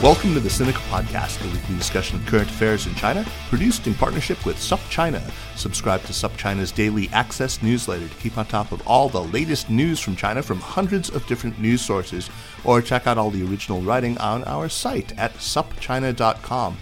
Welcome 0.00 0.32
to 0.34 0.40
the 0.40 0.48
Sinica 0.48 0.78
Podcast, 0.90 1.44
a 1.44 1.52
weekly 1.52 1.74
discussion 1.74 2.20
of 2.20 2.26
current 2.26 2.48
affairs 2.48 2.86
in 2.86 2.94
China, 2.94 3.26
produced 3.48 3.88
in 3.88 3.94
partnership 3.94 4.46
with 4.46 4.54
SupChina. 4.54 5.20
Subscribe 5.56 6.02
to 6.02 6.12
SupChina's 6.12 6.70
daily 6.70 7.08
access 7.12 7.60
newsletter 7.64 8.06
to 8.06 8.14
keep 8.14 8.38
on 8.38 8.46
top 8.46 8.70
of 8.70 8.80
all 8.86 9.08
the 9.08 9.24
latest 9.24 9.68
news 9.68 9.98
from 9.98 10.14
China 10.14 10.40
from 10.40 10.60
hundreds 10.60 11.10
of 11.10 11.26
different 11.26 11.58
news 11.58 11.80
sources, 11.82 12.30
or 12.62 12.80
check 12.80 13.08
out 13.08 13.18
all 13.18 13.30
the 13.32 13.42
original 13.44 13.80
writing 13.80 14.16
on 14.18 14.44
our 14.44 14.68
site 14.68 15.18
at 15.18 15.34
supchina.com. 15.34 16.78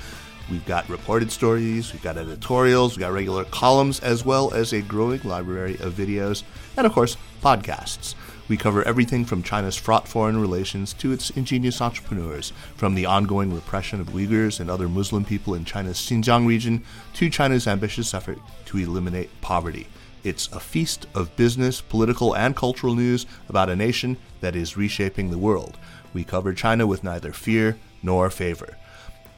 We've 0.51 0.67
got 0.67 0.87
reported 0.91 1.33
stories, 1.33 1.95
we've 1.95 2.03
got 2.03 2.19
editorials, 2.19 2.98
we've 2.98 3.07
got 3.07 3.14
regular 3.14 3.45
columns, 3.46 3.98
as 4.01 4.27
well 4.27 4.53
as 4.53 4.75
a 4.75 4.83
growing 4.83 5.23
library 5.23 5.79
of 5.80 5.95
videos, 5.95 6.43
and 6.76 6.87
of 6.87 6.93
course, 6.93 7.17
podcasts. 7.43 8.14
We 8.49 8.57
cover 8.57 8.85
everything 8.85 9.25
from 9.25 9.43
China's 9.43 9.77
fraught 9.77 10.07
foreign 10.07 10.41
relations 10.41 10.93
to 10.95 11.11
its 11.11 11.31
ingenious 11.31 11.81
entrepreneurs, 11.81 12.53
from 12.77 12.95
the 12.95 13.07
ongoing 13.07 13.53
repression 13.53 14.00
of 14.00 14.11
Uyghurs 14.11 14.61
and 14.61 14.71
other 14.71 14.89
Muslim 14.89 15.25
people 15.25 15.54
in 15.54 15.64
China's 15.64 15.99
Xinjiang 15.99 16.46
region 16.46 16.85
to 17.14 17.29
China's 17.29 17.67
ambitious 17.67 18.14
effort 18.14 18.39
to 18.67 18.79
eliminate 18.79 19.40
poverty. 19.40 19.89
It's 20.23 20.49
a 20.49 20.61
feast 20.61 21.07
of 21.14 21.35
business, 21.37 21.81
political, 21.81 22.37
and 22.37 22.57
cultural 22.57 22.95
news 22.95 23.27
about 23.49 23.71
a 23.71 23.77
nation 23.77 24.17
that 24.40 24.57
is 24.57 24.76
reshaping 24.76 25.31
the 25.31 25.39
world. 25.39 25.76
We 26.13 26.25
cover 26.25 26.53
China 26.53 26.87
with 26.87 27.04
neither 27.04 27.32
fear 27.32 27.79
nor 28.03 28.31
favor. 28.31 28.76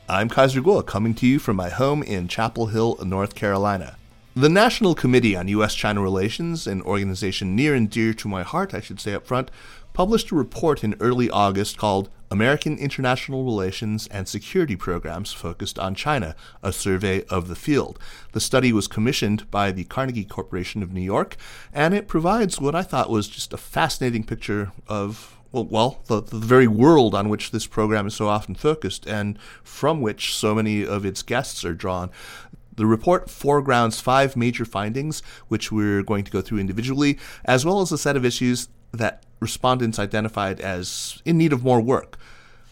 I'm 0.09 0.31
Kaiser 0.31 0.63
Kuo, 0.63 0.85
coming 0.85 1.13
to 1.17 1.27
you 1.27 1.39
from 1.39 1.57
my 1.57 1.69
home 1.69 2.03
in 2.03 2.29
Chapel 2.29 2.69
Hill, 2.69 2.99
North 3.05 3.35
Carolina. 3.35 3.98
The 4.39 4.49
National 4.49 4.95
Committee 4.95 5.35
on 5.35 5.49
U.S. 5.49 5.75
China 5.75 6.01
Relations, 6.01 6.69
an 6.69 6.81
organization 6.83 7.57
near 7.57 7.75
and 7.75 7.91
dear 7.91 8.15
to 8.15 8.29
my 8.29 8.45
heart, 8.45 8.73
I 8.73 8.81
should 8.81 9.01
say 9.01 9.13
up 9.13 9.27
front, 9.27 9.51
published 9.95 10.31
a 10.31 10.37
report 10.37 10.85
in 10.85 10.95
early 11.01 11.29
August 11.29 11.77
called 11.77 12.09
American 12.31 12.79
International 12.79 13.43
Relations 13.45 14.07
and 14.13 14.29
Security 14.29 14.77
Programs 14.77 15.33
Focused 15.33 15.77
on 15.77 15.97
China, 15.97 16.37
a 16.63 16.73
survey 16.73 17.25
of 17.25 17.49
the 17.49 17.57
field. 17.57 17.99
The 18.31 18.39
study 18.39 18.73
was 18.73 18.87
commissioned 18.87 19.51
by 19.51 19.73
the 19.73 19.83
Carnegie 19.83 20.25
Corporation 20.25 20.85
of 20.85 20.93
New 20.93 21.01
York, 21.01 21.37
and 21.73 21.93
it 21.93 22.07
provides 22.07 22.61
what 22.61 22.77
I 22.77 22.83
thought 22.83 23.11
was 23.11 23.27
just 23.27 23.53
a 23.53 23.57
fascinating 23.57 24.23
picture 24.23 24.71
of 24.87 25.35
well, 25.51 26.03
the, 26.07 26.21
the 26.21 26.37
very 26.37 26.69
world 26.69 27.15
on 27.15 27.29
which 27.29 27.51
this 27.51 27.67
program 27.67 28.07
is 28.07 28.15
so 28.15 28.29
often 28.29 28.55
focused 28.55 29.07
and 29.07 29.39
from 29.65 30.03
which 30.03 30.35
so 30.35 30.55
many 30.55 30.87
of 30.87 31.07
its 31.07 31.23
guests 31.23 31.65
are 31.65 31.73
drawn. 31.73 32.11
The 32.79 32.87
report 32.87 33.29
foregrounds 33.29 34.01
five 34.01 34.37
major 34.37 34.65
findings, 34.65 35.21
which 35.49 35.73
we're 35.73 36.05
going 36.05 36.23
to 36.23 36.31
go 36.31 36.41
through 36.41 36.61
individually, 36.61 37.19
as 37.45 37.67
well 37.67 37.81
as 37.81 37.91
a 37.91 37.99
set 37.99 38.17
of 38.17 38.25
issues 38.25 38.69
that 38.93 39.25
respondents 39.41 39.99
identified 39.99 40.61
as 40.61 41.21
in 41.25 41.39
need 41.39 41.53
of 41.53 41.65
more 41.65 41.81
work. 41.81 42.19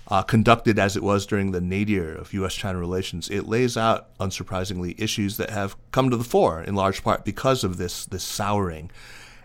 Uh, 0.08 0.22
conducted 0.22 0.78
as 0.78 0.96
it 0.96 1.02
was 1.02 1.26
during 1.26 1.50
the 1.50 1.60
nadir 1.60 2.14
of 2.14 2.32
U.S. 2.34 2.54
China 2.54 2.78
relations, 2.78 3.28
it 3.28 3.48
lays 3.48 3.76
out, 3.76 4.16
unsurprisingly, 4.18 4.94
issues 5.00 5.36
that 5.36 5.50
have 5.50 5.74
come 5.90 6.10
to 6.10 6.16
the 6.16 6.22
fore 6.22 6.62
in 6.62 6.76
large 6.76 7.02
part 7.02 7.24
because 7.24 7.64
of 7.64 7.76
this, 7.76 8.06
this 8.06 8.22
souring. 8.22 8.88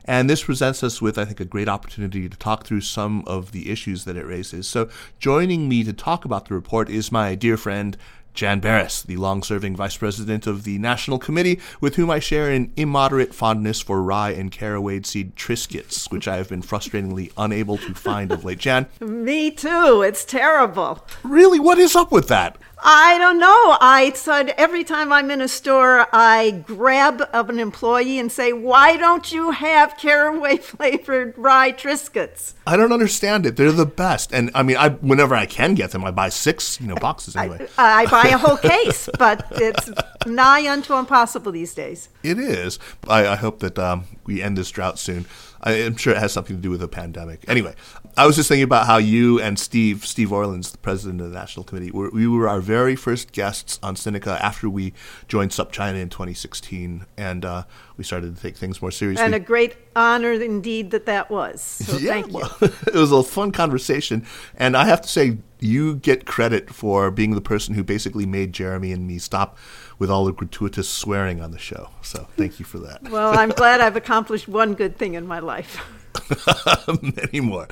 And 0.06 0.30
this 0.30 0.44
presents 0.44 0.84
us 0.84 1.02
with, 1.02 1.18
I 1.18 1.26
think, 1.26 1.40
a 1.40 1.46
great 1.46 1.68
opportunity 1.68 2.30
to 2.30 2.38
talk 2.38 2.66
through 2.66 2.82
some 2.82 3.24
of 3.26 3.52
the 3.52 3.72
issues 3.72 4.06
that 4.06 4.16
it 4.16 4.26
raises. 4.28 4.68
So, 4.68 4.88
joining 5.20 5.68
me 5.68 5.84
to 5.84 5.94
talk 5.94 6.26
about 6.26 6.46
the 6.46 6.54
report 6.54 6.92
is 6.92 7.12
my 7.12 7.34
dear 7.34 7.58
friend, 7.58 7.98
Jan 8.34 8.62
Berris, 8.62 9.04
the 9.04 9.18
long 9.18 9.44
serving 9.44 9.76
vice 9.76 9.98
president 9.98 10.48
of 10.48 10.64
the 10.64 10.78
National 10.78 11.20
Committee, 11.20 11.60
with 11.80 11.96
whom 11.96 12.10
I 12.10 12.20
share 12.20 12.50
an 12.50 12.72
immoderate 12.76 13.34
fondness 13.34 13.82
for 13.82 14.02
rye 14.02 14.32
and 14.32 14.52
caraway 14.52 15.02
seed 15.04 15.36
Triscuits, 15.36 16.12
which 16.12 16.28
I 16.28 16.38
have 16.38 16.50
been 16.50 16.62
frustratingly 16.62 17.32
unable 17.38 17.78
to 17.78 17.94
find 17.94 18.32
of 18.32 18.44
late. 18.44 18.60
Jan? 18.60 18.88
Me 19.02 19.52
too. 19.52 20.04
It's 20.06 20.26
terrible. 20.26 21.06
Really? 21.24 21.60
What 21.60 21.78
is 21.78 21.96
up 21.96 22.12
with 22.12 22.28
that? 22.30 22.58
I 22.84 23.18
don't 23.20 23.38
know. 23.38 23.78
I 23.80 24.12
said 24.16 24.50
every 24.58 24.84
time 24.84 25.14
I'm 25.14 25.30
in 25.30 25.40
a 25.40 25.48
store, 25.48 26.08
I 26.12 26.64
grab 26.66 27.22
of 27.32 27.50
an 27.50 27.60
employee 27.60 28.18
and 28.18 28.32
say, 28.32 28.54
"Why 28.54 28.98
don't 28.98 29.32
you 29.32 29.52
have 29.52 29.98
caraway 29.98 30.58
flavored 30.72 31.36
rye 31.38 31.74
Triscuits?" 31.74 32.54
I 32.66 32.78
don't 32.78 32.92
understand 32.92 33.46
it. 33.46 33.56
They're 33.56 33.72
the 33.72 33.86
best, 33.86 34.34
and 34.34 34.50
I 34.56 34.64
mean, 34.64 34.78
I 34.78 34.90
whenever 34.90 35.36
I 35.36 35.46
can 35.46 35.76
get 35.76 35.92
them, 35.92 36.04
I 36.04 36.12
buy 36.12 36.30
six, 36.30 36.82
you 36.82 36.88
know, 36.88 36.96
boxes 36.96 37.36
anyway. 37.36 37.68
I, 37.78 38.04
I 38.04 38.06
buy 38.08 38.30
a 38.30 38.38
whole 38.38 38.58
case, 38.72 39.08
but 39.20 39.46
it's 39.52 39.92
nigh 40.26 40.72
unto 40.72 40.96
impossible 40.96 41.52
these 41.52 41.76
days. 41.76 42.10
It 42.24 42.40
is. 42.40 42.80
I, 43.08 43.28
I 43.28 43.36
hope 43.36 43.60
that 43.60 43.78
um, 43.78 44.06
we 44.26 44.42
end 44.42 44.58
this 44.58 44.72
drought 44.72 44.98
soon. 44.98 45.26
I, 45.64 45.74
am 45.74 45.96
sure 45.96 46.14
it 46.14 46.20
has 46.20 46.34
something 46.34 46.56
to 46.56 46.62
do 46.62 46.72
with 46.72 46.80
the 46.80 46.88
pandemic. 46.88 47.46
Anyway, 47.48 47.76
I 48.18 48.26
was 48.28 48.36
just 48.36 48.50
thinking 48.50 48.64
about 48.64 48.88
how 48.88 48.98
you 48.98 49.40
and 49.40 49.58
Steve, 49.58 50.06
Steve 50.06 50.32
Orlins, 50.32 50.72
the 50.72 50.78
president 50.78 51.22
of 51.22 51.32
the 51.32 51.38
National 51.38 51.64
Committee, 51.64 51.92
were, 51.92 52.10
we 52.10 52.28
were 52.28 52.48
our 52.48 52.60
very 52.60 52.96
first 52.96 53.32
guests 53.32 53.80
on 53.82 53.96
Sinica 53.96 54.40
after 54.42 54.70
we 54.70 54.94
joined 55.28 55.52
SupChina 55.52 56.00
in 56.02 56.10
2016, 56.10 57.06
and 57.18 57.46
uh, 57.46 57.64
we 57.98 58.04
started 58.04 58.36
to 58.36 58.42
take 58.42 58.58
things 58.58 58.82
more 58.82 58.92
seriously. 58.92 59.24
And 59.24 59.34
a 59.34 59.40
great 59.40 59.78
honor 59.96 60.34
indeed 60.34 60.92
that 60.92 61.06
that 61.06 61.30
was. 61.30 61.62
So 61.62 61.98
yeah, 62.00 62.12
thank 62.12 62.28
you. 62.28 62.34
Well, 62.34 62.58
it 62.62 62.94
was 62.94 63.12
a 63.12 63.24
fun 63.24 63.52
conversation, 63.52 64.26
and 64.58 64.76
I 64.76 64.86
have 64.86 65.02
to 65.02 65.08
say, 65.08 65.38
you 65.60 65.96
get 65.96 66.26
credit 66.26 66.74
for 66.74 67.12
being 67.12 67.36
the 67.36 67.42
person 67.42 67.76
who 67.76 67.84
basically 67.84 68.26
made 68.26 68.52
Jeremy 68.52 68.92
and 68.92 69.08
me 69.08 69.20
stop 69.20 69.58
with 70.00 70.10
all 70.10 70.26
the 70.26 70.34
gratuitous 70.34 70.90
swearing 70.90 71.40
on 71.40 71.52
the 71.52 71.60
show. 71.60 71.90
So 72.02 72.28
thank 72.36 72.60
you 72.60 72.66
for 72.66 72.80
that. 72.80 73.04
Well, 73.04 73.38
I'm 73.38 73.50
glad 73.50 73.80
I've 73.80 73.96
accomplished 73.96 74.48
one 74.48 74.74
good 74.74 74.98
thing 74.98 75.14
in 75.14 75.28
my 75.28 75.40
life. 75.40 75.80
Many 77.02 77.40
more. 77.40 77.68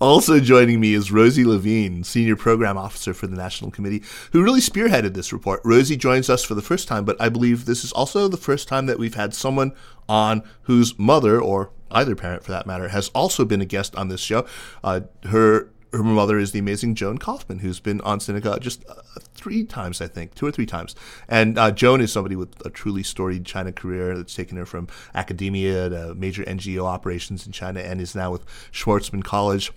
Also 0.00 0.40
joining 0.40 0.80
me 0.80 0.94
is 0.94 1.12
Rosie 1.12 1.44
Levine, 1.44 2.04
Senior 2.04 2.36
Program 2.36 2.76
Officer 2.76 3.14
for 3.14 3.26
the 3.26 3.36
National 3.36 3.70
Committee, 3.70 4.02
who 4.32 4.42
really 4.42 4.60
spearheaded 4.60 5.14
this 5.14 5.32
report. 5.32 5.60
Rosie 5.64 5.96
joins 5.96 6.30
us 6.30 6.44
for 6.44 6.54
the 6.54 6.62
first 6.62 6.88
time, 6.88 7.04
but 7.04 7.20
I 7.20 7.28
believe 7.28 7.64
this 7.64 7.84
is 7.84 7.92
also 7.92 8.28
the 8.28 8.36
first 8.36 8.68
time 8.68 8.86
that 8.86 8.98
we've 8.98 9.14
had 9.14 9.34
someone 9.34 9.72
on 10.08 10.42
whose 10.62 10.98
mother, 10.98 11.40
or 11.40 11.70
either 11.90 12.14
parent 12.14 12.44
for 12.44 12.52
that 12.52 12.66
matter, 12.66 12.88
has 12.88 13.08
also 13.08 13.44
been 13.44 13.60
a 13.60 13.66
guest 13.66 13.94
on 13.96 14.08
this 14.08 14.20
show. 14.20 14.46
Uh, 14.82 15.00
her 15.24 15.70
her 15.96 16.02
mother 16.02 16.38
is 16.38 16.52
the 16.52 16.58
amazing 16.58 16.94
Joan 16.94 17.18
Kaufman, 17.18 17.60
who's 17.60 17.80
been 17.80 18.00
on 18.02 18.18
Sinica 18.18 18.60
just 18.60 18.84
uh, 18.88 18.94
three 19.34 19.64
times, 19.64 20.00
I 20.00 20.06
think, 20.06 20.34
two 20.34 20.46
or 20.46 20.52
three 20.52 20.66
times. 20.66 20.94
And 21.28 21.58
uh, 21.58 21.70
Joan 21.70 22.00
is 22.00 22.12
somebody 22.12 22.36
with 22.36 22.64
a 22.64 22.70
truly 22.70 23.02
storied 23.02 23.44
China 23.44 23.72
career 23.72 24.16
that's 24.16 24.34
taken 24.34 24.56
her 24.56 24.66
from 24.66 24.88
academia 25.14 25.88
to 25.88 26.14
major 26.14 26.44
NGO 26.44 26.84
operations 26.84 27.46
in 27.46 27.52
China 27.52 27.80
and 27.80 28.00
is 28.00 28.14
now 28.14 28.30
with 28.30 28.44
Schwarzman 28.72 29.24
College 29.24 29.72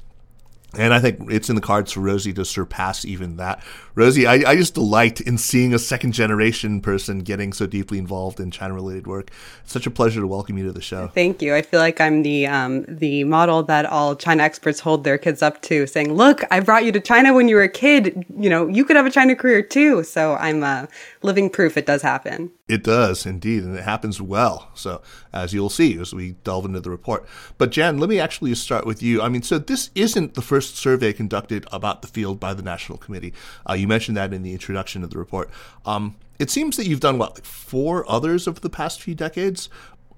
and 0.77 0.93
I 0.93 0.99
think 0.99 1.31
it's 1.31 1.49
in 1.49 1.55
the 1.55 1.61
cards 1.61 1.93
for 1.93 2.01
Rosie 2.01 2.33
to 2.33 2.45
surpass 2.45 3.03
even 3.03 3.37
that. 3.37 3.63
Rosie, 3.95 4.27
I, 4.27 4.33
I 4.51 4.55
just 4.55 4.75
delight 4.75 5.19
in 5.19 5.37
seeing 5.37 5.73
a 5.73 5.79
second 5.79 6.11
generation 6.11 6.79
person 6.79 7.19
getting 7.19 7.53
so 7.53 7.65
deeply 7.65 7.97
involved 7.97 8.39
in 8.39 8.51
China 8.51 8.75
related 8.75 9.07
work. 9.07 9.31
It's 9.63 9.73
such 9.73 9.87
a 9.87 9.91
pleasure 9.91 10.21
to 10.21 10.27
welcome 10.27 10.57
you 10.57 10.65
to 10.65 10.71
the 10.71 10.81
show. 10.81 11.07
Thank 11.07 11.41
you. 11.41 11.55
I 11.55 11.63
feel 11.63 11.79
like 11.79 11.99
I'm 11.99 12.21
the 12.21 12.45
um, 12.45 12.85
the 12.87 13.23
model 13.23 13.63
that 13.63 13.87
all 13.87 14.15
China 14.15 14.43
experts 14.43 14.79
hold 14.79 15.03
their 15.03 15.17
kids 15.17 15.41
up 15.41 15.61
to, 15.63 15.87
saying, 15.87 16.13
"Look, 16.13 16.43
I 16.51 16.59
brought 16.59 16.85
you 16.85 16.91
to 16.91 16.99
China 16.99 17.33
when 17.33 17.47
you 17.47 17.55
were 17.55 17.63
a 17.63 17.69
kid. 17.69 18.25
You 18.37 18.49
know, 18.49 18.67
you 18.67 18.85
could 18.85 18.95
have 18.95 19.07
a 19.07 19.11
China 19.11 19.35
career 19.35 19.63
too." 19.63 20.03
So 20.03 20.35
I'm 20.35 20.63
uh, 20.63 20.85
living 21.21 21.49
proof 21.49 21.77
it 21.77 21.85
does 21.85 22.01
happen. 22.01 22.51
It 22.67 22.83
does 22.83 23.25
indeed, 23.25 23.63
and 23.63 23.77
it 23.77 23.83
happens 23.83 24.21
well. 24.21 24.69
So, 24.73 25.01
as 25.33 25.53
you'll 25.53 25.69
see 25.69 25.99
as 25.99 26.13
we 26.13 26.31
delve 26.43 26.65
into 26.65 26.79
the 26.79 26.89
report. 26.89 27.25
But, 27.57 27.71
Jan, 27.71 27.97
let 27.97 28.09
me 28.09 28.19
actually 28.19 28.53
start 28.55 28.85
with 28.85 29.03
you. 29.03 29.21
I 29.21 29.29
mean, 29.29 29.41
so 29.41 29.59
this 29.59 29.89
isn't 29.95 30.35
the 30.35 30.41
first 30.41 30.77
survey 30.77 31.13
conducted 31.13 31.65
about 31.71 32.01
the 32.01 32.07
field 32.07 32.39
by 32.39 32.53
the 32.53 32.63
National 32.63 32.97
Committee. 32.97 33.33
Uh, 33.69 33.73
you 33.73 33.87
mentioned 33.87 34.17
that 34.17 34.33
in 34.33 34.43
the 34.43 34.53
introduction 34.53 35.03
of 35.03 35.09
the 35.09 35.17
report. 35.17 35.49
Um, 35.85 36.15
it 36.39 36.49
seems 36.49 36.77
that 36.77 36.87
you've 36.87 37.01
done 37.01 37.17
what, 37.17 37.35
like 37.35 37.45
four 37.45 38.09
others 38.09 38.47
over 38.47 38.61
the 38.61 38.69
past 38.69 39.01
few 39.01 39.13
decades? 39.13 39.69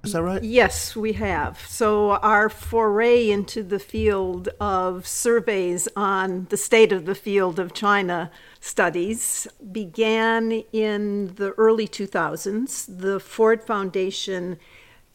Is 0.03 0.13
that 0.13 0.23
right? 0.23 0.43
Yes, 0.43 0.95
we 0.95 1.13
have. 1.13 1.59
So, 1.67 2.11
our 2.11 2.49
foray 2.49 3.29
into 3.29 3.61
the 3.61 3.77
field 3.77 4.49
of 4.59 5.05
surveys 5.05 5.87
on 5.95 6.47
the 6.49 6.57
state 6.57 6.91
of 6.91 7.05
the 7.05 7.13
field 7.13 7.59
of 7.59 7.73
China 7.73 8.31
studies 8.59 9.47
began 9.71 10.51
in 10.73 11.35
the 11.35 11.51
early 11.51 11.87
2000s. 11.87 12.99
The 12.99 13.19
Ford 13.19 13.63
Foundation 13.63 14.57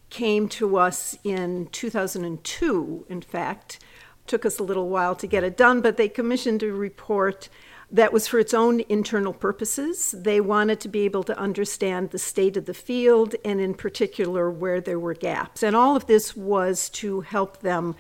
came 0.09 0.49
to 0.51 0.77
us 0.77 1.19
in 1.25 1.67
2002, 1.73 3.07
in 3.09 3.21
fact. 3.23 3.81
Took 4.29 4.47
us 4.47 4.61
a 4.61 4.65
little 4.65 4.89
while 4.89 5.17
to 5.17 5.27
get 5.27 5.43
it 5.43 5.57
done, 5.57 5.81
but 5.81 5.97
they 5.97 6.09
commissioned 6.09 6.63
a 6.63 6.73
report 6.73 7.49
that 7.91 8.13
was 8.13 8.27
for 8.27 8.39
its 8.39 8.53
own 8.53 8.81
internal 8.89 9.33
purposes. 9.33 10.15
They 10.17 10.41
wanted 10.41 10.81
to 10.81 10.89
be 10.89 11.01
able 11.01 11.23
to 11.25 11.39
understand 11.39 12.11
the 12.11 12.19
state 12.19 12.57
of 12.57 12.67
the 12.67 12.75
field 12.75 13.37
and, 13.45 13.61
in 13.61 13.75
particular, 13.75 14.51
where 14.51 14.81
there 14.81 14.99
were 14.99 15.15
gaps. 15.15 15.63
And 15.63 15.77
all 15.77 15.95
of 15.97 16.07
this 16.07 16.37
was 16.37 16.89
to 16.91 17.21
help 17.21 17.61
them 17.61 17.95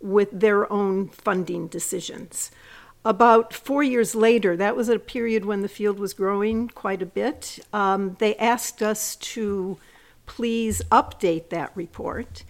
with 0.00 0.28
their 0.32 0.70
own 0.72 1.08
funding 1.08 1.68
decisions. 1.68 2.50
About 3.04 3.54
four 3.54 3.82
years 3.82 4.14
later, 4.14 4.56
that 4.56 4.76
was 4.76 4.90
a 4.90 4.98
period 4.98 5.46
when 5.46 5.62
the 5.62 5.68
field 5.68 5.98
was 5.98 6.12
growing 6.12 6.68
quite 6.68 7.00
a 7.00 7.06
bit, 7.06 7.58
um, 7.72 8.16
they 8.18 8.36
asked 8.36 8.82
us 8.82 9.16
to 9.16 9.78
please 10.26 10.82
update 10.90 11.48
that 11.48 11.72
report 11.74 12.44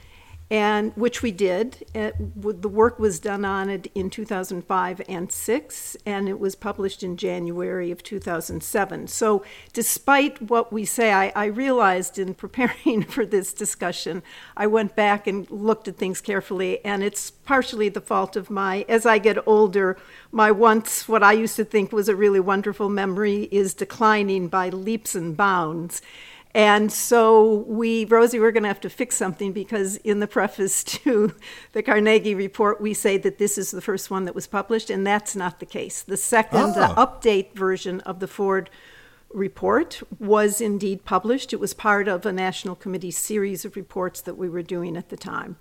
and 0.50 0.92
which 0.96 1.22
we 1.22 1.30
did. 1.30 1.86
It, 1.94 2.14
the 2.60 2.68
work 2.68 2.98
was 2.98 3.20
done 3.20 3.44
on 3.44 3.70
it 3.70 3.86
in 3.94 4.10
2005 4.10 5.02
and 5.08 5.30
6, 5.30 5.96
and 6.04 6.28
it 6.28 6.40
was 6.40 6.56
published 6.56 7.04
in 7.04 7.16
January 7.16 7.92
of 7.92 8.02
2007. 8.02 9.06
So, 9.06 9.44
despite 9.72 10.42
what 10.42 10.72
we 10.72 10.84
say, 10.84 11.12
I, 11.12 11.32
I 11.36 11.44
realized 11.44 12.18
in 12.18 12.34
preparing 12.40 13.04
for 13.04 13.24
this 13.24 13.52
discussion, 13.52 14.24
I 14.56 14.66
went 14.66 14.96
back 14.96 15.28
and 15.28 15.48
looked 15.50 15.86
at 15.86 15.96
things 15.96 16.20
carefully, 16.20 16.84
and 16.84 17.04
it's 17.04 17.30
partially 17.30 17.88
the 17.88 18.00
fault 18.00 18.34
of 18.34 18.50
my, 18.50 18.84
as 18.88 19.06
I 19.06 19.18
get 19.18 19.46
older, 19.46 19.96
my 20.32 20.50
once, 20.50 21.08
what 21.08 21.22
I 21.22 21.32
used 21.32 21.56
to 21.56 21.64
think 21.64 21.92
was 21.92 22.08
a 22.08 22.16
really 22.16 22.40
wonderful 22.40 22.88
memory 22.88 23.48
is 23.52 23.72
declining 23.72 24.48
by 24.48 24.68
leaps 24.68 25.14
and 25.14 25.36
bounds. 25.36 26.02
And 26.52 26.90
so 26.90 27.64
we, 27.68 28.04
Rosie, 28.06 28.40
we're 28.40 28.50
going 28.50 28.64
to 28.64 28.68
have 28.68 28.80
to 28.80 28.90
fix 28.90 29.16
something 29.16 29.52
because 29.52 29.96
in 29.98 30.18
the 30.18 30.26
preface 30.26 30.82
to 31.04 31.34
the 31.72 31.82
Carnegie 31.82 32.34
report, 32.34 32.80
we 32.80 32.92
say 32.92 33.16
that 33.18 33.38
this 33.38 33.56
is 33.56 33.70
the 33.70 33.80
first 33.80 34.10
one 34.10 34.24
that 34.24 34.34
was 34.34 34.46
published, 34.46 34.90
and 34.90 35.06
that's 35.06 35.36
not 35.36 35.60
the 35.60 35.66
case. 35.66 36.02
The 36.02 36.16
second, 36.16 36.74
the 36.74 36.90
Oh. 36.90 37.06
update 37.06 37.52
version 37.54 38.00
of 38.00 38.18
the 38.20 38.26
Ford 38.26 38.68
report 39.32 40.02
was 40.18 40.60
indeed 40.60 41.04
published. 41.04 41.52
It 41.52 41.60
was 41.60 41.72
part 41.72 42.08
of 42.08 42.26
a 42.26 42.32
National 42.32 42.74
Committee 42.74 43.12
series 43.12 43.64
of 43.64 43.76
reports 43.76 44.20
that 44.22 44.36
we 44.36 44.48
were 44.48 44.62
doing 44.62 44.96
at 44.96 45.08
the 45.08 45.16
time. 45.16 45.56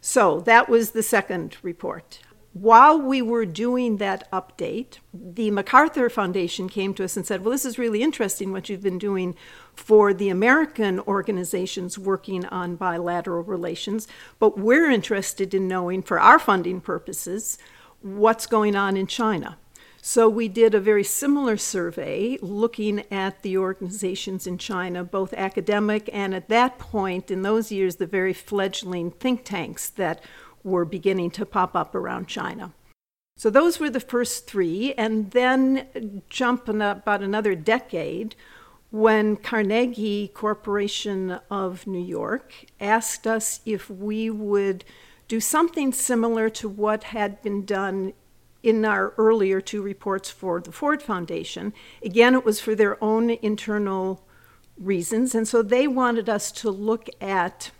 So 0.00 0.40
that 0.40 0.68
was 0.68 0.90
the 0.90 1.02
second 1.02 1.56
report. 1.62 2.18
While 2.54 3.02
we 3.02 3.20
were 3.20 3.46
doing 3.46 3.96
that 3.96 4.30
update, 4.30 4.98
the 5.12 5.50
MacArthur 5.50 6.08
Foundation 6.08 6.68
came 6.68 6.94
to 6.94 7.02
us 7.02 7.16
and 7.16 7.26
said, 7.26 7.42
Well, 7.42 7.50
this 7.50 7.64
is 7.64 7.80
really 7.80 8.00
interesting 8.00 8.52
what 8.52 8.68
you've 8.68 8.80
been 8.80 8.96
doing 8.96 9.34
for 9.74 10.14
the 10.14 10.28
American 10.28 11.00
organizations 11.00 11.98
working 11.98 12.44
on 12.46 12.76
bilateral 12.76 13.42
relations, 13.42 14.06
but 14.38 14.56
we're 14.56 14.88
interested 14.88 15.52
in 15.52 15.66
knowing, 15.66 16.00
for 16.00 16.20
our 16.20 16.38
funding 16.38 16.80
purposes, 16.80 17.58
what's 18.02 18.46
going 18.46 18.76
on 18.76 18.96
in 18.96 19.08
China. 19.08 19.58
So 20.00 20.28
we 20.28 20.46
did 20.48 20.74
a 20.74 20.80
very 20.80 21.02
similar 21.02 21.56
survey 21.56 22.38
looking 22.40 23.04
at 23.10 23.42
the 23.42 23.56
organizations 23.56 24.46
in 24.46 24.58
China, 24.58 25.02
both 25.02 25.32
academic 25.32 26.08
and 26.12 26.34
at 26.34 26.50
that 26.50 26.78
point, 26.78 27.30
in 27.32 27.42
those 27.42 27.72
years, 27.72 27.96
the 27.96 28.06
very 28.06 28.34
fledgling 28.34 29.10
think 29.10 29.44
tanks 29.44 29.88
that 29.88 30.22
were 30.64 30.84
beginning 30.84 31.30
to 31.30 31.46
pop 31.46 31.76
up 31.76 31.94
around 31.94 32.26
China. 32.26 32.72
So 33.36 33.50
those 33.50 33.78
were 33.78 33.90
the 33.90 34.00
first 34.00 34.46
three, 34.46 34.94
and 34.94 35.30
then 35.32 36.22
jump 36.28 36.68
in 36.68 36.80
about 36.80 37.22
another 37.22 37.54
decade 37.54 38.34
when 38.90 39.36
Carnegie 39.36 40.28
Corporation 40.28 41.40
of 41.50 41.86
New 41.86 42.04
York 42.04 42.52
asked 42.80 43.26
us 43.26 43.60
if 43.66 43.90
we 43.90 44.30
would 44.30 44.84
do 45.26 45.40
something 45.40 45.92
similar 45.92 46.48
to 46.50 46.68
what 46.68 47.04
had 47.04 47.42
been 47.42 47.64
done 47.64 48.12
in 48.62 48.84
our 48.84 49.12
earlier 49.18 49.60
two 49.60 49.82
reports 49.82 50.30
for 50.30 50.60
the 50.60 50.72
Ford 50.72 51.02
Foundation. 51.02 51.74
Again, 52.02 52.34
it 52.34 52.44
was 52.44 52.60
for 52.60 52.74
their 52.74 53.02
own 53.02 53.30
internal 53.30 54.24
reasons, 54.78 55.34
and 55.34 55.46
so 55.46 55.60
they 55.60 55.88
wanted 55.88 56.28
us 56.28 56.52
to 56.52 56.70
look 56.70 57.08
at 57.20 57.72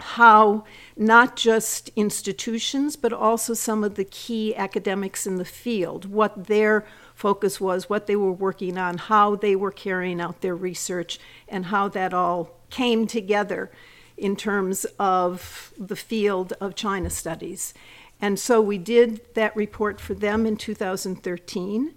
how 0.00 0.64
not 0.96 1.36
just 1.36 1.90
institutions, 1.96 2.96
but 2.96 3.12
also 3.12 3.54
some 3.54 3.84
of 3.84 3.94
the 3.94 4.04
key 4.04 4.54
academics 4.56 5.26
in 5.26 5.36
the 5.36 5.44
field, 5.44 6.06
what 6.06 6.46
their 6.46 6.86
focus 7.14 7.60
was, 7.60 7.88
what 7.88 8.06
they 8.06 8.16
were 8.16 8.32
working 8.32 8.78
on, 8.78 8.98
how 8.98 9.36
they 9.36 9.54
were 9.54 9.70
carrying 9.70 10.20
out 10.20 10.40
their 10.40 10.56
research, 10.56 11.18
and 11.48 11.66
how 11.66 11.88
that 11.88 12.14
all 12.14 12.50
came 12.70 13.06
together 13.06 13.70
in 14.16 14.36
terms 14.36 14.84
of 14.98 15.72
the 15.78 15.96
field 15.96 16.52
of 16.60 16.74
China 16.74 17.10
studies. 17.10 17.74
And 18.20 18.38
so 18.38 18.60
we 18.60 18.78
did 18.78 19.34
that 19.34 19.56
report 19.56 20.00
for 20.00 20.14
them 20.14 20.44
in 20.44 20.56
2013. 20.56 21.94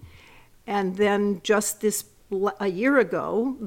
And 0.66 0.96
then 0.96 1.42
just 1.44 1.82
this 1.82 2.06
a 2.60 2.68
year 2.68 2.98
ago, 2.98 3.58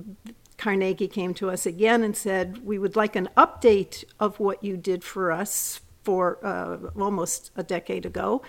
Carnegie 0.58 1.08
came 1.08 1.34
to 1.34 1.50
us 1.50 1.66
again 1.66 2.02
and 2.02 2.16
said, 2.16 2.64
We 2.64 2.78
would 2.78 2.96
like 2.96 3.16
an 3.16 3.28
update 3.36 4.04
of 4.18 4.40
what 4.40 4.62
you 4.64 4.76
did 4.76 5.04
for 5.04 5.30
us 5.30 5.80
for 6.02 6.38
uh, 6.44 7.00
almost 7.00 7.50
a 7.56 7.62
decade 7.62 8.06
ago, 8.06 8.42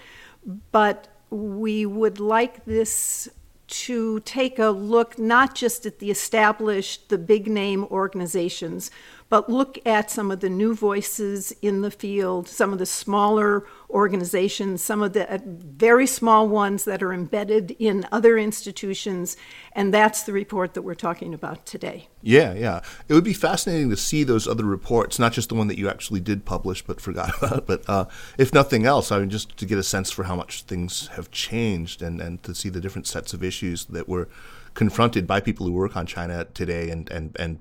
but 0.72 1.08
we 1.30 1.86
would 1.86 2.20
like 2.20 2.64
this 2.66 3.28
to 3.68 4.20
take 4.22 4.60
a 4.60 4.70
look 4.70 5.20
not 5.20 5.54
just 5.54 5.86
at 5.86 6.00
the 6.00 6.10
established, 6.10 7.10
the 7.10 7.18
big 7.18 7.48
name 7.48 7.84
organizations, 7.86 8.90
but 9.30 9.50
look 9.50 9.78
at 9.86 10.10
some 10.10 10.32
of 10.32 10.40
the 10.40 10.50
new 10.50 10.74
voices 10.74 11.52
in 11.62 11.82
the 11.82 11.92
field, 11.92 12.48
some 12.48 12.72
of 12.72 12.80
the 12.80 12.86
smaller 12.86 13.66
organizations, 13.90 14.82
some 14.82 15.02
of 15.02 15.14
the 15.14 15.32
uh, 15.32 15.40
very 15.46 16.08
small 16.08 16.48
ones 16.48 16.86
that 16.86 17.04
are 17.04 17.14
embedded 17.14 17.72
in 17.72 18.08
other 18.12 18.38
institutions. 18.38 19.36
And 19.74 19.94
that's 19.94 20.24
the 20.24 20.32
report 20.32 20.74
that 20.76 20.82
we're 20.82 20.96
talking 20.96 21.34
about 21.34 21.66
today. 21.66 22.08
Yeah, 22.22 22.54
yeah. 22.54 22.82
It 23.10 23.14
would 23.14 23.24
be 23.24 23.34
fascinating 23.34 23.90
to 23.90 23.98
see 23.98 24.24
those 24.24 24.48
other 24.48 24.66
reports, 24.66 25.20
not 25.20 25.34
just 25.34 25.50
the 25.50 25.56
one 25.56 25.68
that 25.68 25.78
you 25.78 25.90
actually 25.90 26.22
did 26.22 26.46
publish 26.46 26.82
but 26.82 27.02
forgot 27.02 27.38
about. 27.42 27.68
But 27.68 27.88
uh, 27.90 28.06
if 28.38 28.54
nothing 28.54 28.86
else, 28.86 29.12
I 29.12 29.20
mean, 29.20 29.30
just 29.30 29.58
to 29.58 29.66
get 29.66 29.78
a 29.78 29.84
sense 29.84 30.10
for 30.10 30.24
how 30.24 30.38
much 30.38 30.64
things 30.64 31.08
have 31.08 31.32
changed 31.32 32.02
and, 32.02 32.22
and 32.22 32.42
to 32.44 32.56
see 32.56 32.70
the 32.70 32.80
different 32.80 33.08
sets 33.08 33.34
of 33.34 33.44
issues 33.44 33.86
that 33.86 34.08
were 34.08 34.30
confronted 34.74 35.28
by 35.28 35.42
people 35.42 35.66
who 35.66 35.74
work 35.74 35.98
on 35.98 36.06
China 36.06 36.46
today 36.54 36.90
and, 36.90 37.10
and, 37.10 37.36
and 37.40 37.60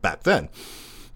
back 0.00 0.22
then. 0.22 0.48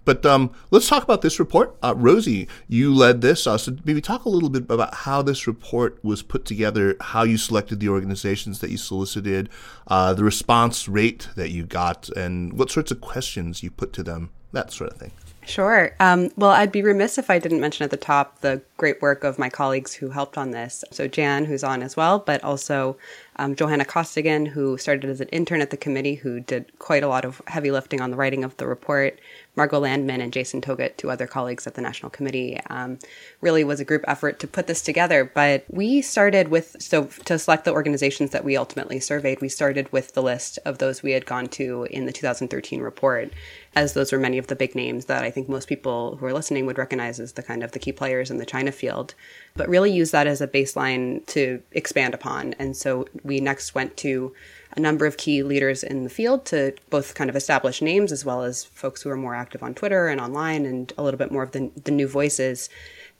But 0.07 0.25
um, 0.25 0.51
let's 0.71 0.87
talk 0.87 1.03
about 1.03 1.21
this 1.21 1.37
report. 1.37 1.75
Uh, 1.83 1.93
Rosie, 1.97 2.47
you 2.69 2.95
led 2.95 3.19
this. 3.19 3.45
Uh, 3.45 3.57
so 3.57 3.75
maybe 3.83 3.99
talk 3.99 4.23
a 4.23 4.29
little 4.29 4.49
bit 4.49 4.63
about 4.69 4.93
how 4.93 5.21
this 5.21 5.47
report 5.47 5.99
was 6.01 6.21
put 6.21 6.45
together, 6.45 6.95
how 7.01 7.23
you 7.23 7.37
selected 7.37 7.81
the 7.81 7.89
organizations 7.89 8.59
that 8.59 8.69
you 8.69 8.77
solicited, 8.77 9.49
uh, 9.87 10.13
the 10.13 10.23
response 10.23 10.87
rate 10.87 11.27
that 11.35 11.51
you 11.51 11.65
got, 11.65 12.07
and 12.11 12.53
what 12.57 12.71
sorts 12.71 12.89
of 12.89 13.01
questions 13.01 13.63
you 13.63 13.69
put 13.69 13.91
to 13.91 14.01
them, 14.01 14.29
that 14.53 14.71
sort 14.71 14.91
of 14.91 14.97
thing. 14.97 15.11
Sure. 15.47 15.95
Um, 16.01 16.29
well, 16.35 16.49
I'd 16.49 16.73
be 16.73 16.81
remiss 16.81 17.17
if 17.17 17.29
I 17.29 17.39
didn't 17.39 17.61
mention 17.61 17.85
at 17.85 17.89
the 17.89 17.95
top 17.95 18.41
the 18.41 18.61
great 18.75 19.01
work 19.01 19.23
of 19.23 19.39
my 19.39 19.49
colleagues 19.49 19.93
who 19.93 20.09
helped 20.09 20.37
on 20.37 20.51
this. 20.51 20.83
So, 20.91 21.07
Jan, 21.07 21.45
who's 21.45 21.63
on 21.63 21.81
as 21.81 21.95
well, 21.95 22.19
but 22.19 22.43
also 22.43 22.97
um, 23.37 23.55
Johanna 23.55 23.85
Costigan, 23.85 24.45
who 24.45 24.77
started 24.77 25.09
as 25.09 25.21
an 25.21 25.29
intern 25.29 25.61
at 25.61 25.69
the 25.69 25.77
committee, 25.77 26.15
who 26.15 26.41
did 26.41 26.77
quite 26.79 27.01
a 27.01 27.07
lot 27.07 27.23
of 27.23 27.41
heavy 27.47 27.71
lifting 27.71 28.01
on 28.01 28.11
the 28.11 28.17
writing 28.17 28.43
of 28.43 28.57
the 28.57 28.67
report. 28.67 29.19
Margot 29.57 29.79
Landman 29.79 30.21
and 30.21 30.31
Jason 30.31 30.61
Togut, 30.61 30.97
two 30.97 31.09
other 31.09 31.25
colleagues 31.25 31.65
at 31.65 31.73
the 31.73 31.81
National 31.81 32.11
Committee, 32.11 32.59
um, 32.69 32.99
really 33.41 33.63
was 33.63 33.79
a 33.79 33.85
group 33.85 34.05
effort 34.07 34.39
to 34.39 34.47
put 34.47 34.67
this 34.67 34.81
together. 34.81 35.25
But 35.25 35.65
we 35.67 36.01
started 36.03 36.49
with, 36.49 36.75
so 36.79 37.05
to 37.25 37.39
select 37.39 37.65
the 37.65 37.73
organizations 37.73 38.29
that 38.31 38.45
we 38.45 38.55
ultimately 38.55 38.99
surveyed, 38.99 39.41
we 39.41 39.49
started 39.49 39.91
with 39.91 40.13
the 40.13 40.21
list 40.21 40.59
of 40.63 40.77
those 40.77 41.01
we 41.01 41.11
had 41.11 41.25
gone 41.25 41.47
to 41.47 41.87
in 41.89 42.05
the 42.05 42.13
2013 42.13 42.81
report, 42.81 43.33
as 43.75 43.93
those 43.93 44.11
were 44.11 44.19
many 44.19 44.37
of 44.37 44.45
the 44.45 44.55
big 44.55 44.75
names 44.75 45.05
that 45.05 45.23
I 45.23 45.31
think 45.31 45.49
most 45.49 45.67
people 45.67 46.17
who 46.17 46.25
are 46.27 46.33
listening 46.33 46.67
would 46.67 46.77
recognize 46.77 47.19
as 47.19 47.33
the 47.33 47.43
kind 47.43 47.63
of 47.63 47.71
the 47.71 47.79
key 47.79 47.91
players 47.91 48.29
in 48.29 48.37
the 48.37 48.45
China 48.45 48.71
field, 48.71 49.15
but 49.55 49.67
really 49.67 49.91
use 49.91 50.11
that 50.11 50.27
as 50.27 50.39
a 50.39 50.47
baseline 50.47 51.25
to 51.27 51.61
expand 51.71 52.13
upon. 52.13 52.53
And 52.59 52.77
so 52.77 53.07
we 53.23 53.39
next 53.39 53.73
went 53.73 53.97
to 53.97 54.33
a 54.77 54.79
number 54.79 55.07
of 55.07 55.17
key 55.17 55.41
leaders 55.41 55.83
in 55.83 56.03
the 56.03 56.09
field 56.09 56.45
to 56.45 56.73
both 56.91 57.15
kind 57.15 57.29
of 57.29 57.35
establish 57.35 57.81
names 57.81 58.11
as 58.11 58.23
well 58.23 58.43
as 58.43 58.63
folks 58.63 59.01
who 59.01 59.09
are 59.09 59.17
more 59.17 59.33
active 59.33 59.63
on 59.63 59.73
Twitter 59.73 60.07
and 60.07 60.21
online 60.21 60.65
and 60.65 60.93
a 60.97 61.03
little 61.03 61.17
bit 61.17 61.31
more 61.31 61.43
of 61.43 61.51
the, 61.51 61.71
the 61.83 61.91
new 61.91 62.07
voices 62.07 62.69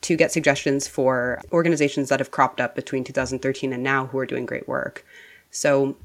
to 0.02 0.16
get 0.16 0.32
suggestions 0.32 0.88
for 0.88 1.42
organizations 1.52 2.10
that 2.10 2.20
have 2.20 2.30
cropped 2.30 2.62
up 2.62 2.76
between 2.76 3.04
2013 3.04 3.74
and 3.74 3.82
now 3.82 4.06
who 4.06 4.20
are 4.20 4.26
doing 4.28 4.46
great 4.46 4.68
work. 4.68 5.04
So 5.50 5.98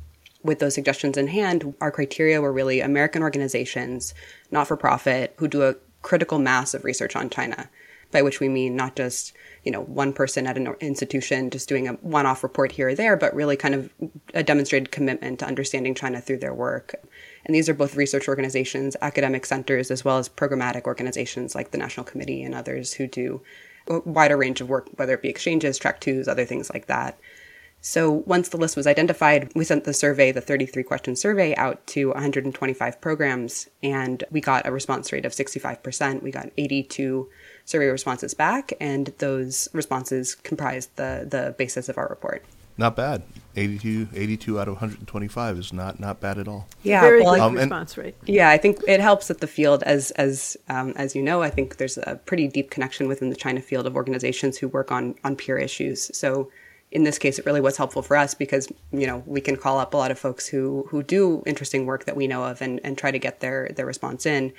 with 0.43 0.59
those 0.59 0.75
suggestions 0.75 1.19
in 1.19 1.29
hand, 1.29 1.75
our 1.83 1.91
criteria 1.91 2.41
were 2.41 2.53
really 2.53 2.81
American 2.81 3.23
organizations, 3.23 4.15
not 4.51 4.67
for 4.67 4.77
profit, 4.77 5.35
who 5.37 5.49
do 5.49 5.63
a 5.63 5.77
critical 6.01 6.39
mass 6.39 6.73
of 6.73 6.83
research 6.83 7.15
on 7.15 7.29
China, 7.29 7.69
by 8.13 8.23
which 8.23 8.39
we 8.39 8.49
mean 8.49 8.77
not 8.77 8.95
just 8.95 9.33
you 9.65 9.73
know 9.73 9.83
one 9.83 10.13
person 10.13 10.47
at 10.47 10.57
an 10.57 10.75
institution 10.81 11.51
just 11.51 11.69
doing 11.69 11.89
a 11.89 11.95
one-off 11.95 12.43
report 12.43 12.73
here 12.73 12.89
or 12.89 12.95
there, 12.95 13.17
but 13.17 13.35
really 13.35 13.57
kind 13.57 13.75
of 13.75 13.93
a 14.35 14.43
demonstrated 14.43 14.93
commitment 14.93 15.41
to 15.41 15.47
understanding 15.47 15.95
China 15.95 16.21
through 16.21 16.39
their 16.39 16.55
work. 16.55 16.95
And 17.45 17.55
these 17.55 17.69
are 17.69 17.75
both 17.75 17.97
research 17.97 18.29
organizations, 18.29 18.97
academic 19.03 19.45
centers, 19.47 19.91
as 19.91 20.05
well 20.05 20.19
as 20.19 20.29
programmatic 20.29 20.85
organizations 20.85 21.55
like 21.55 21.73
the 21.73 21.79
National 21.79 22.05
Committee 22.05 22.43
and 22.43 22.55
others 22.55 22.93
who 22.93 23.07
do 23.09 23.43
a 23.89 23.99
wider 24.01 24.37
range 24.37 24.61
of 24.61 24.69
work, 24.69 24.89
whether 24.95 25.15
it 25.15 25.23
be 25.23 25.29
exchanges, 25.29 25.79
track 25.79 26.01
twos, 26.01 26.29
other 26.29 26.45
things 26.45 26.71
like 26.73 26.87
that. 26.87 27.19
So 27.85 28.13
once 28.13 28.49
the 28.49 28.59
list 28.59 28.77
was 28.77 28.87
identified, 28.87 29.51
we 29.57 29.65
sent 29.65 29.83
the 29.83 29.93
survey, 29.93 30.31
the 30.31 30.41
33 30.41 30.85
question 30.85 31.17
survey, 31.17 31.53
out 31.57 31.85
to 31.89 32.11
125 32.11 33.01
programs, 33.01 33.69
and 33.83 34.23
we 34.31 34.41
got 34.41 34.69
a 34.69 34.71
response 34.71 35.13
rate 35.13 35.25
of 35.25 35.33
65%. 35.33 36.23
We 36.23 36.31
got 36.31 36.51
82 36.57 37.29
survey 37.73 37.89
responses 37.89 38.35
back, 38.35 38.73
and 38.81 39.13
those 39.19 39.69
responses 39.73 40.37
comprised 40.37 40.95
the, 40.97 41.27
the 41.29 41.55
basis 41.59 41.89
of 41.89 41.99
our 41.99 42.07
report. 42.09 42.45
Not 42.79 42.97
bad. 42.97 43.23
82, 43.57 44.09
82 44.15 44.61
out 44.61 44.69
of 44.69 44.75
125 44.75 45.59
is 45.59 45.73
not 45.73 46.01
not 46.01 46.21
bad 46.21 46.39
at 46.39 46.49
all. 46.49 46.67
Yeah, 46.83 47.03
Very 47.03 47.23
well, 47.23 47.35
good 47.35 47.41
Um, 47.43 47.55
response 47.57 47.99
rate. 47.99 48.15
Yeah, 48.25 48.49
I 48.49 48.57
think 48.57 48.81
it 48.89 49.01
helps 49.01 49.29
that 49.29 49.41
the 49.41 49.47
field, 49.47 49.83
as 49.83 50.11
as 50.13 50.57
um, 50.69 50.93
as 50.97 51.15
you 51.15 51.23
know, 51.23 51.43
I 51.43 51.51
think 51.51 51.77
there's 51.77 51.99
a 51.99 52.19
pretty 52.25 52.49
deep 52.49 52.71
connection 52.71 53.09
within 53.09 53.29
the 53.29 53.37
China 53.37 53.61
field 53.61 53.87
of 53.87 53.95
organizations 53.95 54.57
who 54.57 54.69
work 54.69 54.91
on 54.91 55.15
on 55.23 55.37
peer 55.37 55.59
issues. 55.59 56.11
So 56.17 56.51
in 56.91 57.05
this 57.05 57.19
case, 57.19 57.39
it 57.39 57.47
really 57.47 57.61
was 57.61 57.77
helpful 57.77 58.03
for 58.03 58.17
us 58.17 58.35
because 58.35 58.73
you 58.91 59.07
know 59.07 59.23
we 59.27 59.43
can 59.43 59.57
call 59.57 59.79
up 59.79 59.93
a 59.93 59.97
lot 59.99 60.11
of 60.11 60.19
folks 60.19 60.47
who 60.47 60.87
who 60.89 61.03
do 61.03 61.43
interesting 61.45 61.85
work 61.85 62.07
that 62.07 62.17
we 62.17 62.27
know 62.27 62.45
of 62.45 62.63
and 62.63 62.81
and 62.85 62.97
try 62.97 63.11
to 63.11 63.19
get 63.19 63.41
their 63.41 63.69
their 63.77 63.87
response 63.87 64.25
in. 64.25 64.53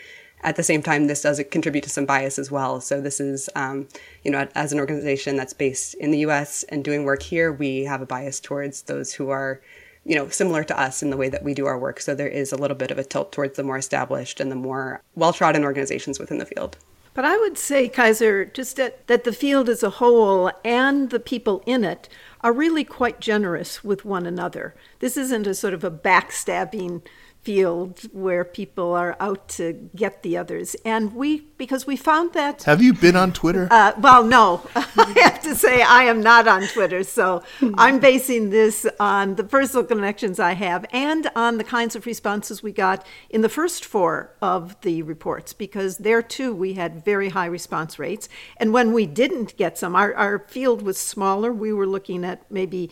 At 0.43 0.57
the 0.57 0.63
same 0.63 0.83
time, 0.83 1.07
this 1.07 1.21
does 1.21 1.41
contribute 1.51 1.83
to 1.85 1.89
some 1.89 2.05
bias 2.05 2.37
as 2.37 2.51
well. 2.51 2.81
So 2.81 2.99
this 2.99 3.19
is, 3.19 3.49
um, 3.55 3.87
you 4.23 4.31
know, 4.31 4.47
as 4.55 4.73
an 4.73 4.79
organization 4.79 5.37
that's 5.37 5.53
based 5.53 5.93
in 5.95 6.11
the 6.11 6.19
U.S. 6.19 6.63
and 6.63 6.83
doing 6.83 7.05
work 7.05 7.23
here, 7.23 7.51
we 7.51 7.85
have 7.85 8.01
a 8.01 8.05
bias 8.05 8.39
towards 8.39 8.83
those 8.83 9.13
who 9.13 9.29
are 9.29 9.61
you 10.05 10.15
know, 10.15 10.27
similar 10.27 10.63
to 10.65 10.79
us 10.79 11.01
in 11.01 11.09
the 11.09 11.17
way 11.17 11.29
that 11.29 11.43
we 11.43 11.53
do 11.53 11.65
our 11.65 11.79
work. 11.79 11.99
So 12.01 12.13
there 12.13 12.27
is 12.27 12.51
a 12.51 12.57
little 12.57 12.75
bit 12.75 12.91
of 12.91 12.97
a 12.97 13.03
tilt 13.03 13.31
towards 13.31 13.55
the 13.55 13.63
more 13.63 13.77
established 13.77 14.39
and 14.39 14.51
the 14.51 14.55
more 14.55 15.01
well 15.15 15.33
trodden 15.33 15.63
organizations 15.63 16.19
within 16.19 16.39
the 16.39 16.45
field. 16.45 16.77
But 17.13 17.25
I 17.25 17.37
would 17.37 17.57
say, 17.57 17.87
Kaiser, 17.87 18.43
just 18.43 18.77
that, 18.77 19.05
that 19.07 19.23
the 19.23 19.31
field 19.31 19.69
as 19.69 19.83
a 19.83 19.91
whole 19.91 20.51
and 20.65 21.11
the 21.11 21.19
people 21.19 21.61
in 21.65 21.83
it 21.83 22.09
are 22.41 22.51
really 22.51 22.83
quite 22.83 23.19
generous 23.19 23.83
with 23.83 24.03
one 24.03 24.25
another. 24.25 24.73
This 24.99 25.15
isn't 25.15 25.45
a 25.45 25.53
sort 25.53 25.75
of 25.75 25.83
a 25.83 25.91
backstabbing 25.91 27.03
field 27.43 27.99
where 28.13 28.45
people 28.45 28.93
are 28.93 29.15
out 29.19 29.47
to 29.49 29.89
get 29.95 30.23
the 30.23 30.37
others. 30.37 30.75
And 30.85 31.13
we, 31.13 31.41
because 31.57 31.85
we 31.85 31.97
found 31.97 32.33
that 32.33 32.63
Have 32.63 32.81
you 32.81 32.93
been 32.93 33.15
on 33.15 33.33
Twitter? 33.33 33.67
uh, 33.69 33.91
well, 33.99 34.23
no, 34.23 34.65
I 34.75 35.13
have 35.23 35.41
to 35.43 35.55
say 35.55 35.81
I 35.81 36.03
am 36.03 36.21
not 36.21 36.47
on 36.47 36.67
Twitter. 36.67 37.03
So 37.03 37.43
I'm 37.75 37.99
basing 37.99 38.49
this 38.49 38.87
on 38.99 39.35
the 39.35 39.43
personal 39.43 39.85
connections 39.85 40.39
I 40.39 40.53
have 40.53 40.85
and 40.91 41.29
on 41.35 41.57
the 41.57 41.63
kinds 41.63 41.95
of 41.95 42.05
responses 42.05 42.63
we 42.63 42.71
got 42.71 43.05
in 43.29 43.41
the 43.41 43.49
first 43.49 43.83
four 43.83 44.31
of 44.41 44.79
the 44.81 45.01
reports, 45.03 45.51
because 45.53 45.97
there 45.97 46.21
too 46.21 46.55
we 46.55 46.73
had 46.73 47.03
very 47.03 47.29
high 47.29 47.45
response 47.45 47.99
rates. 47.99 48.29
And 48.57 48.71
when 48.73 48.93
we 48.93 49.05
didn't 49.05 49.57
get 49.57 49.77
some, 49.77 49.95
our, 49.95 50.13
our 50.15 50.39
field 50.39 50.81
was 50.81 50.97
smaller. 50.97 51.51
We 51.51 51.73
were 51.73 51.87
looking 51.87 52.23
at 52.23 52.49
maybe 52.49 52.89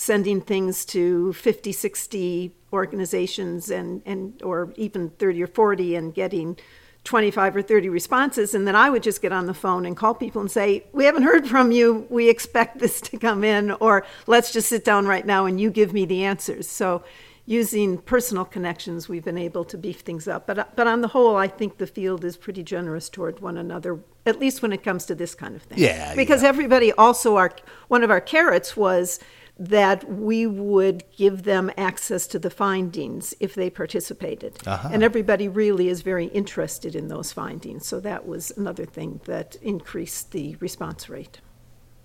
sending 0.00 0.40
things 0.40 0.86
to 0.86 1.30
50, 1.34 1.72
60 1.72 2.54
organizations 2.72 3.68
and, 3.68 4.00
and 4.06 4.42
or 4.42 4.72
even 4.76 5.10
30 5.10 5.42
or 5.42 5.46
40 5.46 5.94
and 5.94 6.14
getting 6.14 6.56
25 7.04 7.56
or 7.56 7.60
30 7.60 7.90
responses 7.90 8.54
and 8.54 8.66
then 8.66 8.74
I 8.74 8.88
would 8.88 9.02
just 9.02 9.20
get 9.20 9.30
on 9.30 9.44
the 9.44 9.52
phone 9.52 9.84
and 9.84 9.94
call 9.94 10.14
people 10.14 10.40
and 10.40 10.50
say, 10.50 10.86
"We 10.92 11.04
haven't 11.04 11.24
heard 11.24 11.46
from 11.46 11.70
you. 11.70 12.06
We 12.08 12.30
expect 12.30 12.78
this 12.78 13.02
to 13.02 13.18
come 13.18 13.44
in 13.44 13.72
or 13.72 14.06
let's 14.26 14.50
just 14.50 14.70
sit 14.70 14.86
down 14.86 15.06
right 15.06 15.26
now 15.26 15.44
and 15.44 15.60
you 15.60 15.70
give 15.70 15.92
me 15.92 16.06
the 16.06 16.24
answers." 16.24 16.66
So 16.66 17.04
using 17.44 17.98
personal 17.98 18.46
connections, 18.46 19.06
we've 19.06 19.24
been 19.24 19.36
able 19.36 19.64
to 19.64 19.76
beef 19.76 20.00
things 20.00 20.26
up. 20.26 20.46
But 20.46 20.76
but 20.76 20.86
on 20.86 21.02
the 21.02 21.08
whole, 21.08 21.36
I 21.36 21.48
think 21.48 21.76
the 21.76 21.86
field 21.86 22.24
is 22.24 22.38
pretty 22.38 22.62
generous 22.62 23.10
toward 23.10 23.40
one 23.40 23.58
another, 23.58 23.98
at 24.24 24.38
least 24.40 24.62
when 24.62 24.72
it 24.72 24.82
comes 24.82 25.04
to 25.06 25.14
this 25.14 25.34
kind 25.34 25.54
of 25.56 25.62
thing. 25.62 25.78
Yeah, 25.78 26.14
Because 26.14 26.42
yeah. 26.42 26.48
everybody 26.48 26.92
also 26.92 27.36
our 27.36 27.52
one 27.88 28.02
of 28.02 28.10
our 28.10 28.20
carrots 28.20 28.76
was 28.78 29.20
that 29.60 30.10
we 30.10 30.46
would 30.46 31.04
give 31.14 31.42
them 31.42 31.70
access 31.76 32.26
to 32.26 32.38
the 32.38 32.48
findings 32.48 33.34
if 33.40 33.54
they 33.54 33.68
participated. 33.68 34.58
And 34.66 35.02
everybody 35.02 35.48
really 35.48 35.88
is 35.88 36.00
very 36.00 36.26
interested 36.26 36.96
in 36.96 37.08
those 37.08 37.30
findings. 37.30 37.86
So 37.86 38.00
that 38.00 38.26
was 38.26 38.50
another 38.56 38.86
thing 38.86 39.20
that 39.26 39.56
increased 39.56 40.32
the 40.32 40.56
response 40.60 41.10
rate. 41.10 41.42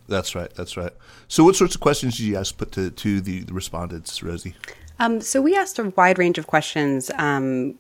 That's 0.07 0.35
right. 0.35 0.53
That's 0.53 0.75
right. 0.75 0.91
So, 1.29 1.45
what 1.45 1.55
sorts 1.55 1.73
of 1.73 1.81
questions 1.81 2.17
did 2.17 2.23
you 2.25 2.33
guys 2.35 2.51
put 2.51 2.73
to, 2.73 2.91
to 2.91 3.21
the, 3.21 3.39
the 3.39 3.53
respondents, 3.53 4.21
Rosie? 4.21 4.53
Um, 4.99 5.19
so 5.19 5.41
we 5.41 5.55
asked 5.55 5.79
a 5.79 5.89
wide 5.89 6.19
range 6.19 6.37
of 6.37 6.45
questions, 6.45 7.09
um, 7.17 7.79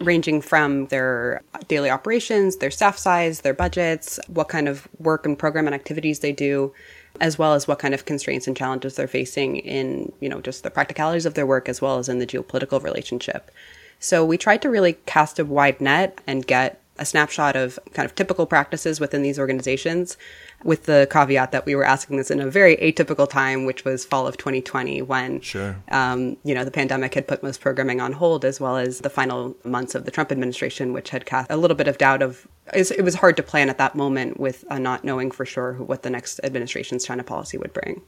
ranging 0.00 0.40
from 0.40 0.86
their 0.86 1.42
daily 1.68 1.88
operations, 1.88 2.56
their 2.56 2.70
staff 2.70 2.98
size, 2.98 3.42
their 3.42 3.54
budgets, 3.54 4.18
what 4.26 4.48
kind 4.48 4.68
of 4.68 4.88
work 4.98 5.24
and 5.24 5.38
program 5.38 5.66
and 5.66 5.74
activities 5.74 6.18
they 6.18 6.32
do, 6.32 6.72
as 7.20 7.38
well 7.38 7.54
as 7.54 7.68
what 7.68 7.78
kind 7.78 7.94
of 7.94 8.04
constraints 8.04 8.46
and 8.46 8.56
challenges 8.56 8.96
they're 8.96 9.06
facing 9.06 9.56
in, 9.56 10.12
you 10.20 10.28
know, 10.28 10.40
just 10.40 10.62
the 10.62 10.70
practicalities 10.70 11.26
of 11.26 11.34
their 11.34 11.46
work 11.46 11.68
as 11.68 11.80
well 11.80 11.98
as 11.98 12.08
in 12.08 12.18
the 12.18 12.26
geopolitical 12.26 12.82
relationship. 12.82 13.50
So 13.98 14.24
we 14.24 14.36
tried 14.38 14.62
to 14.62 14.70
really 14.70 14.94
cast 15.06 15.38
a 15.38 15.44
wide 15.44 15.80
net 15.80 16.20
and 16.26 16.46
get 16.46 16.80
a 16.98 17.04
snapshot 17.04 17.56
of 17.56 17.78
kind 17.94 18.04
of 18.04 18.14
typical 18.14 18.46
practices 18.46 19.00
within 19.00 19.22
these 19.22 19.38
organizations 19.38 20.16
with 20.64 20.86
the 20.86 21.08
caveat 21.10 21.52
that 21.52 21.66
we 21.66 21.74
were 21.74 21.84
asking 21.84 22.16
this 22.16 22.30
in 22.30 22.40
a 22.40 22.48
very 22.50 22.76
atypical 22.76 23.28
time, 23.28 23.64
which 23.64 23.84
was 23.84 24.04
fall 24.04 24.26
of 24.26 24.36
2020 24.36 25.02
when, 25.02 25.40
Sure. 25.40 25.76
um, 25.90 26.36
you 26.44 26.54
know, 26.54 26.64
the 26.64 26.70
pandemic 26.70 27.14
had 27.14 27.26
put 27.26 27.42
most 27.42 27.60
programming 27.60 28.00
on 28.00 28.12
hold, 28.12 28.44
as 28.44 28.60
well 28.60 28.76
as 28.76 29.00
the 29.00 29.10
final 29.10 29.56
months 29.64 29.94
of 29.94 30.04
the 30.04 30.10
Trump 30.10 30.30
administration, 30.32 30.92
which 30.92 31.10
had 31.10 31.26
cast 31.26 31.50
a 31.50 31.56
little 31.56 31.76
bit 31.76 31.88
of 31.88 31.98
doubt 31.98 32.22
of. 32.22 32.46
It 32.72 33.02
was 33.02 33.16
hard 33.16 33.36
to 33.38 33.42
plan 33.42 33.68
at 33.68 33.78
that 33.78 33.94
moment 33.96 34.38
with 34.38 34.64
uh, 34.70 34.78
not 34.78 35.04
knowing 35.04 35.30
for 35.30 35.44
sure 35.44 35.74
what 35.74 36.02
the 36.02 36.10
next 36.10 36.40
administration's 36.44 37.04
China 37.04 37.24
policy 37.24 37.58
would 37.58 37.72
bring. 37.72 38.02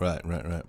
Right, 0.00 0.24
right, 0.24 0.46
right. 0.46 0.64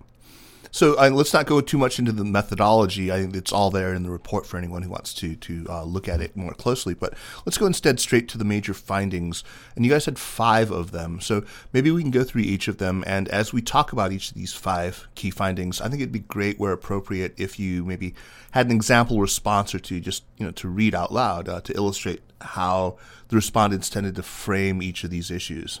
So 0.72 0.98
uh, 0.98 1.10
let's 1.10 1.32
not 1.32 1.46
go 1.46 1.60
too 1.60 1.78
much 1.78 1.98
into 1.98 2.12
the 2.12 2.24
methodology. 2.24 3.10
I 3.10 3.20
think 3.20 3.34
it's 3.34 3.52
all 3.52 3.70
there 3.70 3.92
in 3.92 4.02
the 4.02 4.10
report 4.10 4.46
for 4.46 4.56
anyone 4.56 4.82
who 4.82 4.90
wants 4.90 5.12
to 5.14 5.34
to 5.34 5.66
uh, 5.68 5.84
look 5.84 6.08
at 6.08 6.20
it 6.20 6.36
more 6.36 6.54
closely. 6.54 6.94
But 6.94 7.14
let's 7.44 7.58
go 7.58 7.66
instead 7.66 7.98
straight 7.98 8.28
to 8.28 8.38
the 8.38 8.44
major 8.44 8.72
findings. 8.72 9.42
And 9.74 9.84
you 9.84 9.90
guys 9.90 10.04
had 10.04 10.18
five 10.18 10.70
of 10.70 10.92
them, 10.92 11.20
so 11.20 11.44
maybe 11.72 11.90
we 11.90 12.02
can 12.02 12.10
go 12.10 12.22
through 12.22 12.42
each 12.42 12.68
of 12.68 12.78
them. 12.78 13.02
And 13.06 13.28
as 13.28 13.52
we 13.52 13.62
talk 13.62 13.92
about 13.92 14.12
each 14.12 14.28
of 14.28 14.34
these 14.34 14.52
five 14.52 15.08
key 15.14 15.30
findings, 15.30 15.80
I 15.80 15.88
think 15.88 16.02
it'd 16.02 16.12
be 16.12 16.20
great, 16.20 16.60
where 16.60 16.72
appropriate, 16.72 17.34
if 17.36 17.58
you 17.58 17.84
maybe 17.84 18.14
had 18.52 18.66
an 18.66 18.72
example 18.72 19.20
response 19.20 19.74
or 19.74 19.80
two, 19.80 20.00
just 20.00 20.24
you 20.38 20.46
know, 20.46 20.52
to 20.52 20.68
read 20.68 20.94
out 20.94 21.12
loud 21.12 21.48
uh, 21.48 21.60
to 21.62 21.74
illustrate 21.74 22.22
how 22.40 22.96
the 23.28 23.36
respondents 23.36 23.90
tended 23.90 24.14
to 24.16 24.22
frame 24.22 24.82
each 24.82 25.04
of 25.04 25.10
these 25.10 25.30
issues. 25.30 25.80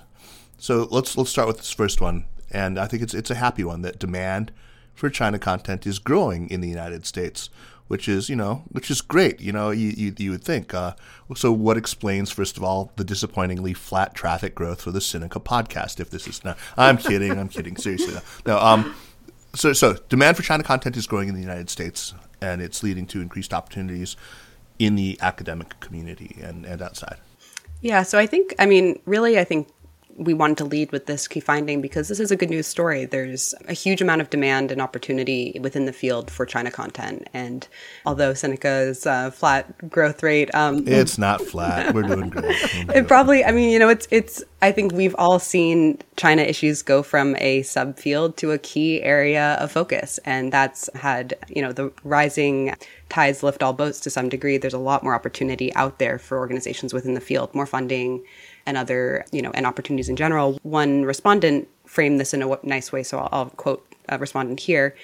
So 0.58 0.88
let's 0.90 1.16
let's 1.16 1.30
start 1.30 1.48
with 1.48 1.58
this 1.58 1.70
first 1.70 2.00
one, 2.00 2.24
and 2.50 2.78
I 2.78 2.86
think 2.86 3.02
it's 3.02 3.14
it's 3.14 3.30
a 3.30 3.36
happy 3.36 3.64
one 3.64 3.82
that 3.82 3.98
demand 3.98 4.52
for 4.94 5.10
China 5.10 5.38
content 5.38 5.86
is 5.86 5.98
growing 5.98 6.48
in 6.50 6.60
the 6.60 6.68
United 6.68 7.06
States, 7.06 7.50
which 7.88 8.08
is 8.08 8.28
you 8.28 8.36
know 8.36 8.64
which 8.68 8.90
is 8.90 9.00
great. 9.00 9.40
You 9.40 9.52
know 9.52 9.70
you 9.70 9.88
you, 9.90 10.14
you 10.16 10.30
would 10.30 10.44
think. 10.44 10.74
Uh, 10.74 10.94
so 11.34 11.52
what 11.52 11.76
explains 11.76 12.30
first 12.30 12.56
of 12.56 12.64
all 12.64 12.92
the 12.96 13.04
disappointingly 13.04 13.74
flat 13.74 14.14
traffic 14.14 14.54
growth 14.54 14.82
for 14.82 14.90
the 14.90 15.00
Sinica 15.00 15.42
podcast? 15.42 16.00
If 16.00 16.10
this 16.10 16.26
is 16.26 16.44
not, 16.44 16.58
I'm 16.76 16.96
kidding. 16.96 17.38
I'm 17.38 17.48
kidding. 17.48 17.76
Seriously, 17.76 18.14
no. 18.14 18.20
no 18.46 18.58
um, 18.58 18.94
so 19.54 19.72
so 19.72 19.94
demand 20.08 20.36
for 20.36 20.42
China 20.42 20.62
content 20.62 20.96
is 20.96 21.06
growing 21.06 21.28
in 21.28 21.34
the 21.34 21.40
United 21.40 21.70
States, 21.70 22.14
and 22.40 22.60
it's 22.62 22.82
leading 22.82 23.06
to 23.06 23.20
increased 23.20 23.52
opportunities 23.54 24.16
in 24.78 24.96
the 24.96 25.18
academic 25.20 25.80
community 25.80 26.38
and 26.42 26.64
and 26.64 26.82
outside. 26.82 27.18
Yeah, 27.80 28.02
so 28.02 28.18
I 28.18 28.26
think, 28.26 28.54
I 28.58 28.66
mean, 28.66 29.00
really, 29.06 29.38
I 29.38 29.44
think 29.44 29.68
we 30.20 30.34
wanted 30.34 30.58
to 30.58 30.64
lead 30.66 30.92
with 30.92 31.06
this 31.06 31.26
key 31.26 31.40
finding 31.40 31.80
because 31.80 32.08
this 32.08 32.20
is 32.20 32.30
a 32.30 32.36
good 32.36 32.50
news 32.50 32.66
story. 32.66 33.06
There's 33.06 33.54
a 33.68 33.72
huge 33.72 34.02
amount 34.02 34.20
of 34.20 34.28
demand 34.28 34.70
and 34.70 34.80
opportunity 34.80 35.58
within 35.62 35.86
the 35.86 35.94
field 35.94 36.30
for 36.30 36.44
China 36.44 36.70
content. 36.70 37.26
And 37.32 37.66
although 38.04 38.32
Sinica's 38.32 39.06
uh, 39.06 39.30
flat 39.30 39.88
growth 39.88 40.22
rate, 40.22 40.54
um, 40.54 40.86
It's 40.86 41.16
not 41.16 41.40
flat. 41.40 41.94
We're 41.94 42.02
doing 42.02 42.28
great. 42.28 42.54
it 42.94 43.08
probably, 43.08 43.44
I 43.44 43.50
mean, 43.50 43.70
you 43.70 43.78
know, 43.78 43.88
it's, 43.88 44.06
it's, 44.10 44.44
I 44.60 44.72
think 44.72 44.92
we've 44.92 45.16
all 45.18 45.38
seen 45.38 45.98
China 46.16 46.42
issues 46.42 46.82
go 46.82 47.02
from 47.02 47.34
a 47.38 47.62
subfield 47.62 48.36
to 48.36 48.52
a 48.52 48.58
key 48.58 49.02
area 49.02 49.54
of 49.54 49.72
focus. 49.72 50.20
And 50.26 50.52
that's 50.52 50.90
had, 50.94 51.34
you 51.48 51.62
know, 51.62 51.72
the 51.72 51.90
rising 52.04 52.74
tides 53.08 53.42
lift 53.42 53.62
all 53.62 53.72
boats 53.72 54.00
to 54.00 54.10
some 54.10 54.28
degree. 54.28 54.58
There's 54.58 54.74
a 54.74 54.78
lot 54.78 55.02
more 55.02 55.14
opportunity 55.14 55.74
out 55.74 55.98
there 55.98 56.18
for 56.18 56.38
organizations 56.38 56.92
within 56.92 57.14
the 57.14 57.20
field, 57.20 57.54
more 57.54 57.66
funding 57.66 58.22
and 58.66 58.76
other, 58.76 59.24
you 59.32 59.42
know, 59.42 59.50
and 59.52 59.66
opportunities 59.66 60.08
in 60.08 60.16
general. 60.16 60.58
One 60.62 61.04
respondent 61.04 61.68
framed 61.86 62.20
this 62.20 62.32
in 62.34 62.42
a 62.42 62.58
nice 62.62 62.92
way. 62.92 63.02
So 63.02 63.18
I'll, 63.18 63.28
I'll 63.32 63.50
quote 63.50 63.86
a 64.08 64.18
respondent 64.18 64.60
here. 64.60 64.94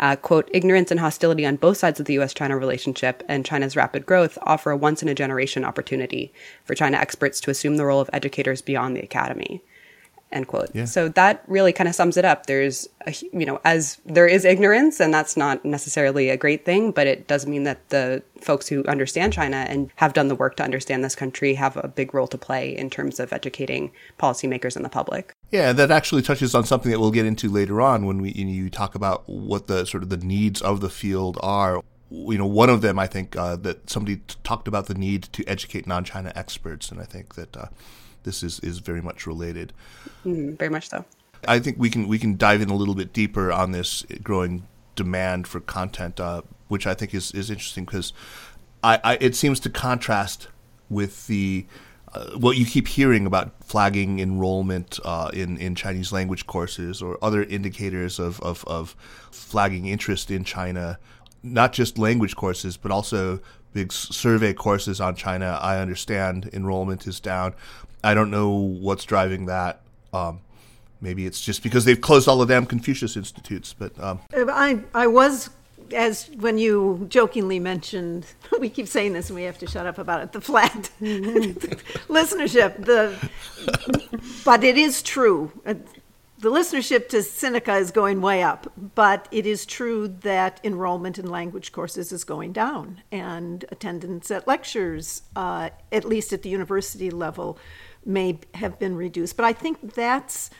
Uh, 0.00 0.14
quote, 0.14 0.48
ignorance 0.52 0.92
and 0.92 1.00
hostility 1.00 1.44
on 1.44 1.56
both 1.56 1.76
sides 1.76 1.98
of 1.98 2.06
the 2.06 2.18
US 2.20 2.32
China 2.32 2.56
relationship 2.56 3.24
and 3.26 3.44
China's 3.44 3.74
rapid 3.74 4.06
growth 4.06 4.38
offer 4.42 4.70
a 4.70 4.76
once 4.76 5.02
in 5.02 5.08
a 5.08 5.14
generation 5.14 5.64
opportunity 5.64 6.32
for 6.64 6.74
China 6.74 6.96
experts 6.96 7.40
to 7.40 7.50
assume 7.50 7.76
the 7.76 7.84
role 7.84 8.00
of 8.00 8.10
educators 8.12 8.62
beyond 8.62 8.96
the 8.96 9.02
academy. 9.02 9.60
End 10.30 10.46
quote. 10.46 10.68
Yeah. 10.74 10.84
So 10.84 11.08
that 11.08 11.42
really 11.46 11.72
kind 11.72 11.88
of 11.88 11.94
sums 11.94 12.18
it 12.18 12.24
up. 12.24 12.44
There's, 12.44 12.86
a, 13.06 13.14
you 13.32 13.46
know, 13.46 13.60
as 13.64 13.98
there 14.04 14.26
is 14.26 14.44
ignorance, 14.44 15.00
and 15.00 15.12
that's 15.12 15.38
not 15.38 15.64
necessarily 15.64 16.28
a 16.28 16.36
great 16.36 16.66
thing, 16.66 16.90
but 16.90 17.06
it 17.06 17.26
does 17.26 17.46
mean 17.46 17.62
that 17.62 17.88
the 17.88 18.22
folks 18.38 18.68
who 18.68 18.84
understand 18.84 19.32
China 19.32 19.64
and 19.68 19.90
have 19.96 20.12
done 20.12 20.28
the 20.28 20.34
work 20.34 20.56
to 20.56 20.62
understand 20.62 21.02
this 21.02 21.14
country 21.14 21.54
have 21.54 21.78
a 21.78 21.88
big 21.88 22.12
role 22.12 22.26
to 22.26 22.36
play 22.36 22.76
in 22.76 22.90
terms 22.90 23.18
of 23.18 23.32
educating 23.32 23.90
policymakers 24.18 24.76
and 24.76 24.84
the 24.84 24.90
public. 24.90 25.32
Yeah, 25.50 25.72
that 25.72 25.90
actually 25.90 26.20
touches 26.20 26.54
on 26.54 26.64
something 26.64 26.92
that 26.92 27.00
we'll 27.00 27.10
get 27.10 27.24
into 27.24 27.48
later 27.48 27.80
on 27.80 28.04
when 28.04 28.20
we 28.20 28.32
you 28.32 28.68
talk 28.68 28.94
about 28.94 29.26
what 29.26 29.66
the 29.66 29.86
sort 29.86 30.02
of 30.02 30.10
the 30.10 30.18
needs 30.18 30.60
of 30.60 30.82
the 30.82 30.90
field 30.90 31.38
are. 31.42 31.82
You 32.10 32.36
know, 32.36 32.46
one 32.46 32.68
of 32.68 32.82
them 32.82 32.98
I 32.98 33.06
think 33.06 33.34
uh, 33.34 33.56
that 33.56 33.88
somebody 33.88 34.16
t- 34.16 34.36
talked 34.44 34.68
about 34.68 34.86
the 34.86 34.94
need 34.94 35.22
to 35.32 35.44
educate 35.46 35.86
non-China 35.86 36.32
experts, 36.34 36.90
and 36.90 37.00
I 37.00 37.04
think 37.04 37.34
that 37.34 37.56
uh, 37.56 37.66
this 38.28 38.42
is 38.42 38.60
is 38.60 38.78
very 38.78 39.00
much 39.00 39.26
related. 39.26 39.72
Mm, 40.26 40.58
very 40.58 40.70
much 40.70 40.90
so. 40.90 41.04
I 41.46 41.58
think 41.58 41.78
we 41.78 41.88
can 41.88 42.06
we 42.08 42.18
can 42.18 42.36
dive 42.36 42.60
in 42.60 42.68
a 42.68 42.76
little 42.76 42.94
bit 42.94 43.12
deeper 43.12 43.50
on 43.50 43.72
this 43.72 44.04
growing 44.22 44.66
demand 44.96 45.48
for 45.48 45.60
content, 45.60 46.20
uh, 46.20 46.42
which 46.68 46.86
I 46.86 46.94
think 46.94 47.14
is 47.14 47.32
is 47.32 47.50
interesting 47.50 47.84
because 47.84 48.12
I, 48.82 49.00
I, 49.02 49.18
it 49.20 49.34
seems 49.34 49.58
to 49.60 49.70
contrast 49.70 50.48
with 50.90 51.26
the 51.26 51.66
uh, 52.12 52.30
what 52.38 52.56
you 52.56 52.66
keep 52.66 52.88
hearing 52.88 53.26
about 53.26 53.52
flagging 53.64 54.18
enrollment 54.20 54.98
uh, 55.04 55.30
in 55.32 55.56
in 55.58 55.74
Chinese 55.74 56.12
language 56.12 56.46
courses 56.46 57.00
or 57.00 57.18
other 57.22 57.42
indicators 57.44 58.18
of, 58.18 58.40
of, 58.40 58.64
of 58.66 58.96
flagging 59.30 59.86
interest 59.86 60.30
in 60.30 60.44
China, 60.44 60.98
not 61.42 61.72
just 61.72 61.98
language 61.98 62.36
courses 62.36 62.76
but 62.76 62.90
also 62.90 63.40
big 63.72 63.92
survey 63.92 64.52
courses 64.52 65.00
on 65.00 65.14
China. 65.14 65.58
I 65.60 65.78
understand 65.78 66.50
enrollment 66.52 67.06
is 67.06 67.20
down. 67.20 67.54
I 68.02 68.14
don't 68.14 68.30
know 68.30 68.50
what's 68.50 69.04
driving 69.04 69.46
that. 69.46 69.80
Um, 70.12 70.40
maybe 71.00 71.26
it's 71.26 71.40
just 71.40 71.62
because 71.62 71.84
they've 71.84 72.00
closed 72.00 72.28
all 72.28 72.38
the 72.38 72.46
damn 72.46 72.66
Confucius 72.66 73.16
institutes. 73.16 73.74
But 73.78 73.98
um. 74.02 74.20
I 74.32 74.80
I 74.94 75.06
was 75.06 75.50
as 75.92 76.28
when 76.38 76.58
you 76.58 77.06
jokingly 77.08 77.58
mentioned, 77.58 78.26
we 78.60 78.68
keep 78.70 78.88
saying 78.88 79.12
this 79.12 79.30
and 79.30 79.36
we 79.36 79.44
have 79.44 79.58
to 79.58 79.66
shut 79.66 79.86
up 79.86 79.98
about 79.98 80.22
it. 80.22 80.32
The 80.32 80.40
flat 80.40 80.90
listenership, 81.00 82.84
the 82.84 83.16
but 84.44 84.64
it 84.64 84.76
is 84.76 85.02
true. 85.02 85.52
Uh, 85.64 85.74
the 86.40 86.50
listenership 86.50 87.08
to 87.08 87.16
Sinica 87.16 87.80
is 87.80 87.90
going 87.90 88.20
way 88.20 88.44
up, 88.44 88.72
but 88.94 89.26
it 89.32 89.44
is 89.44 89.66
true 89.66 90.06
that 90.20 90.60
enrollment 90.62 91.18
in 91.18 91.28
language 91.28 91.72
courses 91.72 92.12
is 92.12 92.22
going 92.22 92.52
down, 92.52 93.02
and 93.10 93.64
attendance 93.72 94.30
at 94.30 94.46
lectures, 94.46 95.22
uh, 95.34 95.70
at 95.90 96.04
least 96.04 96.32
at 96.32 96.42
the 96.42 96.48
university 96.48 97.10
level, 97.10 97.58
may 98.04 98.38
have 98.54 98.78
been 98.78 98.96
reduced. 98.96 99.36
But 99.36 99.46
I 99.46 99.52
think 99.52 99.94
that's 99.94 100.50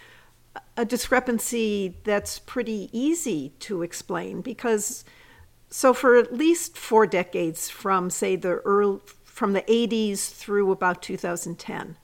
a 0.76 0.84
discrepancy 0.84 1.96
that's 2.04 2.38
pretty 2.38 2.88
easy 2.92 3.52
to 3.60 3.82
explain 3.82 4.40
because 4.40 5.04
so 5.70 5.92
for 5.92 6.16
at 6.16 6.32
least 6.32 6.76
four 6.76 7.06
decades 7.06 7.68
from 7.68 8.10
say 8.10 8.36
the 8.36 8.56
early 8.64 9.00
from 9.24 9.52
the 9.52 9.62
80s 9.62 10.30
through 10.30 10.72
about 10.72 11.02
2010 11.02 11.96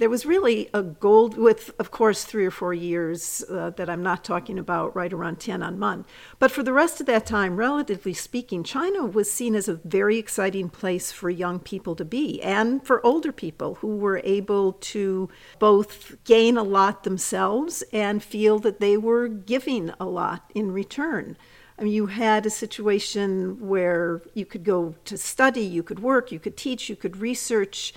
there 0.00 0.08
was 0.08 0.24
really 0.24 0.70
a 0.72 0.82
gold 0.82 1.36
with 1.36 1.74
of 1.78 1.90
course 1.90 2.24
three 2.24 2.46
or 2.46 2.50
four 2.50 2.72
years 2.72 3.44
uh, 3.50 3.68
that 3.76 3.90
i'm 3.90 4.02
not 4.02 4.24
talking 4.24 4.58
about 4.58 4.96
right 4.96 5.12
around 5.12 5.38
Tiananmen. 5.38 6.06
But 6.38 6.50
for 6.50 6.62
the 6.62 6.72
rest 6.72 7.00
of 7.00 7.06
that 7.06 7.26
time 7.26 7.56
relatively 7.56 8.14
speaking 8.14 8.64
china 8.64 9.04
was 9.04 9.30
seen 9.30 9.54
as 9.54 9.68
a 9.68 9.74
very 9.84 10.16
exciting 10.16 10.70
place 10.70 11.12
for 11.12 11.28
young 11.28 11.60
people 11.60 11.94
to 11.96 12.04
be 12.04 12.42
and 12.42 12.84
for 12.84 13.04
older 13.04 13.30
people 13.30 13.74
who 13.76 13.98
were 13.98 14.22
able 14.24 14.72
to 14.72 15.28
both 15.58 16.16
gain 16.24 16.56
a 16.56 16.62
lot 16.62 17.04
themselves 17.04 17.84
and 17.92 18.22
feel 18.22 18.58
that 18.58 18.80
they 18.80 18.96
were 18.96 19.28
giving 19.28 19.92
a 20.00 20.06
lot 20.06 20.50
in 20.54 20.72
return. 20.72 21.36
I 21.78 21.84
mean, 21.84 21.92
you 21.92 22.06
had 22.06 22.44
a 22.44 22.50
situation 22.50 23.68
where 23.68 24.22
you 24.34 24.44
could 24.44 24.64
go 24.64 24.94
to 25.06 25.16
study, 25.16 25.62
you 25.62 25.82
could 25.82 26.00
work, 26.00 26.30
you 26.30 26.38
could 26.38 26.56
teach, 26.56 26.90
you 26.90 26.96
could 26.96 27.16
research, 27.16 27.94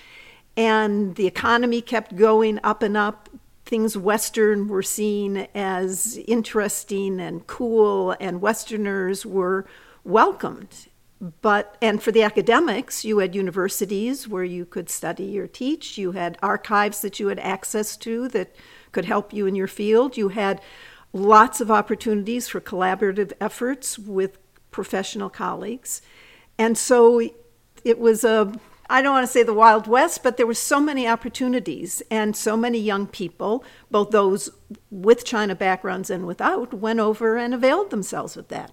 and 0.55 1.15
the 1.15 1.27
economy 1.27 1.81
kept 1.81 2.15
going 2.15 2.59
up 2.63 2.83
and 2.83 2.95
up. 2.95 3.29
Things 3.65 3.97
Western 3.97 4.67
were 4.67 4.83
seen 4.83 5.47
as 5.55 6.17
interesting 6.27 7.19
and 7.19 7.47
cool, 7.47 8.15
and 8.19 8.41
Westerners 8.41 9.25
were 9.25 9.65
welcomed. 10.03 10.87
But, 11.41 11.77
and 11.81 12.03
for 12.03 12.11
the 12.11 12.23
academics, 12.23 13.05
you 13.05 13.19
had 13.19 13.33
universities 13.33 14.27
where 14.27 14.43
you 14.43 14.65
could 14.65 14.89
study 14.89 15.39
or 15.39 15.47
teach. 15.47 15.97
You 15.97 16.11
had 16.11 16.37
archives 16.43 16.99
that 17.01 17.19
you 17.19 17.27
had 17.27 17.39
access 17.39 17.95
to 17.97 18.27
that 18.29 18.53
could 18.91 19.05
help 19.05 19.31
you 19.31 19.47
in 19.47 19.55
your 19.55 19.67
field. 19.67 20.17
You 20.17 20.27
had 20.29 20.61
lots 21.13 21.61
of 21.61 21.71
opportunities 21.71 22.49
for 22.49 22.59
collaborative 22.59 23.31
efforts 23.39 23.97
with 23.97 24.37
professional 24.71 25.29
colleagues. 25.29 26.01
And 26.57 26.77
so 26.77 27.21
it 27.85 27.99
was 27.99 28.25
a 28.25 28.51
I 28.89 29.01
don't 29.01 29.13
want 29.13 29.25
to 29.25 29.31
say 29.31 29.43
the 29.43 29.53
Wild 29.53 29.87
West, 29.87 30.23
but 30.23 30.37
there 30.37 30.47
were 30.47 30.53
so 30.53 30.79
many 30.79 31.07
opportunities, 31.07 32.03
and 32.11 32.35
so 32.35 32.57
many 32.57 32.79
young 32.79 33.07
people, 33.07 33.63
both 33.89 34.11
those 34.11 34.49
with 34.91 35.25
China 35.25 35.55
backgrounds 35.55 36.09
and 36.09 36.27
without, 36.27 36.73
went 36.73 36.99
over 36.99 37.37
and 37.37 37.53
availed 37.53 37.89
themselves 37.89 38.37
of 38.37 38.49
that. 38.49 38.71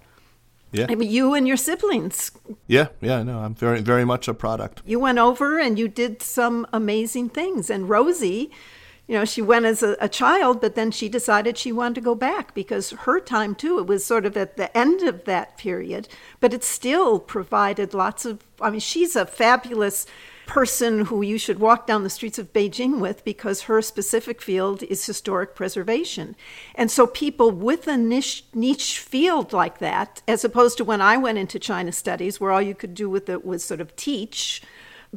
Yeah. 0.72 0.86
I 0.88 0.94
mean, 0.94 1.10
you 1.10 1.34
and 1.34 1.48
your 1.48 1.56
siblings. 1.56 2.30
Yeah, 2.66 2.88
yeah, 3.00 3.22
no, 3.22 3.40
I'm 3.40 3.54
very, 3.54 3.80
very 3.80 4.04
much 4.04 4.28
a 4.28 4.34
product. 4.34 4.82
You 4.86 5.00
went 5.00 5.18
over 5.18 5.58
and 5.58 5.78
you 5.78 5.88
did 5.88 6.22
some 6.22 6.66
amazing 6.72 7.30
things. 7.30 7.70
And 7.70 7.88
Rosie, 7.88 8.50
you 9.10 9.16
know, 9.16 9.24
she 9.24 9.42
went 9.42 9.66
as 9.66 9.82
a, 9.82 9.96
a, 10.00 10.08
child, 10.08 10.60
but 10.60 10.76
then 10.76 10.92
she 10.92 11.08
decided 11.08 11.58
she 11.58 11.72
wanted 11.72 11.96
to 11.96 12.00
go 12.00 12.14
back 12.14 12.54
because 12.54 12.90
her 12.90 13.18
time 13.18 13.56
too, 13.56 13.80
it 13.80 13.88
was 13.88 14.04
sort 14.04 14.24
of 14.24 14.36
at 14.36 14.56
the 14.56 14.74
end 14.78 15.02
of 15.02 15.24
that 15.24 15.58
period, 15.58 16.06
but 16.38 16.54
it 16.54 16.62
still 16.62 17.18
provided 17.18 17.92
lots 17.92 18.24
of, 18.24 18.44
I 18.60 18.70
mean, 18.70 18.78
she's 18.78 19.16
a 19.16 19.26
fabulous 19.26 20.06
person 20.46 21.06
who 21.06 21.22
you 21.22 21.38
should 21.38 21.58
walk 21.58 21.88
down 21.88 22.04
the 22.04 22.08
streets 22.08 22.38
of 22.38 22.52
Beijing 22.52 23.00
with 23.00 23.24
because 23.24 23.62
her 23.62 23.82
specific 23.82 24.40
field 24.40 24.84
is 24.84 25.04
historic 25.04 25.56
preservation. 25.56 26.36
And 26.76 26.88
so 26.88 27.08
people 27.08 27.50
with 27.50 27.88
a 27.88 27.96
niche, 27.96 28.44
niche 28.54 29.00
field 29.00 29.52
like 29.52 29.78
that, 29.78 30.22
as 30.28 30.44
opposed 30.44 30.78
to 30.78 30.84
when 30.84 31.00
I 31.00 31.16
went 31.16 31.38
into 31.38 31.58
China 31.58 31.90
studies 31.90 32.40
where 32.40 32.52
all 32.52 32.62
you 32.62 32.76
could 32.76 32.94
do 32.94 33.10
with 33.10 33.28
it 33.28 33.44
was 33.44 33.64
sort 33.64 33.80
of 33.80 33.96
teach, 33.96 34.62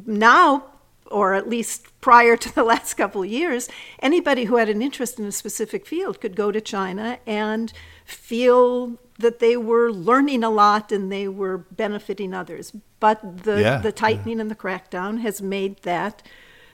now 0.04 0.64
or 1.10 1.34
at 1.34 1.48
least 1.48 1.88
prior 2.00 2.36
to 2.36 2.54
the 2.54 2.64
last 2.72 2.94
couple 2.94 3.22
of 3.22 3.28
years, 3.30 3.68
anybody 4.00 4.44
who 4.44 4.56
had 4.56 4.68
an 4.68 4.82
interest 4.82 5.18
in 5.18 5.26
a 5.26 5.32
specific 5.32 5.86
field 5.86 6.20
could 6.20 6.36
go 6.36 6.50
to 6.50 6.60
China 6.60 7.18
and 7.26 7.72
feel 8.04 8.98
that 9.18 9.38
they 9.38 9.56
were 9.56 9.92
learning 9.92 10.42
a 10.42 10.50
lot 10.50 10.90
and 10.90 11.10
they 11.10 11.28
were 11.28 11.58
benefiting 11.58 12.34
others. 12.34 12.72
But 13.00 13.44
the, 13.44 13.60
yeah, 13.60 13.78
the 13.78 13.92
tightening 13.92 14.38
yeah. 14.38 14.42
and 14.42 14.50
the 14.50 14.56
crackdown 14.56 15.20
has 15.20 15.40
made 15.40 15.82
that 15.82 16.22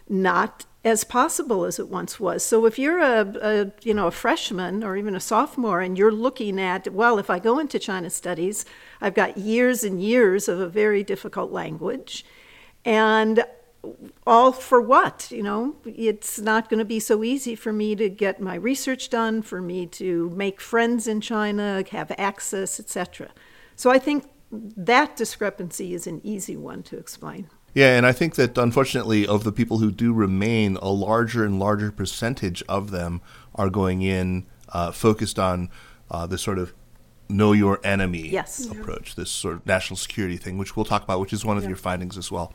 not 0.08 0.64
as 0.84 1.04
possible 1.04 1.64
as 1.64 1.78
it 1.78 1.88
once 1.88 2.18
was. 2.18 2.42
So 2.42 2.64
if 2.64 2.78
you're 2.78 3.00
a, 3.00 3.20
a, 3.42 3.72
you 3.82 3.92
know 3.92 4.06
a 4.06 4.10
freshman 4.10 4.82
or 4.82 4.96
even 4.96 5.14
a 5.14 5.20
sophomore 5.20 5.80
and 5.80 5.98
you're 5.98 6.12
looking 6.12 6.58
at 6.58 6.92
well 6.92 7.18
if 7.18 7.28
I 7.28 7.38
go 7.38 7.58
into 7.58 7.78
China 7.78 8.08
studies 8.08 8.64
I've 9.00 9.14
got 9.14 9.36
years 9.36 9.84
and 9.84 10.02
years 10.02 10.48
of 10.48 10.58
a 10.58 10.68
very 10.68 11.04
difficult 11.04 11.52
language 11.52 12.24
and 12.84 13.44
all 14.26 14.52
for 14.52 14.80
what? 14.80 15.28
You 15.30 15.42
know, 15.42 15.76
it's 15.84 16.38
not 16.38 16.68
going 16.68 16.78
to 16.78 16.84
be 16.84 17.00
so 17.00 17.24
easy 17.24 17.54
for 17.54 17.72
me 17.72 17.96
to 17.96 18.08
get 18.08 18.40
my 18.40 18.54
research 18.54 19.10
done, 19.10 19.42
for 19.42 19.60
me 19.60 19.86
to 19.86 20.30
make 20.30 20.60
friends 20.60 21.06
in 21.06 21.20
China, 21.20 21.82
have 21.90 22.12
access, 22.18 22.78
etc. 22.78 23.30
So 23.76 23.90
I 23.90 23.98
think 23.98 24.24
that 24.50 25.16
discrepancy 25.16 25.94
is 25.94 26.06
an 26.06 26.20
easy 26.24 26.56
one 26.56 26.82
to 26.84 26.98
explain. 26.98 27.48
Yeah, 27.72 27.96
and 27.96 28.04
I 28.04 28.12
think 28.12 28.34
that 28.34 28.58
unfortunately, 28.58 29.26
of 29.26 29.44
the 29.44 29.52
people 29.52 29.78
who 29.78 29.92
do 29.92 30.12
remain, 30.12 30.76
a 30.76 30.90
larger 30.90 31.44
and 31.44 31.58
larger 31.58 31.92
percentage 31.92 32.62
of 32.68 32.90
them 32.90 33.20
are 33.54 33.70
going 33.70 34.02
in 34.02 34.46
uh, 34.70 34.90
focused 34.90 35.38
on 35.38 35.70
uh, 36.10 36.26
this 36.26 36.42
sort 36.42 36.58
of 36.58 36.74
know 37.28 37.52
your 37.52 37.80
enemy 37.84 38.28
yes. 38.28 38.66
approach, 38.66 39.14
this 39.14 39.30
sort 39.30 39.54
of 39.54 39.66
national 39.66 39.96
security 39.96 40.36
thing, 40.36 40.58
which 40.58 40.74
we'll 40.74 40.84
talk 40.84 41.04
about, 41.04 41.20
which 41.20 41.32
is 41.32 41.44
one 41.44 41.56
of 41.56 41.62
yeah. 41.62 41.68
your 41.68 41.76
findings 41.76 42.18
as 42.18 42.30
well. 42.30 42.52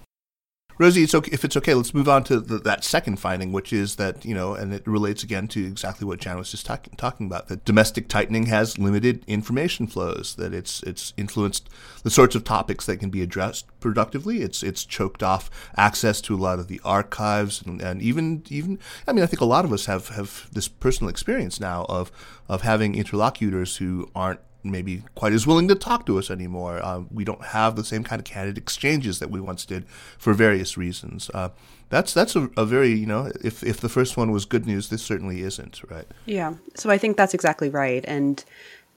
Rosie, 0.78 1.04
it's 1.04 1.16
okay, 1.16 1.32
if 1.32 1.46
it's 1.46 1.56
okay, 1.56 1.74
let's 1.74 1.94
move 1.94 2.10
on 2.10 2.24
to 2.26 2.40
the, 2.40 2.58
that 2.60 2.84
second 2.84 3.18
finding, 3.18 3.54
which 3.54 3.72
is 3.72 3.96
that, 3.96 4.26
you 4.26 4.36
know, 4.36 4.56
and 4.56 4.74
it 4.74 4.86
relates 4.86 5.24
again 5.24 5.48
to 5.50 5.66
exactly 5.66 6.06
what 6.06 6.20
Jan 6.20 6.38
was 6.38 6.52
just 6.52 6.66
talk, 6.66 6.88
talking 6.98 7.28
about, 7.28 7.48
that 7.48 7.64
domestic 7.64 8.10
tightening 8.10 8.48
has 8.48 8.78
limited 8.78 9.24
information 9.26 9.88
flows, 9.88 10.36
that 10.36 10.54
it's 10.54 10.84
it's 10.84 11.14
influenced 11.16 11.70
the 12.04 12.10
sorts 12.10 12.36
of 12.36 12.44
topics 12.44 12.86
that 12.86 12.98
can 12.98 13.10
be 13.10 13.22
addressed 13.22 13.68
productively. 13.80 14.42
It's 14.42 14.64
it's 14.64 14.84
choked 14.84 15.24
off 15.24 15.50
access 15.78 16.20
to 16.22 16.36
a 16.36 16.38
lot 16.38 16.60
of 16.60 16.68
the 16.68 16.82
archives 16.84 17.62
and, 17.62 17.82
and 17.82 18.02
even 18.02 18.44
even 18.50 18.78
I 19.08 19.14
mean 19.14 19.24
I 19.24 19.28
think 19.28 19.42
a 19.42 19.46
lot 19.46 19.64
of 19.64 19.72
us 19.72 19.86
have, 19.86 20.10
have 20.10 20.50
this 20.52 20.68
personal 20.68 21.10
experience 21.10 21.60
now 21.60 21.86
of 21.88 22.12
of 22.50 22.64
having 22.64 22.96
interlocutors 22.96 23.78
who 23.78 24.10
aren't 24.14 24.42
maybe 24.72 25.04
quite 25.16 25.34
as 25.34 25.48
willing 25.48 25.68
to 25.68 25.76
talk 25.76 26.06
to 26.06 26.18
us 26.18 26.30
anymore. 26.30 26.84
Uh, 26.84 27.04
we 27.12 27.24
don't 27.24 27.44
have 27.46 27.76
the 27.76 27.84
same 27.84 28.04
kind 28.04 28.20
of 28.20 28.26
candid 28.26 28.58
exchanges 28.58 29.20
that 29.20 29.30
we 29.30 29.40
once 29.40 29.66
did 29.66 29.88
for 30.18 30.34
various 30.34 30.78
reasons. 30.78 31.30
Uh, 31.34 31.50
that's 31.90 32.14
that's 32.14 32.36
a, 32.36 32.50
a, 32.58 32.66
very 32.66 32.90
you 32.90 33.06
know 33.06 33.32
if 33.44 33.64
if 33.64 33.80
the 33.80 33.90
first 33.90 34.18
one 34.18 34.32
was 34.32 34.46
good 34.46 34.66
news, 34.66 34.90
this 34.90 35.04
certainly 35.04 35.42
isn't 35.42 35.82
right. 35.90 36.08
Yeah, 36.26 36.56
so 36.76 36.90
I 36.90 36.98
think 36.98 37.16
that's 37.18 37.34
exactly 37.34 37.70
right, 37.70 38.04
and 38.08 38.44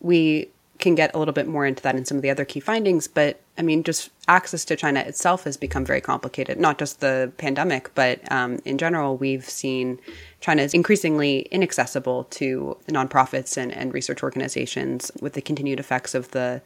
we 0.00 0.50
can 0.78 0.94
get 0.94 1.14
a 1.14 1.18
little 1.18 1.34
bit 1.34 1.46
more 1.46 1.66
into 1.66 1.82
that 1.82 1.96
in 1.96 2.04
some 2.04 2.16
of 2.16 2.22
the 2.22 2.30
other 2.30 2.44
key 2.44 2.60
findings. 2.60 3.08
But 3.08 3.40
I 3.56 3.62
mean, 3.62 3.82
just 3.82 4.10
access 4.28 4.64
to 4.66 4.76
China 4.76 5.00
itself 5.00 5.44
has 5.44 5.56
become 5.56 5.84
very 5.84 6.00
complicated. 6.00 6.58
Not 6.58 6.78
just 6.78 7.00
the 7.00 7.32
pandemic, 7.36 7.90
but 7.94 8.20
um, 8.30 8.60
in 8.64 8.78
general, 8.78 9.16
we've 9.16 9.44
seen 9.44 10.00
China 10.40 10.62
is 10.62 10.74
increasingly 10.74 11.40
inaccessible 11.50 12.24
to 12.24 12.76
nonprofits 12.86 13.56
and, 13.56 13.72
and 13.72 13.92
research 13.92 14.22
organizations 14.22 15.10
with 15.20 15.32
the 15.32 15.42
continued 15.42 15.80
effects 15.80 16.14
of 16.14 16.30
the 16.30 16.62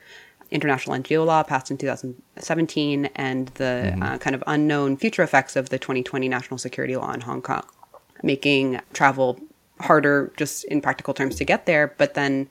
international 0.50 0.94
NGO 0.96 1.24
law 1.24 1.42
passed 1.42 1.70
in 1.70 1.78
2017 1.78 3.06
and 3.16 3.48
the 3.54 3.64
mm-hmm. 3.64 4.02
uh, 4.02 4.18
kind 4.18 4.36
of 4.36 4.44
unknown 4.46 4.98
future 4.98 5.22
effects 5.22 5.56
of 5.56 5.70
the 5.70 5.78
2020 5.78 6.28
national 6.28 6.58
security 6.58 6.94
law 6.94 7.10
in 7.12 7.22
Hong 7.22 7.40
Kong, 7.40 7.64
making 8.22 8.78
travel 8.92 9.40
harder 9.80 10.30
just 10.36 10.64
in 10.64 10.82
practical 10.82 11.14
terms 11.14 11.36
to 11.36 11.44
get 11.44 11.64
there. 11.64 11.94
But 11.96 12.12
then 12.12 12.48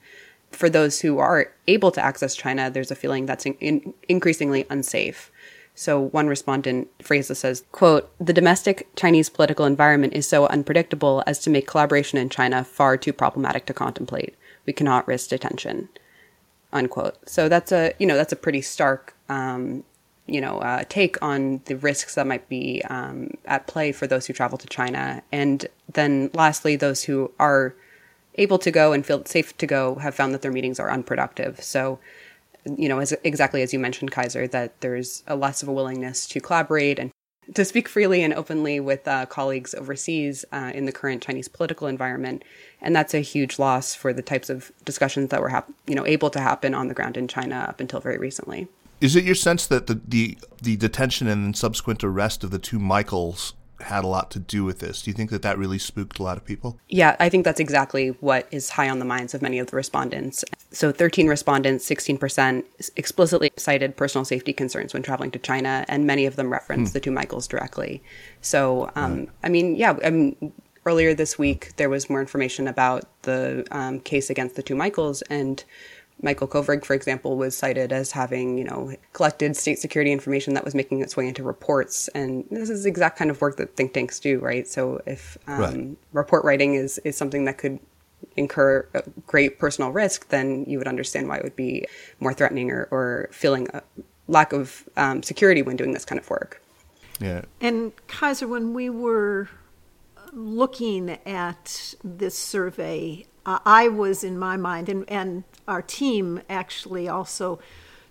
for 0.52 0.70
those 0.70 1.00
who 1.00 1.18
are 1.18 1.52
able 1.66 1.90
to 1.92 2.04
access 2.04 2.34
China, 2.34 2.70
there's 2.70 2.90
a 2.90 2.96
feeling 2.96 3.26
that's 3.26 3.46
in, 3.46 3.54
in, 3.54 3.94
increasingly 4.08 4.66
unsafe. 4.70 5.30
So 5.74 5.98
one 5.98 6.26
respondent 6.26 6.88
phrased 7.02 7.30
this 7.30 7.44
as, 7.44 7.64
quote, 7.72 8.10
the 8.18 8.32
domestic 8.32 8.88
Chinese 8.94 9.30
political 9.30 9.64
environment 9.64 10.12
is 10.12 10.28
so 10.28 10.46
unpredictable 10.46 11.22
as 11.26 11.38
to 11.40 11.50
make 11.50 11.66
collaboration 11.66 12.18
in 12.18 12.28
China 12.28 12.62
far 12.62 12.96
too 12.96 13.12
problematic 13.12 13.64
to 13.66 13.74
contemplate. 13.74 14.36
We 14.66 14.74
cannot 14.74 15.08
risk 15.08 15.30
detention, 15.30 15.88
unquote. 16.72 17.16
So 17.28 17.48
that's 17.48 17.72
a, 17.72 17.94
you 17.98 18.06
know, 18.06 18.16
that's 18.16 18.32
a 18.32 18.36
pretty 18.36 18.60
stark, 18.60 19.14
um, 19.30 19.82
you 20.26 20.40
know, 20.40 20.58
uh, 20.58 20.84
take 20.88 21.20
on 21.22 21.62
the 21.64 21.76
risks 21.76 22.14
that 22.14 22.26
might 22.26 22.48
be 22.48 22.82
um, 22.90 23.30
at 23.46 23.66
play 23.66 23.92
for 23.92 24.06
those 24.06 24.26
who 24.26 24.34
travel 24.34 24.58
to 24.58 24.66
China. 24.68 25.22
And 25.32 25.66
then 25.92 26.30
lastly, 26.34 26.76
those 26.76 27.02
who 27.02 27.32
are 27.38 27.74
able 28.36 28.58
to 28.58 28.70
go 28.70 28.92
and 28.92 29.04
feel 29.04 29.24
safe 29.24 29.56
to 29.58 29.66
go 29.66 29.96
have 29.96 30.14
found 30.14 30.32
that 30.34 30.42
their 30.42 30.52
meetings 30.52 30.80
are 30.80 30.90
unproductive. 30.90 31.62
So 31.62 31.98
you 32.64 32.88
know, 32.88 32.98
as 32.98 33.12
exactly 33.24 33.62
as 33.62 33.72
you 33.72 33.78
mentioned, 33.78 34.12
Kaiser, 34.12 34.46
that 34.48 34.80
there's 34.80 35.22
a 35.26 35.36
less 35.36 35.62
of 35.62 35.68
a 35.68 35.72
willingness 35.72 36.26
to 36.28 36.40
collaborate 36.40 36.98
and 36.98 37.10
to 37.54 37.64
speak 37.64 37.88
freely 37.88 38.22
and 38.22 38.32
openly 38.32 38.78
with 38.78 39.06
uh, 39.08 39.26
colleagues 39.26 39.74
overseas 39.74 40.44
uh, 40.52 40.70
in 40.72 40.86
the 40.86 40.92
current 40.92 41.22
Chinese 41.22 41.48
political 41.48 41.88
environment, 41.88 42.44
and 42.80 42.94
that's 42.94 43.14
a 43.14 43.20
huge 43.20 43.58
loss 43.58 43.94
for 43.94 44.12
the 44.12 44.22
types 44.22 44.48
of 44.48 44.70
discussions 44.84 45.30
that 45.30 45.40
were, 45.40 45.48
hap- 45.48 45.72
you 45.86 45.94
know, 45.94 46.06
able 46.06 46.30
to 46.30 46.40
happen 46.40 46.72
on 46.72 46.86
the 46.86 46.94
ground 46.94 47.16
in 47.16 47.26
China 47.26 47.66
up 47.68 47.80
until 47.80 47.98
very 47.98 48.18
recently. 48.18 48.68
Is 49.00 49.16
it 49.16 49.24
your 49.24 49.34
sense 49.34 49.66
that 49.66 49.88
the 49.88 50.00
the, 50.06 50.38
the 50.62 50.76
detention 50.76 51.26
and 51.26 51.56
subsequent 51.56 52.04
arrest 52.04 52.44
of 52.44 52.52
the 52.52 52.60
two 52.60 52.78
Michaels 52.78 53.54
had 53.82 54.04
a 54.04 54.06
lot 54.06 54.30
to 54.32 54.38
do 54.38 54.64
with 54.64 54.78
this. 54.78 55.02
Do 55.02 55.10
you 55.10 55.14
think 55.14 55.30
that 55.30 55.42
that 55.42 55.58
really 55.58 55.78
spooked 55.78 56.18
a 56.18 56.22
lot 56.22 56.36
of 56.36 56.44
people? 56.44 56.78
Yeah, 56.88 57.16
I 57.20 57.28
think 57.28 57.44
that's 57.44 57.60
exactly 57.60 58.08
what 58.20 58.46
is 58.50 58.70
high 58.70 58.88
on 58.88 58.98
the 58.98 59.04
minds 59.04 59.34
of 59.34 59.42
many 59.42 59.58
of 59.58 59.68
the 59.68 59.76
respondents. 59.76 60.44
So 60.70 60.92
13 60.92 61.28
respondents, 61.28 61.88
16% 61.88 62.64
explicitly 62.96 63.50
cited 63.56 63.96
personal 63.96 64.24
safety 64.24 64.52
concerns 64.52 64.94
when 64.94 65.02
traveling 65.02 65.30
to 65.32 65.38
China, 65.38 65.84
and 65.88 66.06
many 66.06 66.26
of 66.26 66.36
them 66.36 66.50
referenced 66.50 66.92
hmm. 66.92 66.96
the 66.96 67.00
two 67.00 67.10
Michaels 67.10 67.46
directly. 67.46 68.02
So, 68.40 68.90
um, 68.94 69.18
right. 69.18 69.28
I 69.44 69.48
mean, 69.48 69.76
yeah, 69.76 69.98
I 70.04 70.10
mean, 70.10 70.52
earlier 70.86 71.14
this 71.14 71.38
week 71.38 71.76
there 71.76 71.88
was 71.88 72.10
more 72.10 72.20
information 72.20 72.66
about 72.66 73.04
the 73.22 73.66
um, 73.70 74.00
case 74.00 74.30
against 74.30 74.56
the 74.56 74.62
two 74.62 74.74
Michaels, 74.74 75.22
and 75.22 75.62
Michael 76.20 76.46
Kovrig, 76.46 76.84
for 76.84 76.94
example, 76.94 77.36
was 77.36 77.56
cited 77.56 77.92
as 77.92 78.12
having, 78.12 78.58
you 78.58 78.64
know, 78.64 78.94
collected 79.12 79.56
state 79.56 79.78
security 79.78 80.12
information 80.12 80.54
that 80.54 80.64
was 80.64 80.74
making 80.74 81.00
its 81.00 81.16
way 81.16 81.26
into 81.26 81.42
reports. 81.42 82.08
And 82.08 82.44
this 82.50 82.70
is 82.70 82.84
the 82.84 82.88
exact 82.88 83.18
kind 83.18 83.30
of 83.30 83.40
work 83.40 83.56
that 83.56 83.76
think 83.76 83.92
tanks 83.92 84.20
do, 84.20 84.38
right? 84.38 84.68
So 84.68 85.00
if 85.06 85.36
um, 85.46 85.60
right. 85.60 85.96
report 86.12 86.44
writing 86.44 86.74
is, 86.74 86.98
is 86.98 87.16
something 87.16 87.44
that 87.46 87.58
could 87.58 87.80
incur 88.36 88.86
great 89.26 89.58
personal 89.58 89.90
risk, 89.90 90.28
then 90.28 90.64
you 90.68 90.78
would 90.78 90.86
understand 90.86 91.28
why 91.28 91.38
it 91.38 91.44
would 91.44 91.56
be 91.56 91.86
more 92.20 92.32
threatening 92.32 92.70
or, 92.70 92.88
or 92.90 93.28
feeling 93.32 93.68
a 93.74 93.82
lack 94.28 94.52
of 94.52 94.88
um, 94.96 95.22
security 95.22 95.62
when 95.62 95.76
doing 95.76 95.92
this 95.92 96.04
kind 96.04 96.20
of 96.20 96.28
work. 96.30 96.62
Yeah. 97.20 97.42
And 97.60 97.92
Kaiser, 98.06 98.48
when 98.48 98.74
we 98.74 98.90
were 98.90 99.48
looking 100.32 101.10
at 101.26 101.94
this 102.02 102.38
survey, 102.38 103.26
uh, 103.44 103.58
I 103.64 103.88
was 103.88 104.22
in 104.24 104.38
my 104.38 104.56
mind, 104.56 104.88
and, 104.88 105.08
and 105.08 105.44
our 105.66 105.82
team 105.82 106.40
actually 106.48 107.08
also 107.08 107.58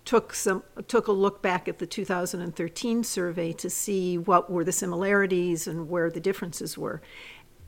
took 0.03 0.33
some 0.33 0.63
took 0.87 1.07
a 1.07 1.11
look 1.11 1.43
back 1.43 1.67
at 1.67 1.77
the 1.77 1.85
2013 1.85 3.03
survey 3.03 3.53
to 3.53 3.69
see 3.69 4.17
what 4.17 4.49
were 4.49 4.63
the 4.63 4.71
similarities 4.71 5.67
and 5.67 5.89
where 5.89 6.09
the 6.09 6.19
differences 6.19 6.77
were. 6.77 7.01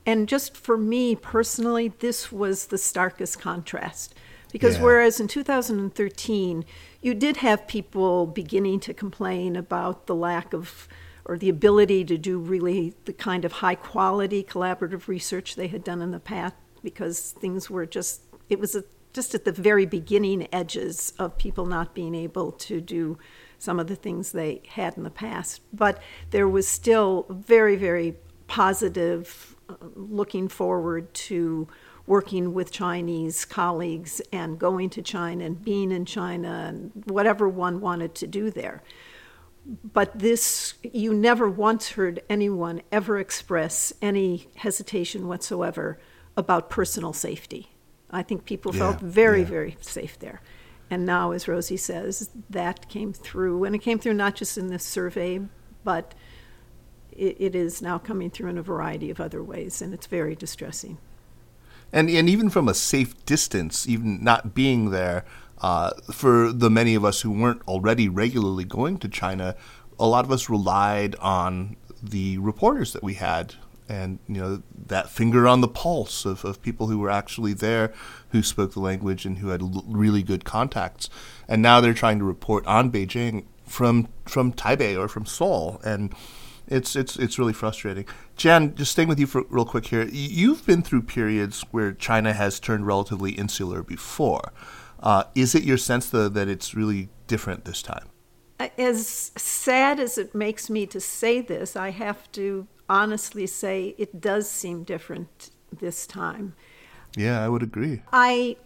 And 0.06 0.28
just 0.28 0.58
for 0.58 0.78
me 0.78 1.16
personally, 1.16 1.90
this 2.00 2.32
was 2.32 2.68
the 2.68 2.78
starkest 2.78 3.40
contrast. 3.40 4.16
Because 4.52 4.78
yeah. 4.78 4.84
whereas 4.84 5.20
in 5.20 5.28
2013, 5.28 6.66
you 7.02 7.14
did 7.14 7.38
have 7.38 7.68
people 7.68 8.28
beginning 8.28 8.80
to 8.82 8.94
complain 8.94 9.56
about 9.56 10.06
the 10.06 10.16
lack 10.16 10.54
of 10.54 10.88
or 11.26 11.38
the 11.38 11.50
ability 11.50 12.04
to 12.04 12.18
do 12.18 12.38
really 12.38 12.94
the 13.06 13.14
kind 13.14 13.46
of 13.46 13.54
high 13.54 13.76
quality 13.76 14.44
collaborative 14.44 15.08
research 15.08 15.56
they 15.56 15.68
had 15.68 15.84
done 15.84 16.02
in 16.02 16.12
the 16.12 16.20
past 16.20 16.56
because 16.84 17.32
things 17.32 17.70
were 17.70 17.86
just, 17.86 18.22
it 18.50 18.60
was 18.60 18.76
a, 18.76 18.84
just 19.14 19.36
at 19.36 19.46
the 19.46 19.52
very 19.52 19.86
beginning 19.86 20.48
edges 20.52 21.14
of 21.20 21.38
people 21.38 21.66
not 21.66 21.94
being 21.94 22.16
able 22.16 22.52
to 22.52 22.82
do 22.82 23.18
some 23.60 23.80
of 23.80 23.88
the 23.88 23.96
things 23.96 24.32
they 24.32 24.62
had 24.68 24.98
in 24.98 25.04
the 25.04 25.10
past. 25.10 25.62
But 25.72 26.02
there 26.32 26.50
was 26.50 26.68
still 26.68 27.26
very, 27.30 27.76
very 27.76 28.16
positive 28.48 29.56
uh, 29.70 29.76
looking 29.96 30.48
forward 30.48 31.14
to 31.14 31.68
working 32.06 32.54
with 32.54 32.72
Chinese 32.72 33.46
colleagues 33.46 34.22
and 34.34 34.60
going 34.60 34.90
to 34.90 35.02
China 35.02 35.46
and 35.46 35.64
being 35.64 35.92
in 35.92 36.06
China 36.06 36.66
and 36.68 36.92
whatever 37.06 37.48
one 37.48 37.80
wanted 37.80 38.14
to 38.16 38.28
do 38.28 38.52
there. 38.52 38.84
But 39.66 40.20
this, 40.20 40.74
you 40.84 41.14
never 41.14 41.50
once 41.50 41.92
heard 41.92 42.22
anyone 42.30 42.82
ever 42.92 43.18
express 43.18 43.94
any 44.02 44.50
hesitation 44.56 45.28
whatsoever 45.30 46.00
about 46.36 46.70
personal 46.70 47.14
safety. 47.14 47.70
I 48.12 48.24
think 48.24 48.46
people 48.46 48.74
yeah, 48.74 48.80
felt 48.80 49.02
very, 49.02 49.40
yeah. 49.40 49.48
very 49.48 49.78
safe 49.82 50.20
there. 50.20 50.42
And 50.90 51.06
now, 51.06 51.32
as 51.32 51.48
Rosie 51.48 51.78
says, 51.78 52.30
that 52.50 52.90
came 52.90 53.14
through. 53.14 53.64
And 53.64 53.76
it 53.76 53.80
came 53.80 54.00
through 54.00 54.14
not 54.14 54.36
just 54.36 54.58
in 54.58 54.68
this 54.68 54.84
survey, 54.84 55.42
but 55.84 56.14
it, 57.12 57.38
it 57.40 57.56
is 57.56 57.82
now 57.82 57.98
coming 57.98 58.30
through 58.30 58.50
in 58.50 58.58
a 58.58 58.64
variety 58.64 59.10
of 59.10 59.20
other 59.20 59.44
ways. 59.44 59.82
And 59.82 59.94
it's 59.94 60.08
very 60.08 60.36
distressing. 60.36 61.00
And, 61.92 62.10
and 62.10 62.30
even 62.30 62.50
from 62.50 62.68
a 62.68 62.74
safe 62.74 63.26
distance, 63.26 63.88
even 63.88 64.24
not 64.24 64.54
being 64.54 64.92
there, 64.92 65.26
uh, 65.62 65.92
for 66.12 66.52
the 66.52 66.70
many 66.70 66.94
of 66.94 67.06
us 67.06 67.22
who 67.22 67.32
weren't 67.32 67.62
already 67.68 68.10
regularly 68.10 68.66
going 68.66 68.98
to 69.00 69.08
China, 69.08 69.56
a 69.98 70.08
lot 70.08 70.26
of 70.26 70.32
us 70.32 70.50
relied 70.50 71.16
on 71.16 71.78
the 72.02 72.38
reporters 72.40 72.94
that 72.94 73.04
we 73.04 73.14
had 73.14 73.56
and 73.90 74.20
you 74.28 74.36
know 74.36 74.64
that 74.88 75.10
finger 75.10 75.48
on 75.48 75.62
the 75.62 75.68
pulse 75.68 76.26
of, 76.26 76.44
of 76.46 76.62
people 76.62 76.88
who 76.88 77.00
were 77.00 77.10
actually 77.10 77.54
there 77.54 77.94
who 78.30 78.42
spoke 78.42 78.74
the 78.74 78.80
language 78.80 79.26
and 79.26 79.40
who 79.40 79.50
had 79.50 79.62
l- 79.62 79.84
really 79.88 80.24
good 80.24 80.46
contacts 80.46 81.10
and 81.48 81.62
now 81.62 81.82
they're 81.82 81.94
trying 81.94 82.20
to 82.20 82.26
report 82.26 82.66
on 82.66 82.92
Beijing 82.92 83.46
from 83.66 84.08
from 84.26 84.54
Taipei 84.54 84.98
or 84.98 85.08
from 85.08 85.26
Seoul 85.26 85.82
and 85.84 86.14
it's 86.68 86.96
it's 86.96 87.18
it's 87.18 87.38
really 87.38 87.54
frustrating. 87.54 88.06
Jan, 88.36 88.76
just 88.76 88.92
staying 88.94 89.10
with 89.10 89.20
you 89.20 89.28
for 89.28 89.44
real 89.50 89.66
quick 89.66 89.88
here. 89.88 90.08
You've 90.12 90.66
been 90.66 90.82
through 90.82 91.04
periods 91.04 91.64
where 91.72 91.92
China 91.92 92.34
has 92.34 92.60
turned 92.60 92.88
relatively 92.88 93.34
insular 93.34 93.84
before. 93.84 94.54
Uh, 95.00 95.26
is 95.36 95.54
it 95.54 95.64
your 95.64 95.78
sense 95.78 96.10
though 96.10 96.30
that 96.30 96.48
it's 96.48 96.74
really 96.74 97.10
different 97.28 97.66
this 97.66 97.82
time? 97.82 98.08
As 98.78 99.32
sad 99.36 100.00
as 100.00 100.18
it 100.18 100.34
makes 100.34 100.70
me 100.70 100.86
to 100.86 101.02
say 101.02 101.42
this, 101.42 101.76
I 101.76 101.90
have 101.90 102.32
to 102.34 102.68
honestly 102.90 103.48
say 103.48 103.96
it 103.98 104.20
does 104.22 104.50
seem 104.50 104.84
different 104.84 105.50
this 105.80 106.06
time. 106.06 106.56
Yeah, 107.16 107.44
I 107.44 107.50
would 107.50 107.64
agree. 107.64 108.02
I 108.12 108.58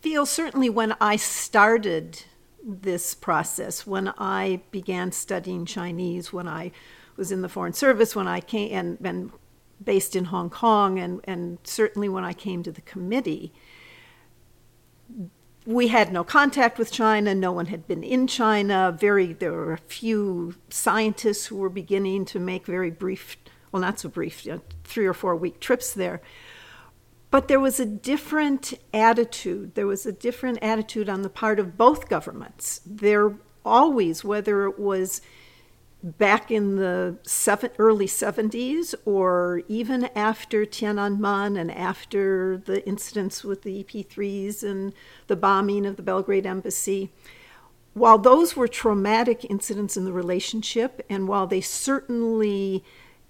feel 0.00 0.26
certainly 0.26 0.70
when 0.70 0.94
I 1.00 1.16
started 1.16 2.22
this 2.62 3.14
process, 3.14 3.86
when 3.86 4.08
I 4.18 4.62
began 4.70 5.12
studying 5.12 5.64
Chinese, 5.64 6.32
when 6.32 6.48
I 6.48 6.72
was 7.16 7.32
in 7.32 7.42
the 7.42 7.48
Foreign 7.48 7.72
Service, 7.72 8.14
when 8.14 8.28
I 8.28 8.40
came 8.40 8.72
and, 8.72 8.98
and 9.02 9.32
based 9.82 10.14
in 10.14 10.26
Hong 10.26 10.50
Kong, 10.50 10.98
and, 10.98 11.20
and 11.24 11.58
certainly 11.64 12.08
when 12.08 12.24
I 12.24 12.32
came 12.32 12.62
to 12.62 12.72
the 12.72 12.82
committee, 12.82 13.52
we 15.66 15.88
had 15.88 16.12
no 16.12 16.24
contact 16.24 16.78
with 16.78 16.90
China. 16.90 17.34
No 17.34 17.52
one 17.52 17.66
had 17.66 17.86
been 17.86 18.02
in 18.02 18.26
China. 18.26 18.96
Very, 18.98 19.32
there 19.32 19.52
were 19.52 19.72
a 19.72 19.78
few 19.78 20.54
scientists 20.70 21.46
who 21.46 21.56
were 21.56 21.68
beginning 21.68 22.24
to 22.26 22.38
make 22.38 22.66
very 22.66 22.90
brief 22.90 23.36
well, 23.72 23.80
not 23.80 24.00
so 24.00 24.08
brief, 24.08 24.44
you 24.44 24.52
know, 24.52 24.62
three 24.84 25.06
or 25.06 25.14
four 25.14 25.36
week 25.36 25.60
trips 25.60 25.92
there. 25.92 26.20
But 27.30 27.46
there 27.46 27.60
was 27.60 27.78
a 27.78 27.86
different 27.86 28.74
attitude. 28.92 29.74
There 29.76 29.86
was 29.86 30.04
a 30.04 30.12
different 30.12 30.58
attitude 30.62 31.08
on 31.08 31.22
the 31.22 31.30
part 31.30 31.60
of 31.60 31.76
both 31.76 32.08
governments. 32.08 32.80
There 32.84 33.36
always, 33.64 34.24
whether 34.24 34.64
it 34.64 34.78
was 34.78 35.20
back 36.02 36.50
in 36.50 36.76
the 36.76 37.18
seven, 37.22 37.70
early 37.78 38.06
70s 38.06 38.94
or 39.04 39.62
even 39.68 40.06
after 40.16 40.64
Tiananmen 40.64 41.60
and 41.60 41.70
after 41.70 42.56
the 42.56 42.86
incidents 42.86 43.44
with 43.44 43.62
the 43.62 43.84
EP3s 43.84 44.62
and 44.62 44.94
the 45.26 45.36
bombing 45.36 45.84
of 45.84 45.96
the 45.96 46.02
Belgrade 46.02 46.46
embassy, 46.46 47.12
while 47.92 48.18
those 48.18 48.56
were 48.56 48.68
traumatic 48.68 49.44
incidents 49.50 49.96
in 49.96 50.04
the 50.04 50.12
relationship, 50.12 51.04
and 51.10 51.28
while 51.28 51.46
they 51.46 51.60
certainly 51.60 52.82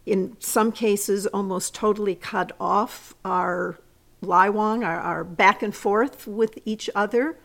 in 0.06 0.36
some 0.40 0.72
cases 0.72 1.26
almost 1.26 1.74
totally 1.74 2.14
cut 2.14 2.52
off 2.58 3.14
our 3.24 3.78
Laiwang, 4.22 4.84
our, 4.84 5.00
our 5.00 5.24
back 5.24 5.62
and 5.62 5.74
forth 5.74 6.26
with 6.26 6.58
each 6.64 6.90
other, 6.94 7.38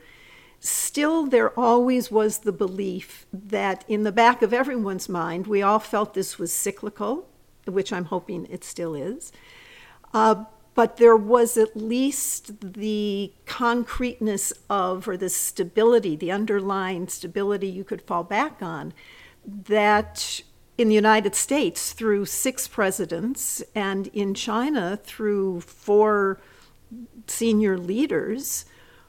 still 0.59 1.25
there 1.25 1.57
always 1.59 2.11
was 2.11 2.39
the 2.39 2.51
belief 2.51 3.25
that 3.31 3.85
in 3.87 4.03
the 4.03 4.11
back 4.11 4.41
of 4.41 4.53
everyone's 4.53 5.07
mind, 5.07 5.47
we 5.47 5.61
all 5.61 5.79
felt 5.79 6.13
this 6.13 6.37
was 6.37 6.51
cyclical, 6.51 7.27
which 7.65 7.93
I'm 7.93 8.05
hoping 8.05 8.47
it 8.49 8.63
still 8.63 8.95
is. 8.95 9.31
Uh, 10.13 10.45
but 10.73 10.97
there 10.97 11.15
was 11.15 11.55
at 11.55 11.77
least 11.77 12.73
the 12.73 13.31
concreteness 13.45 14.51
of, 14.69 15.07
or 15.07 15.15
the 15.15 15.29
stability, 15.29 16.17
the 16.17 16.31
underlying 16.31 17.07
stability 17.07 17.67
you 17.67 17.85
could 17.85 18.01
fall 18.01 18.23
back 18.23 18.61
on, 18.61 18.93
that 19.45 20.41
in 20.77 20.89
the 20.89 20.95
United 20.95 21.35
States 21.35 21.93
through 21.93 22.25
six 22.25 22.67
presidents, 22.67 23.63
and 23.73 24.07
in 24.07 24.33
China 24.33 24.99
through 25.03 25.61
four 25.61 26.41
senior 27.27 27.77
leaders 27.77 28.65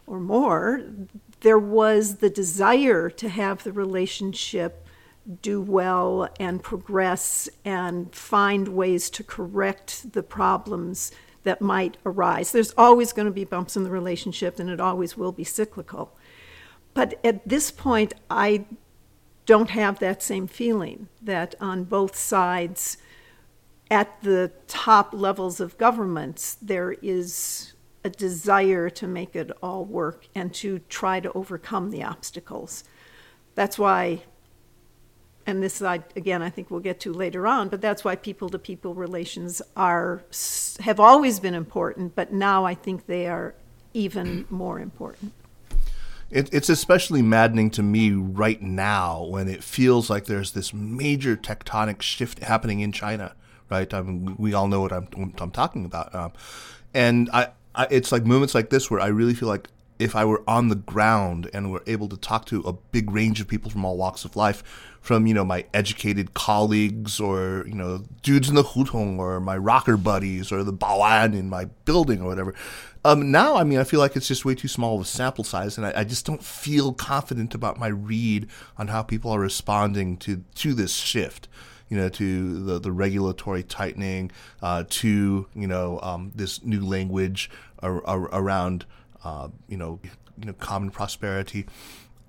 or 0.06 0.20
more, 0.20 0.82
there 1.40 1.58
was 1.58 2.16
the 2.16 2.30
desire 2.30 3.10
to 3.10 3.28
have 3.28 3.64
the 3.64 3.72
relationship 3.72 4.86
do 5.42 5.60
well 5.60 6.28
and 6.38 6.62
progress 6.62 7.48
and 7.64 8.14
find 8.14 8.68
ways 8.68 9.10
to 9.10 9.24
correct 9.24 10.12
the 10.12 10.22
problems 10.22 11.10
that 11.42 11.60
might 11.60 11.96
arise. 12.06 12.52
There's 12.52 12.74
always 12.76 13.12
going 13.12 13.26
to 13.26 13.32
be 13.32 13.44
bumps 13.44 13.76
in 13.76 13.82
the 13.82 13.90
relationship, 13.90 14.60
and 14.60 14.70
it 14.70 14.80
always 14.80 15.16
will 15.16 15.32
be 15.32 15.44
cyclical. 15.44 16.16
But 16.94 17.18
at 17.24 17.46
this 17.46 17.70
point, 17.70 18.14
I 18.30 18.66
don't 19.46 19.70
have 19.70 19.98
that 20.00 20.22
same 20.22 20.46
feeling 20.46 21.08
that 21.22 21.54
on 21.60 21.84
both 21.84 22.16
sides, 22.16 22.98
at 23.90 24.20
the 24.22 24.50
top 24.66 25.10
levels 25.12 25.60
of 25.60 25.78
governments, 25.78 26.56
there 26.60 26.92
is 27.00 27.74
a 28.04 28.10
desire 28.10 28.90
to 28.90 29.06
make 29.06 29.34
it 29.34 29.50
all 29.62 29.84
work 29.84 30.26
and 30.34 30.52
to 30.54 30.80
try 30.88 31.20
to 31.20 31.32
overcome 31.32 31.90
the 31.90 32.02
obstacles. 32.02 32.84
That's 33.54 33.78
why 33.78 34.22
and 35.46 35.62
this 35.62 35.80
I, 35.80 36.00
again 36.16 36.42
I 36.42 36.50
think 36.50 36.70
we'll 36.70 36.80
get 36.80 37.00
to 37.00 37.12
later 37.12 37.46
on, 37.46 37.68
but 37.68 37.80
that's 37.80 38.04
why 38.04 38.16
people 38.16 38.48
to 38.50 38.58
people 38.58 38.94
relations 38.94 39.62
are 39.76 40.24
have 40.80 40.98
always 40.98 41.40
been 41.40 41.54
important, 41.54 42.14
but 42.16 42.32
now 42.32 42.64
I 42.64 42.74
think 42.74 43.06
they 43.06 43.28
are 43.28 43.54
even 43.94 44.46
more 44.50 44.80
important. 44.80 45.32
It, 46.30 46.52
it's 46.52 46.68
especially 46.68 47.22
maddening 47.22 47.70
to 47.70 47.82
me 47.82 48.10
right 48.12 48.60
now 48.60 49.24
when 49.24 49.48
it 49.48 49.62
feels 49.62 50.10
like 50.10 50.26
there's 50.26 50.52
this 50.52 50.74
major 50.74 51.36
tectonic 51.36 52.02
shift 52.02 52.40
happening 52.40 52.80
in 52.80 52.92
China. 52.92 53.34
Right, 53.68 53.92
I 53.92 54.00
mean, 54.00 54.36
we 54.38 54.54
all 54.54 54.68
know 54.68 54.80
what 54.80 54.92
I'm, 54.92 55.08
what 55.14 55.40
I'm 55.40 55.50
talking 55.50 55.84
about, 55.84 56.14
um, 56.14 56.32
and 56.94 57.28
I, 57.32 57.48
I, 57.74 57.88
it's 57.90 58.12
like 58.12 58.24
moments 58.24 58.54
like 58.54 58.70
this 58.70 58.88
where 58.88 59.00
I 59.00 59.08
really 59.08 59.34
feel 59.34 59.48
like 59.48 59.68
if 59.98 60.14
I 60.14 60.24
were 60.24 60.42
on 60.46 60.68
the 60.68 60.74
ground 60.74 61.50
and 61.52 61.72
were 61.72 61.82
able 61.86 62.08
to 62.08 62.16
talk 62.16 62.46
to 62.46 62.60
a 62.62 62.72
big 62.72 63.10
range 63.10 63.40
of 63.40 63.48
people 63.48 63.70
from 63.70 63.84
all 63.84 63.96
walks 63.96 64.24
of 64.24 64.36
life, 64.36 64.62
from 65.00 65.26
you 65.26 65.34
know 65.34 65.44
my 65.44 65.64
educated 65.72 66.34
colleagues 66.34 67.20
or 67.20 67.64
you 67.66 67.74
know 67.74 68.04
dudes 68.22 68.48
in 68.48 68.56
the 68.56 68.64
hutong 68.64 69.18
or 69.18 69.40
my 69.40 69.56
rocker 69.56 69.96
buddies 69.96 70.50
or 70.50 70.64
the 70.64 70.72
baoan 70.72 71.32
in 71.32 71.48
my 71.48 71.66
building 71.84 72.20
or 72.20 72.26
whatever. 72.26 72.54
Um, 73.04 73.30
now, 73.30 73.54
I 73.54 73.62
mean, 73.62 73.78
I 73.78 73.84
feel 73.84 74.00
like 74.00 74.16
it's 74.16 74.26
just 74.26 74.44
way 74.44 74.56
too 74.56 74.66
small 74.66 74.96
of 74.96 75.02
a 75.02 75.04
sample 75.04 75.44
size, 75.44 75.78
and 75.78 75.86
I, 75.86 76.00
I, 76.00 76.04
just 76.04 76.26
don't 76.26 76.42
feel 76.42 76.92
confident 76.92 77.54
about 77.54 77.78
my 77.78 77.86
read 77.86 78.48
on 78.78 78.88
how 78.88 79.04
people 79.04 79.30
are 79.30 79.38
responding 79.38 80.16
to 80.18 80.42
to 80.56 80.74
this 80.74 80.94
shift. 80.94 81.48
You 81.88 81.96
know, 81.96 82.08
to 82.08 82.64
the 82.64 82.80
the 82.80 82.90
regulatory 82.90 83.62
tightening, 83.62 84.32
uh, 84.60 84.84
to 84.88 85.46
you 85.54 85.66
know 85.68 86.00
um, 86.02 86.32
this 86.34 86.64
new 86.64 86.84
language 86.84 87.48
ar- 87.80 88.04
ar- 88.04 88.28
around 88.32 88.86
uh, 89.26 89.48
you 89.68 89.76
know, 89.76 89.98
you 90.38 90.46
know, 90.46 90.52
common 90.52 90.90
prosperity. 90.90 91.66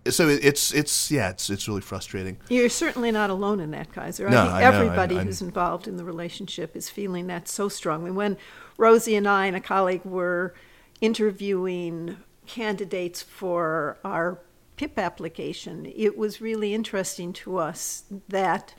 So 0.09 0.29
it's 0.29 0.73
it's 0.73 1.11
yeah, 1.11 1.29
it's 1.29 1.49
it's 1.49 1.67
really 1.67 1.81
frustrating. 1.81 2.37
You're 2.49 2.69
certainly 2.69 3.11
not 3.11 3.29
alone 3.29 3.59
in 3.59 3.71
that, 3.71 3.91
Kaiser. 3.91 4.29
No, 4.29 4.43
I 4.43 4.45
think 4.45 4.53
I 4.53 4.63
everybody 4.63 5.15
know, 5.15 5.19
I, 5.19 5.23
I, 5.23 5.25
who's 5.25 5.41
involved 5.41 5.87
in 5.87 5.97
the 5.97 6.05
relationship 6.05 6.75
is 6.75 6.89
feeling 6.89 7.27
that 7.27 7.47
so 7.47 7.67
strongly. 7.69 8.09
When 8.09 8.37
Rosie 8.77 9.15
and 9.15 9.27
I 9.27 9.47
and 9.47 9.55
a 9.55 9.59
colleague 9.59 10.05
were 10.05 10.55
interviewing 11.01 12.17
candidates 12.45 13.21
for 13.21 13.97
our 14.03 14.39
PIP 14.77 14.97
application, 14.97 15.91
it 15.93 16.17
was 16.17 16.39
really 16.39 16.73
interesting 16.73 17.33
to 17.33 17.57
us 17.57 18.05
that 18.29 18.73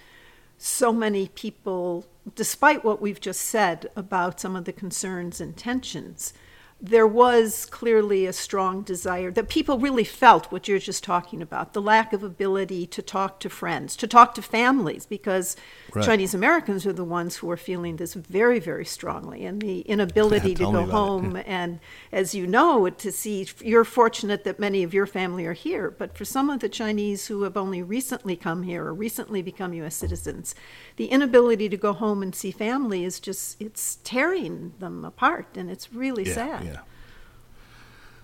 so 0.56 0.92
many 0.92 1.28
people, 1.28 2.06
despite 2.34 2.84
what 2.84 3.02
we've 3.02 3.20
just 3.20 3.42
said 3.42 3.90
about 3.94 4.40
some 4.40 4.56
of 4.56 4.64
the 4.64 4.72
concerns 4.72 5.42
and 5.42 5.56
tensions, 5.56 6.32
there 6.80 7.08
was 7.08 7.66
clearly 7.66 8.24
a 8.24 8.32
strong 8.32 8.82
desire 8.82 9.32
that 9.32 9.48
people 9.48 9.78
really 9.80 10.04
felt 10.04 10.52
what 10.52 10.68
you're 10.68 10.78
just 10.78 11.02
talking 11.02 11.42
about 11.42 11.72
the 11.72 11.82
lack 11.82 12.12
of 12.12 12.22
ability 12.22 12.86
to 12.86 13.02
talk 13.02 13.40
to 13.40 13.50
friends, 13.50 13.96
to 13.96 14.06
talk 14.06 14.32
to 14.34 14.42
families, 14.42 15.04
because 15.04 15.56
right. 15.92 16.04
Chinese 16.04 16.34
Americans 16.34 16.86
are 16.86 16.92
the 16.92 17.02
ones 17.02 17.36
who 17.36 17.50
are 17.50 17.56
feeling 17.56 17.96
this 17.96 18.14
very, 18.14 18.60
very 18.60 18.84
strongly, 18.84 19.44
and 19.44 19.60
the 19.60 19.80
inability 19.82 20.54
to 20.54 20.70
go 20.70 20.86
home. 20.86 21.34
Yeah. 21.34 21.42
And 21.46 21.80
as 22.12 22.32
you 22.32 22.46
know, 22.46 22.88
to 22.88 23.10
see, 23.10 23.48
you're 23.60 23.84
fortunate 23.84 24.44
that 24.44 24.60
many 24.60 24.84
of 24.84 24.94
your 24.94 25.06
family 25.06 25.46
are 25.46 25.54
here, 25.54 25.90
but 25.90 26.16
for 26.16 26.24
some 26.24 26.48
of 26.48 26.60
the 26.60 26.68
Chinese 26.68 27.26
who 27.26 27.42
have 27.42 27.56
only 27.56 27.82
recently 27.82 28.36
come 28.36 28.62
here 28.62 28.84
or 28.84 28.94
recently 28.94 29.42
become 29.42 29.72
U.S. 29.72 29.96
citizens, 29.96 30.54
the 30.94 31.06
inability 31.06 31.68
to 31.70 31.76
go 31.76 31.92
home 31.92 32.22
and 32.22 32.32
see 32.36 32.52
family 32.52 33.04
is 33.04 33.18
just, 33.18 33.60
it's 33.60 33.96
tearing 34.04 34.74
them 34.78 35.04
apart, 35.04 35.56
and 35.56 35.68
it's 35.68 35.92
really 35.92 36.24
yeah, 36.24 36.34
sad. 36.34 36.64
Yeah. 36.64 36.67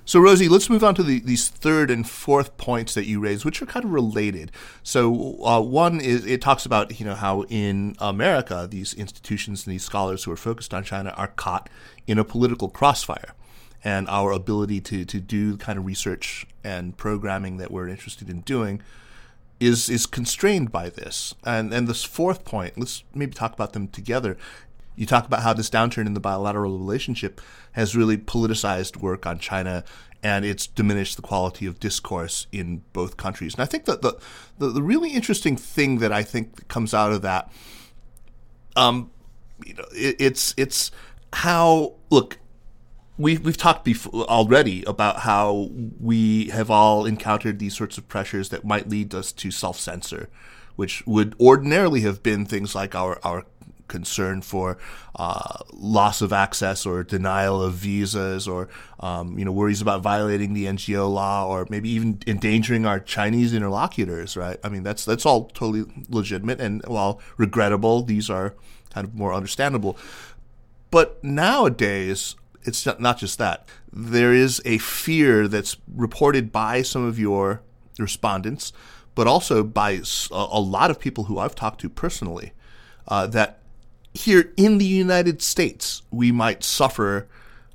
So, 0.07 0.21
Rosie, 0.21 0.49
let's 0.49 0.69
move 0.69 0.85
on 0.85 0.95
to 0.97 1.03
the, 1.03 1.21
these 1.21 1.49
third 1.49 1.91
and 1.91 2.09
fourth 2.09 2.59
points 2.59 2.93
that 2.93 3.07
you 3.07 3.21
raised, 3.21 3.45
which 3.45 3.63
are 3.63 3.67
kind 3.67 3.87
of 3.87 3.93
related. 3.93 4.53
So, 4.83 5.43
uh, 5.43 5.61
one 5.61 5.99
is 5.99 6.27
it 6.27 6.43
talks 6.43 6.67
about 6.67 7.01
you 7.01 7.07
know 7.07 7.15
how 7.15 7.45
in 7.45 7.97
America 7.99 8.69
these 8.71 8.93
institutions 8.93 9.67
and 9.67 9.73
these 9.73 9.85
scholars 9.85 10.25
who 10.25 10.33
are 10.33 10.37
focused 10.37 10.75
on 10.75 10.85
China 10.85 11.11
are 11.17 11.29
caught 11.29 11.71
in 12.07 12.19
a 12.19 12.25
political 12.25 12.69
crossfire, 12.69 13.33
and 13.83 14.07
our 14.09 14.31
ability 14.31 14.83
to 14.83 15.07
to 15.07 15.21
do 15.21 15.53
the 15.53 15.59
kind 15.59 15.79
of 15.79 15.87
research 15.87 16.47
and 16.63 16.97
programming 16.99 17.57
that 17.57 17.71
we're 17.71 17.89
interested 17.89 18.29
in 18.29 18.41
doing 18.41 18.83
is 19.59 19.89
is 19.89 20.05
constrained 20.05 20.71
by 20.71 20.91
this. 20.91 21.35
And 21.45 21.73
and 21.73 21.89
this 21.89 22.05
fourth 22.05 22.45
point, 22.45 22.77
let's 22.77 23.05
maybe 23.15 23.33
talk 23.33 23.55
about 23.55 23.73
them 23.73 23.89
together, 23.89 24.37
you 24.97 25.07
talk 25.07 25.27
about 25.27 25.43
how 25.43 25.53
this 25.53 25.71
downturn 25.71 26.07
in 26.07 26.15
the 26.15 26.21
bilateral 26.21 26.79
relationship 26.79 27.41
has 27.73 27.97
really 27.97 28.17
politicized 28.17 28.97
work 28.97 29.27
on 29.27 29.39
China 29.39 29.85
and 30.25 30.47
it's 30.47 30.67
diminished 30.67 31.17
the 31.17 31.23
quality 31.23 31.67
of 31.67 31.79
discourse 31.79 32.47
in 32.51 32.83
both 32.95 33.19
countries. 33.19 33.55
And 33.55 33.63
I 33.63 33.67
think 33.67 33.85
that 33.85 34.01
the, 34.01 34.19
the, 34.59 34.69
the 34.69 34.83
really 34.83 35.11
interesting 35.11 35.55
thing 35.55 35.99
that 35.99 36.13
I 36.13 36.23
think 36.23 36.67
comes 36.67 36.95
out 36.95 37.13
of 37.13 37.21
that, 37.23 37.53
um, 38.75 39.11
you 39.65 39.75
know, 39.75 39.85
it, 39.93 40.17
it's 40.19 40.55
it's 40.57 40.91
how 41.33 41.95
look. 42.11 42.39
We've, 43.17 43.45
we've 43.45 43.57
talked 43.57 43.85
before 43.85 44.25
already 44.25 44.83
about 44.89 45.21
how 45.21 45.71
we 46.01 46.49
have 46.49 46.69
all 46.69 47.07
encountered 47.07 47.61
these 47.61 47.77
sorts 47.77 47.97
of 47.97 48.09
pressures 48.09 48.49
that 48.49 48.65
might 48.65 48.89
lead 48.89 49.15
us 49.15 49.31
to 49.31 49.53
self 49.53 49.79
censor, 49.79 50.29
which 50.75 51.07
would 51.07 51.37
ordinarily 51.39 52.01
have 52.01 52.25
been 52.25 52.45
things 52.45 52.75
like 52.75 52.97
our, 52.97 53.21
our 53.23 53.47
concern 53.89 54.43
for 54.43 54.79
uh, 55.17 55.59
loss 55.73 56.23
of 56.23 56.33
access 56.33 56.87
or 56.87 57.03
denial 57.03 57.63
of 57.63 57.75
visas 57.75 58.49
or 58.49 58.69
um, 59.01 59.39
you 59.39 59.45
know 59.45 59.53
worries 59.53 59.81
about 59.81 60.03
violating 60.03 60.55
the 60.55 60.67
NGO 60.67 61.13
law 61.13 61.47
or 61.47 61.67
maybe 61.71 61.89
even 61.91 62.21
endangering 62.27 62.87
our 62.87 63.01
Chinese 63.01 63.53
interlocutors 63.55 64.37
right? 64.37 64.59
I 64.65 64.69
mean 64.69 64.83
that's 64.83 65.05
that's 65.05 65.27
all 65.27 65.47
totally 65.47 65.85
legitimate 66.09 66.61
and 66.61 66.85
while 66.87 67.21
regrettable 67.37 68.03
these 68.03 68.31
are 68.31 68.55
kind 68.93 69.07
of 69.07 69.15
more 69.15 69.35
understandable. 69.35 69.99
But 70.91 71.23
nowadays 71.23 72.37
it's 72.63 72.87
not 72.87 73.19
just 73.19 73.39
that. 73.39 73.67
There 73.93 74.33
is 74.33 74.63
a 74.65 74.79
fear 74.79 75.49
that's 75.49 75.77
reported 75.95 76.51
by 76.51 76.83
some 76.83 77.05
of 77.05 77.19
your 77.19 77.63
respondents 77.99 78.73
but 79.15 79.27
also 79.27 79.63
by 79.63 80.01
a 80.31 80.61
lot 80.61 80.91
of 80.91 80.99
people 80.99 81.25
who 81.25 81.39
I've 81.39 81.55
talked 81.55 81.81
to 81.83 81.89
personally 81.89 82.53
uh, 83.09 83.27
that 83.29 83.61
here 84.15 84.53
in 84.57 84.79
the 84.79 84.85
United 84.85 85.43
States, 85.43 86.03
we 86.11 86.31
might 86.31 86.63
suffer 86.63 87.27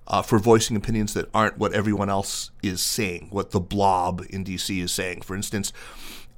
uh, 0.07 0.21
for 0.21 0.39
voicing 0.39 0.75
opinions 0.75 1.13
that 1.13 1.29
aren't 1.33 1.57
what 1.57 1.73
everyone 1.73 2.09
else 2.09 2.49
is 2.63 2.81
saying, 2.81 3.27
what 3.29 3.51
the 3.51 3.59
blob 3.59 4.25
in 4.29 4.43
DC 4.43 4.81
is 4.81 4.91
saying. 4.91 5.21
For 5.21 5.35
instance, 5.35 5.71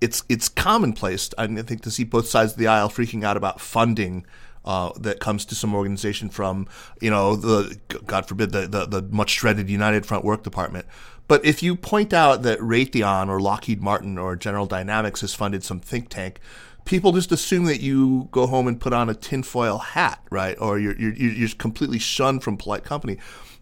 it's 0.01 0.23
it's 0.27 0.49
commonplace, 0.49 1.29
I 1.37 1.47
think, 1.47 1.83
to 1.83 1.91
see 1.91 2.03
both 2.03 2.27
sides 2.27 2.53
of 2.53 2.57
the 2.57 2.67
aisle 2.67 2.89
freaking 2.89 3.23
out 3.23 3.37
about 3.37 3.61
funding 3.61 4.25
uh, 4.65 4.91
that 4.99 5.19
comes 5.19 5.45
to 5.45 5.55
some 5.55 5.73
organization 5.73 6.29
from, 6.29 6.67
you 6.99 7.09
know, 7.09 7.35
the 7.35 7.79
God 8.05 8.27
forbid 8.27 8.51
the, 8.51 8.67
the, 8.67 8.85
the 8.85 9.01
much 9.03 9.37
dreaded 9.37 9.69
United 9.69 10.05
Front 10.05 10.25
Work 10.25 10.43
Department. 10.43 10.85
But 11.27 11.45
if 11.45 11.63
you 11.63 11.75
point 11.75 12.11
out 12.11 12.41
that 12.41 12.59
Raytheon 12.59 13.29
or 13.29 13.39
Lockheed 13.39 13.81
Martin 13.81 14.17
or 14.17 14.35
General 14.35 14.65
Dynamics 14.65 15.21
has 15.21 15.33
funded 15.33 15.63
some 15.63 15.79
think 15.79 16.09
tank 16.09 16.41
people 16.85 17.11
just 17.11 17.31
assume 17.31 17.65
that 17.65 17.81
you 17.81 18.27
go 18.31 18.47
home 18.47 18.67
and 18.67 18.79
put 18.79 18.93
on 18.93 19.09
a 19.09 19.13
tinfoil 19.13 19.77
hat, 19.77 20.21
right? 20.29 20.57
Or 20.59 20.79
you're, 20.79 20.95
you're, 20.95 21.13
you're 21.13 21.49
completely 21.57 21.99
shunned 21.99 22.43
from 22.43 22.57
polite 22.57 22.83
company. 22.83 23.17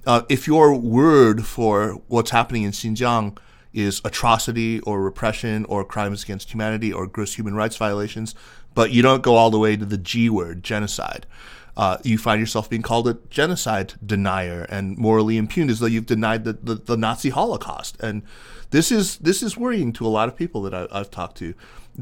Uh, 0.06 0.22
if 0.30 0.48
your 0.48 0.74
word 0.74 1.46
for 1.46 2.02
what's 2.08 2.32
happening 2.32 2.64
in 2.64 2.72
Xinjiang 2.72 3.38
is 3.74 4.02
atrocity 4.04 4.80
or 4.82 5.02
repression 5.02 5.66
or 5.66 5.84
crimes 5.84 6.24
against 6.24 6.52
humanity 6.52 6.92
or 6.92 7.06
gross 7.06 7.36
human 7.36 7.54
rights 7.54 7.78
violations, 7.78 8.34
but 8.74 8.92
you 8.92 9.02
don't 9.02 9.22
go 9.22 9.36
all 9.36 9.52
the 9.52 9.60
way 9.60 9.76
to 9.76 9.86
the 9.86 9.98
G 9.98 10.30
word, 10.30 10.64
genocide, 10.64 11.26
uh, 11.80 11.98
you 12.04 12.18
find 12.18 12.42
yourself 12.42 12.70
being 12.70 12.82
called 12.82 13.08
a 13.08 13.18
genocide 13.30 13.94
denier 14.06 14.64
and 14.64 14.98
morally 14.98 15.38
impugned 15.38 15.70
as 15.70 15.80
though 15.80 15.86
you've 15.86 16.06
denied 16.06 16.44
the, 16.44 16.52
the, 16.52 16.76
the 16.76 16.98
Nazi 16.98 17.30
Holocaust. 17.30 17.96
And 18.02 18.22
this 18.72 18.92
is 18.92 19.16
this 19.20 19.42
is 19.42 19.56
worrying 19.56 19.94
to 19.94 20.06
a 20.06 20.10
lot 20.10 20.28
of 20.28 20.36
people 20.36 20.62
that 20.64 20.74
I, 20.74 20.88
I've 20.92 21.10
talked 21.10 21.38
to. 21.38 21.54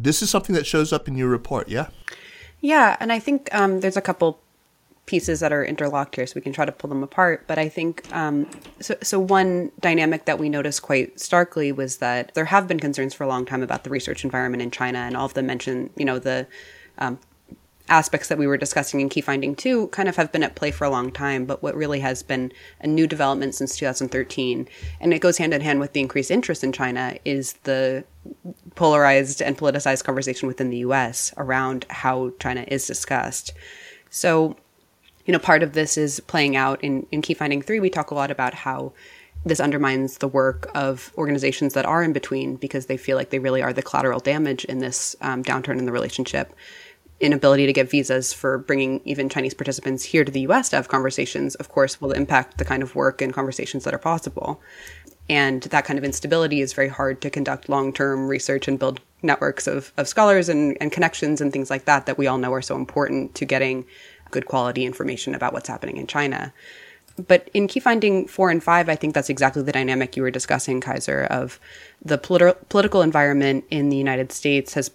This 0.03 0.21
is 0.21 0.29
something 0.29 0.55
that 0.55 0.67
shows 0.67 0.93
up 0.93 1.07
in 1.07 1.17
your 1.17 1.27
report, 1.27 1.69
yeah? 1.69 1.87
Yeah, 2.61 2.97
and 2.99 3.11
I 3.11 3.19
think 3.19 3.53
um, 3.53 3.79
there's 3.79 3.97
a 3.97 4.01
couple 4.01 4.39
pieces 5.05 5.39
that 5.39 5.51
are 5.51 5.63
interlocked 5.65 6.15
here, 6.15 6.27
so 6.27 6.33
we 6.35 6.41
can 6.41 6.53
try 6.53 6.65
to 6.65 6.71
pull 6.71 6.89
them 6.89 7.01
apart. 7.01 7.45
But 7.47 7.57
I 7.57 7.69
think 7.69 8.03
um, 8.13 8.47
so. 8.79 8.95
So 9.01 9.19
one 9.19 9.71
dynamic 9.79 10.25
that 10.25 10.37
we 10.37 10.49
noticed 10.49 10.81
quite 10.81 11.19
starkly 11.19 11.71
was 11.71 11.97
that 11.97 12.33
there 12.35 12.45
have 12.45 12.67
been 12.67 12.79
concerns 12.79 13.13
for 13.13 13.23
a 13.23 13.27
long 13.27 13.45
time 13.45 13.63
about 13.63 13.83
the 13.83 13.89
research 13.89 14.23
environment 14.23 14.61
in 14.61 14.69
China, 14.69 14.99
and 14.99 15.17
all 15.17 15.25
of 15.25 15.33
them 15.33 15.47
mention, 15.47 15.89
you 15.95 16.05
know, 16.05 16.19
the 16.19 16.45
um, 16.99 17.19
aspects 17.89 18.27
that 18.27 18.37
we 18.37 18.47
were 18.47 18.57
discussing 18.57 18.99
in 18.99 19.09
key 19.09 19.21
finding 19.21 19.55
two 19.55 19.87
kind 19.87 20.09
of 20.09 20.15
have 20.15 20.31
been 20.31 20.43
at 20.43 20.55
play 20.55 20.71
for 20.71 20.83
a 20.83 20.89
long 20.89 21.11
time 21.11 21.45
but 21.45 21.63
what 21.63 21.75
really 21.75 21.99
has 21.99 22.21
been 22.21 22.51
a 22.81 22.87
new 22.87 23.07
development 23.07 23.55
since 23.55 23.77
2013 23.77 24.67
and 24.99 25.13
it 25.13 25.19
goes 25.19 25.37
hand 25.37 25.53
in 25.53 25.61
hand 25.61 25.79
with 25.79 25.93
the 25.93 25.99
increased 25.99 26.31
interest 26.31 26.63
in 26.63 26.71
china 26.71 27.17
is 27.23 27.53
the 27.63 28.03
polarized 28.75 29.41
and 29.41 29.57
politicized 29.57 30.03
conversation 30.03 30.47
within 30.47 30.69
the 30.69 30.79
us 30.79 31.33
around 31.37 31.85
how 31.89 32.31
china 32.39 32.65
is 32.67 32.87
discussed. 32.87 33.53
So 34.09 34.55
you 35.25 35.33
know 35.33 35.39
part 35.39 35.63
of 35.63 35.73
this 35.73 35.97
is 35.97 36.19
playing 36.21 36.55
out 36.55 36.83
in, 36.83 37.05
in 37.11 37.21
key 37.21 37.33
finding 37.33 37.61
three. 37.61 37.79
We 37.79 37.89
talk 37.89 38.11
a 38.11 38.15
lot 38.15 38.31
about 38.31 38.53
how 38.53 38.93
this 39.45 39.59
undermines 39.59 40.17
the 40.17 40.27
work 40.27 40.69
of 40.75 41.11
organizations 41.17 41.73
that 41.73 41.85
are 41.85 42.03
in 42.03 42.11
between 42.11 42.55
because 42.55 42.87
they 42.87 42.97
feel 42.97 43.15
like 43.17 43.29
they 43.29 43.39
really 43.39 43.61
are 43.61 43.71
the 43.71 43.83
collateral 43.83 44.19
damage 44.19 44.65
in 44.65 44.79
this 44.79 45.15
um, 45.21 45.43
downturn 45.43 45.79
in 45.79 45.85
the 45.85 45.91
relationship 45.91 46.53
inability 47.19 47.65
to 47.65 47.73
get 47.73 47.89
visas 47.89 48.31
for 48.33 48.59
bringing 48.59 49.01
even 49.05 49.29
Chinese 49.29 49.53
participants 49.53 50.03
here 50.03 50.23
to 50.23 50.31
the 50.31 50.41
US 50.41 50.69
to 50.69 50.75
have 50.75 50.87
conversations, 50.87 51.55
of 51.55 51.69
course, 51.69 51.99
will 51.99 52.11
impact 52.11 52.57
the 52.57 52.65
kind 52.65 52.83
of 52.83 52.95
work 52.95 53.21
and 53.21 53.33
conversations 53.33 53.83
that 53.83 53.93
are 53.93 53.99
possible. 53.99 54.61
And 55.29 55.63
that 55.63 55.85
kind 55.85 55.99
of 55.99 56.05
instability 56.05 56.61
is 56.61 56.73
very 56.73 56.87
hard 56.87 57.21
to 57.21 57.29
conduct 57.29 57.69
long 57.69 57.91
term 57.91 58.27
research 58.27 58.67
and 58.67 58.79
build 58.79 59.01
networks 59.21 59.67
of, 59.67 59.91
of 59.97 60.07
scholars 60.07 60.47
and, 60.47 60.77
and 60.79 60.91
connections 60.91 61.41
and 61.41 61.51
things 61.51 61.69
like 61.69 61.85
that 61.85 62.05
that 62.05 62.17
we 62.17 62.27
all 62.27 62.37
know 62.37 62.53
are 62.53 62.61
so 62.61 62.75
important 62.75 63.35
to 63.35 63.45
getting 63.45 63.85
good 64.31 64.45
quality 64.45 64.85
information 64.85 65.33
about 65.33 65.53
what's 65.53 65.67
happening 65.67 65.97
in 65.97 66.07
China. 66.07 66.53
But 67.27 67.49
in 67.53 67.67
key 67.67 67.79
finding 67.79 68.27
four 68.27 68.51
and 68.51 68.63
five, 68.63 68.89
I 68.89 68.95
think 68.95 69.15
that's 69.15 69.29
exactly 69.29 69.63
the 69.63 69.71
dynamic 69.71 70.15
you 70.15 70.21
were 70.21 70.31
discussing, 70.31 70.81
Kaiser, 70.81 71.23
of 71.23 71.59
the 72.03 72.17
politi- 72.17 72.55
political 72.69 73.01
environment 73.01 73.65
in 73.71 73.89
the 73.89 73.97
United 73.97 74.31
States 74.31 74.75
has 74.75 74.91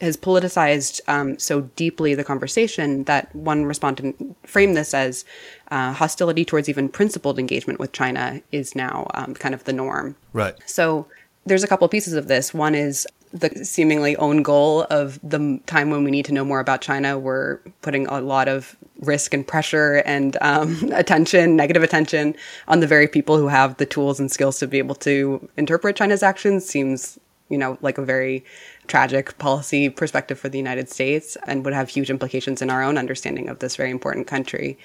has 0.00 0.16
politicized 0.16 1.00
um, 1.08 1.38
so 1.38 1.62
deeply 1.76 2.14
the 2.14 2.24
conversation 2.24 3.04
that 3.04 3.34
one 3.34 3.64
respondent 3.64 4.36
framed 4.46 4.76
this 4.76 4.94
as 4.94 5.24
uh, 5.70 5.92
hostility 5.92 6.44
towards 6.44 6.68
even 6.68 6.88
principled 6.88 7.38
engagement 7.38 7.78
with 7.78 7.92
China 7.92 8.40
is 8.52 8.74
now 8.74 9.06
um, 9.14 9.34
kind 9.34 9.54
of 9.54 9.64
the 9.64 9.72
norm. 9.72 10.16
Right. 10.32 10.54
So 10.66 11.06
there's 11.46 11.62
a 11.62 11.66
couple 11.68 11.84
of 11.84 11.90
pieces 11.90 12.14
of 12.14 12.28
this. 12.28 12.52
One 12.54 12.74
is 12.74 13.06
the 13.32 13.64
seemingly 13.64 14.16
own 14.16 14.42
goal 14.42 14.86
of 14.88 15.20
the 15.22 15.60
time 15.66 15.90
when 15.90 16.02
we 16.02 16.10
need 16.10 16.24
to 16.24 16.32
know 16.32 16.44
more 16.44 16.60
about 16.60 16.80
China. 16.80 17.18
We're 17.18 17.58
putting 17.82 18.06
a 18.06 18.20
lot 18.20 18.48
of 18.48 18.74
risk 19.00 19.34
and 19.34 19.46
pressure 19.46 19.96
and 20.06 20.36
um, 20.40 20.90
attention, 20.92 21.56
negative 21.56 21.82
attention, 21.82 22.34
on 22.68 22.80
the 22.80 22.86
very 22.86 23.06
people 23.06 23.36
who 23.36 23.48
have 23.48 23.76
the 23.76 23.86
tools 23.86 24.18
and 24.18 24.30
skills 24.30 24.58
to 24.60 24.66
be 24.66 24.78
able 24.78 24.94
to 24.96 25.46
interpret 25.56 25.96
China's 25.96 26.22
actions. 26.22 26.64
Seems 26.64 27.18
you 27.48 27.58
know, 27.58 27.78
like 27.80 27.98
a 27.98 28.04
very 28.04 28.44
tragic 28.88 29.38
policy 29.38 29.88
perspective 29.88 30.38
for 30.38 30.48
the 30.48 30.58
United 30.58 30.88
States 30.88 31.36
and 31.46 31.64
would 31.64 31.74
have 31.74 31.88
huge 31.88 32.10
implications 32.10 32.60
in 32.60 32.70
our 32.70 32.82
own 32.82 32.98
understanding 32.98 33.48
of 33.48 33.60
this 33.60 33.76
very 33.76 33.90
important 33.90 34.26
country. 34.26 34.78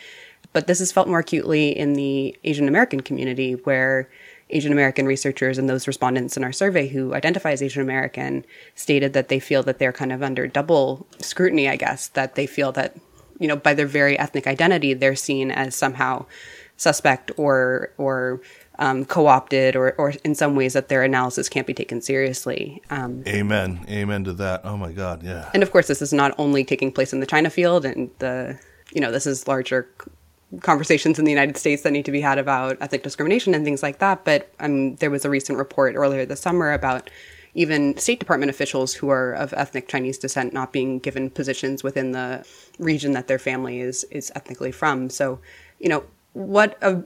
But 0.52 0.68
this 0.68 0.82
is 0.82 0.92
felt 0.92 1.08
more 1.08 1.20
acutely 1.20 1.70
in 1.70 1.94
the 1.94 2.38
Asian 2.44 2.68
American 2.68 3.00
community, 3.00 3.54
where 3.54 4.10
Asian 4.50 4.72
American 4.72 5.06
researchers 5.06 5.58
and 5.58 5.70
those 5.70 5.88
respondents 5.88 6.38
in 6.38 6.44
our 6.44 6.52
survey 6.52 6.88
who 6.88 7.14
identify 7.16 7.52
as 7.52 7.64
Asian 7.64 7.82
American 7.82 8.46
stated 8.76 9.14
that 9.14 9.30
they 9.30 9.40
feel 9.40 9.64
that 9.64 9.80
they're 9.80 9.94
kind 9.94 10.12
of 10.12 10.22
under 10.22 10.46
double 10.48 11.08
scrutiny, 11.20 11.68
I 11.70 11.76
guess, 11.76 12.10
that 12.10 12.36
they 12.36 12.46
feel 12.46 12.72
that, 12.74 12.96
you 13.40 13.48
know, 13.48 13.56
by 13.56 13.74
their 13.74 13.88
very 13.88 14.20
ethnic 14.20 14.46
identity, 14.46 14.94
they're 14.94 15.16
seen 15.16 15.50
as 15.50 15.76
somehow 15.76 16.26
suspect 16.78 17.32
or, 17.38 17.92
or 17.98 18.42
um, 18.84 19.06
co-opted 19.06 19.78
or, 19.78 19.94
or 19.94 20.14
in 20.26 20.36
some 20.36 20.58
ways 20.58 20.74
that 20.74 20.90
their 20.90 21.04
analysis 21.04 21.48
can't 21.48 21.66
be 21.66 21.74
taken 21.74 22.02
seriously. 22.02 22.82
Um, 22.90 23.24
Amen. 23.26 23.86
Amen 23.88 24.26
to 24.26 24.34
that. 24.34 24.60
Oh 24.66 24.76
my 24.76 24.92
God. 24.92 25.24
Yeah. 25.24 25.50
And 25.54 25.64
of 25.64 25.72
course, 25.72 25.88
this 25.88 26.02
is 26.02 26.12
not 26.12 26.36
only 26.38 26.66
taking 26.66 26.92
place 26.92 27.14
in 27.14 27.22
the 27.22 27.26
China 27.26 27.50
field 27.50 27.86
and 27.86 28.10
the, 28.20 28.60
you 28.92 29.00
know, 29.00 29.10
this 29.10 29.26
is 29.26 29.48
larger 29.48 29.90
conversations 30.60 31.18
in 31.18 31.24
the 31.24 31.32
United 31.32 31.56
States 31.56 31.84
that 31.84 31.92
need 31.92 32.04
to 32.04 32.12
be 32.12 32.20
had 32.20 32.38
about 32.38 32.78
ethnic 32.82 33.04
discrimination 33.04 33.56
and 33.56 33.64
things 33.64 33.82
like 33.82 34.00
that. 34.00 34.26
But 34.26 34.54
um, 34.60 34.98
there 34.98 35.10
was 35.10 35.24
a 35.24 35.30
recent 35.30 35.58
report 35.58 35.96
earlier 35.96 36.26
this 36.26 36.42
summer 36.42 36.74
about 36.74 37.10
even 37.54 37.96
State 37.98 38.20
Department 38.20 38.50
officials 38.50 38.94
who 38.94 39.08
are 39.08 39.32
of 39.32 39.54
ethnic 39.54 39.88
Chinese 39.88 40.18
descent 40.18 40.52
not 40.52 40.74
being 40.74 41.00
given 41.00 41.30
positions 41.30 41.84
within 41.84 42.12
the 42.12 42.46
region 42.80 43.14
that 43.14 43.28
their 43.28 43.40
family 43.40 43.80
is 43.80 44.04
is 44.12 44.30
ethnically 44.36 44.74
from. 44.74 45.10
So, 45.10 45.40
you 45.80 45.88
know, 45.88 46.04
what 46.34 46.78
a 46.82 47.02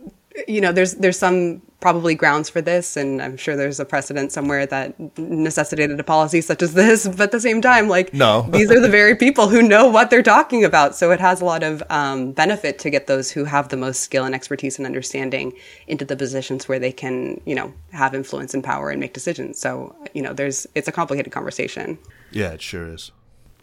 you 0.48 0.62
know, 0.62 0.72
there's 0.72 0.96
there's 0.96 1.18
some 1.18 1.62
probably 1.80 2.16
grounds 2.16 2.50
for 2.50 2.62
this, 2.62 2.98
and 2.98 3.22
I'm 3.22 3.38
sure 3.38 3.56
there's 3.56 3.80
a 3.80 3.86
precedent 3.86 4.32
somewhere 4.32 4.66
that 4.66 5.18
necessitated 5.18 6.00
a 6.00 6.04
policy 6.04 6.42
such 6.42 6.62
as 6.62 6.74
this. 6.74 7.08
But 7.08 7.22
at 7.22 7.32
the 7.32 7.40
same 7.40 7.62
time, 7.62 7.88
like, 7.88 8.14
no, 8.14 8.42
these 8.50 8.72
are 8.72 8.80
the 8.80 8.90
very 8.90 9.16
people 9.16 9.48
who 9.48 9.62
know 9.62 9.88
what 9.88 10.10
they're 10.10 10.24
talking 10.24 10.64
about. 10.64 10.96
So 10.96 11.12
it 11.12 11.20
has 11.20 11.42
a 11.42 11.46
lot 11.46 11.64
of 11.64 11.84
um, 11.90 12.32
benefit 12.34 12.80
to 12.80 12.90
get 12.90 13.08
those 13.08 13.32
who 13.32 13.46
have 13.46 13.70
the 13.70 13.78
most 13.78 14.02
skill 14.02 14.26
and 14.26 14.36
expertise 14.36 14.78
and 14.78 14.86
understanding 14.86 15.54
into 15.88 16.06
the 16.06 16.16
positions 16.16 16.68
where 16.68 16.80
they 16.80 16.92
can, 16.92 17.42
you 17.46 17.56
know, 17.56 17.74
have 17.92 18.14
influence 18.14 18.54
and 18.54 18.64
power 18.64 18.90
and 18.90 19.00
make 19.00 19.14
decisions. 19.14 19.60
So 19.60 19.96
you 20.14 20.22
know, 20.22 20.34
there's 20.34 20.68
it's 20.76 20.88
a 20.88 20.92
complicated 20.92 21.32
conversation. 21.32 21.98
Yeah, 22.32 22.52
it 22.52 22.62
sure 22.62 22.88
is. 22.88 23.12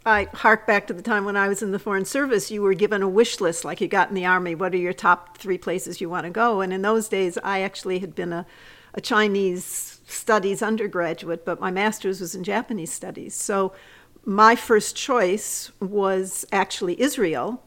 I 0.07 0.29
hark 0.35 0.67
back 0.67 0.87
to 0.89 0.93
the 0.93 1.03
time 1.03 1.25
when 1.25 1.37
I 1.37 1.49
was 1.49 1.63
in 1.63 1.73
the 1.73 1.79
Foreign 1.79 2.05
Service, 2.05 2.51
you 2.51 2.61
were 2.61 2.75
given 2.75 3.03
a 3.03 3.09
wish 3.09 3.41
list 3.41 3.65
like 3.65 3.81
you 3.81 3.89
got 3.89 4.11
in 4.11 4.15
the 4.15 4.27
Army. 4.27 4.55
What 4.55 4.75
are 4.75 4.79
your 4.79 4.93
top 4.93 5.39
three 5.39 5.57
places 5.57 6.01
you 6.01 6.11
want 6.11 6.25
to 6.25 6.31
go? 6.31 6.61
And 6.61 6.73
in 6.73 6.83
those 6.83 7.09
days, 7.09 7.39
I 7.43 7.63
actually 7.63 8.01
had 8.01 8.15
been 8.15 8.33
a, 8.33 8.47
a 8.93 9.01
Chinese 9.01 10.01
studies 10.07 10.63
undergraduate, 10.63 11.47
but 11.47 11.59
my 11.59 11.71
master's 11.71 12.21
was 12.21 12.35
in 12.35 12.45
Japanese 12.45 12.93
studies. 12.93 13.35
So 13.35 13.73
my 14.27 14.57
first 14.57 14.95
choice 14.95 15.73
was 15.81 16.45
actually 16.53 17.01
Israel, 17.01 17.63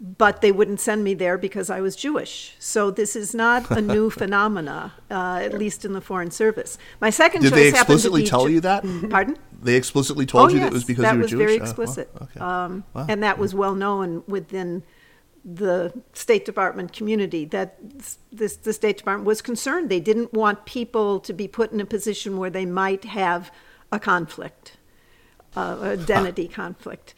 but 0.00 0.40
they 0.40 0.52
wouldn't 0.52 0.80
send 0.80 1.04
me 1.04 1.12
there 1.12 1.36
because 1.36 1.68
I 1.68 1.80
was 1.80 1.96
Jewish. 1.96 2.54
So 2.58 2.90
this 2.90 3.16
is 3.16 3.34
not 3.34 3.70
a 3.70 3.82
new 3.82 4.10
phenomena, 4.22 4.94
uh, 5.10 5.40
at 5.42 5.54
least 5.54 5.84
in 5.84 5.92
the 5.92 6.00
Foreign 6.00 6.30
Service. 6.30 6.78
My 7.00 7.10
second 7.10 7.42
Did 7.42 7.50
choice 7.50 7.56
they 7.56 7.64
happened 7.66 7.74
to 7.74 7.92
explicitly 7.94 8.24
tell 8.24 8.46
Ju- 8.46 8.52
you 8.52 8.60
that? 8.60 8.84
Pardon? 9.10 9.36
They 9.60 9.74
explicitly 9.74 10.24
told 10.26 10.50
oh, 10.50 10.52
you 10.54 10.58
yes. 10.60 10.66
that 10.66 10.72
it 10.72 10.74
was 10.74 10.84
because 10.84 11.02
that 11.02 11.12
you 11.12 11.18
were 11.18 11.22
was 11.22 11.30
Jewish. 11.32 11.46
very 11.46 11.54
Oh, 11.56 11.58
wow. 11.58 11.64
explicit, 11.64 12.10
Okay. 12.22 12.40
um, 12.40 12.84
Wow. 12.94 13.06
and 13.08 13.22
that 13.22 13.38
was 13.38 13.54
well 13.54 13.74
known 13.74 14.22
within 14.28 14.84
the 15.44 15.92
State 16.12 16.44
Department 16.44 16.92
community. 16.92 17.44
That 17.44 17.78
this 18.30 18.56
the 18.56 18.72
State 18.72 18.98
Department 18.98 19.26
was 19.26 19.40
concerned. 19.42 19.88
They 19.88 20.00
didn't 20.00 20.32
want 20.32 20.64
people 20.64 21.18
to 21.20 21.32
be 21.32 21.48
put 21.48 21.72
in 21.72 21.80
a 21.80 21.86
position 21.86 22.36
where 22.36 22.50
they 22.50 22.66
might 22.66 23.04
have 23.04 23.50
a 23.90 23.98
conflict, 23.98 24.76
uh, 25.56 25.78
identity 25.82 26.46
conflict. 26.48 27.14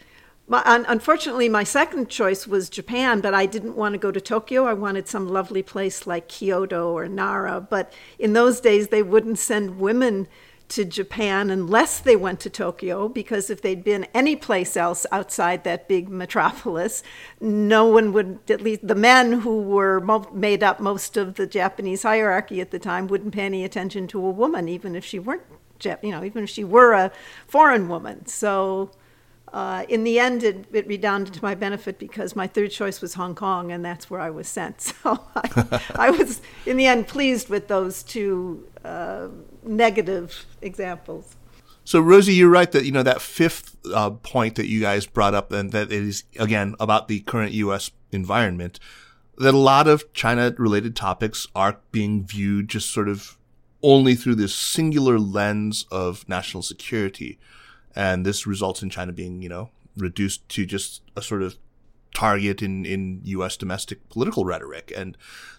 My, 0.46 0.62
un, 0.64 0.84
unfortunately, 0.88 1.48
my 1.48 1.62
second 1.62 2.08
choice 2.08 2.44
was 2.46 2.68
Japan, 2.68 3.20
but 3.20 3.34
I 3.34 3.46
didn't 3.46 3.76
want 3.76 3.92
to 3.94 3.98
go 3.98 4.10
to 4.10 4.20
Tokyo. 4.20 4.64
I 4.66 4.72
wanted 4.72 5.06
some 5.06 5.28
lovely 5.28 5.62
place 5.62 6.06
like 6.08 6.26
Kyoto 6.26 6.90
or 6.90 7.06
Nara. 7.06 7.60
But 7.60 7.92
in 8.18 8.32
those 8.32 8.60
days, 8.60 8.88
they 8.88 9.02
wouldn't 9.02 9.38
send 9.38 9.78
women 9.78 10.26
to 10.70 10.84
Japan 10.84 11.50
unless 11.50 12.00
they 12.00 12.16
went 12.16 12.40
to 12.40 12.50
Tokyo, 12.50 13.08
because 13.08 13.50
if 13.50 13.60
they'd 13.60 13.84
been 13.84 14.06
any 14.14 14.36
place 14.36 14.76
else 14.76 15.04
outside 15.12 15.64
that 15.64 15.88
big 15.88 16.08
metropolis, 16.08 17.02
no 17.40 17.86
one 17.86 18.12
would, 18.12 18.38
at 18.48 18.60
least 18.60 18.86
the 18.86 18.94
men 18.94 19.40
who 19.40 19.60
were 19.60 20.00
mo- 20.00 20.30
made 20.32 20.62
up 20.62 20.80
most 20.80 21.16
of 21.16 21.34
the 21.34 21.46
Japanese 21.46 22.02
hierarchy 22.02 22.60
at 22.60 22.70
the 22.70 22.78
time, 22.78 23.08
wouldn't 23.08 23.34
pay 23.34 23.44
any 23.44 23.64
attention 23.64 24.06
to 24.08 24.24
a 24.24 24.30
woman, 24.30 24.68
even 24.68 24.94
if 24.94 25.04
she 25.04 25.18
weren't, 25.18 25.42
Jap- 25.78 26.02
you 26.02 26.10
know, 26.10 26.24
even 26.24 26.44
if 26.44 26.50
she 26.50 26.64
were 26.64 26.92
a 26.92 27.12
foreign 27.46 27.88
woman. 27.88 28.26
So 28.26 28.92
uh, 29.52 29.84
in 29.88 30.04
the 30.04 30.20
end, 30.20 30.42
it, 30.44 30.66
it 30.72 30.86
redounded 30.86 31.34
to 31.34 31.42
my 31.42 31.54
benefit 31.54 31.98
because 31.98 32.36
my 32.36 32.46
third 32.46 32.70
choice 32.70 33.00
was 33.00 33.14
Hong 33.14 33.34
Kong, 33.34 33.72
and 33.72 33.84
that's 33.84 34.08
where 34.08 34.20
I 34.20 34.30
was 34.30 34.48
sent. 34.48 34.92
So 35.02 35.20
I, 35.34 35.82
I 35.96 36.10
was, 36.10 36.42
in 36.66 36.76
the 36.76 36.86
end, 36.86 37.08
pleased 37.08 37.48
with 37.48 37.68
those 37.68 38.02
two 38.02 38.68
uh, 38.84 39.28
negative 39.64 40.46
examples. 40.62 41.36
So 41.84 42.00
Rosie, 42.00 42.34
you're 42.34 42.50
right 42.50 42.70
that 42.72 42.84
you 42.84 42.92
know 42.92 43.02
that 43.02 43.20
fifth 43.20 43.76
uh, 43.92 44.10
point 44.10 44.56
that 44.56 44.68
you 44.68 44.80
guys 44.80 45.06
brought 45.06 45.34
up, 45.34 45.50
and 45.50 45.72
that 45.72 45.90
it 45.90 46.02
is 46.02 46.24
again 46.38 46.74
about 46.78 47.08
the 47.08 47.20
current 47.20 47.52
U.S. 47.52 47.90
environment. 48.12 48.78
That 49.38 49.54
a 49.54 49.58
lot 49.58 49.88
of 49.88 50.12
China-related 50.12 50.94
topics 50.94 51.46
are 51.54 51.78
being 51.92 52.24
viewed 52.24 52.68
just 52.68 52.90
sort 52.90 53.08
of 53.08 53.38
only 53.82 54.14
through 54.14 54.34
this 54.34 54.54
singular 54.54 55.18
lens 55.18 55.86
of 55.90 56.28
national 56.28 56.62
security, 56.62 57.38
and 57.96 58.26
this 58.26 58.46
results 58.46 58.82
in 58.82 58.90
China 58.90 59.12
being 59.12 59.42
you 59.42 59.48
know 59.48 59.70
reduced 59.96 60.48
to 60.50 60.66
just 60.66 61.02
a 61.16 61.22
sort 61.22 61.42
of 61.42 61.56
target 62.14 62.62
in, 62.62 62.84
in 62.84 63.20
U.S. 63.24 63.56
domestic 63.56 64.08
political 64.08 64.44
rhetoric. 64.44 64.92
And 64.96 65.16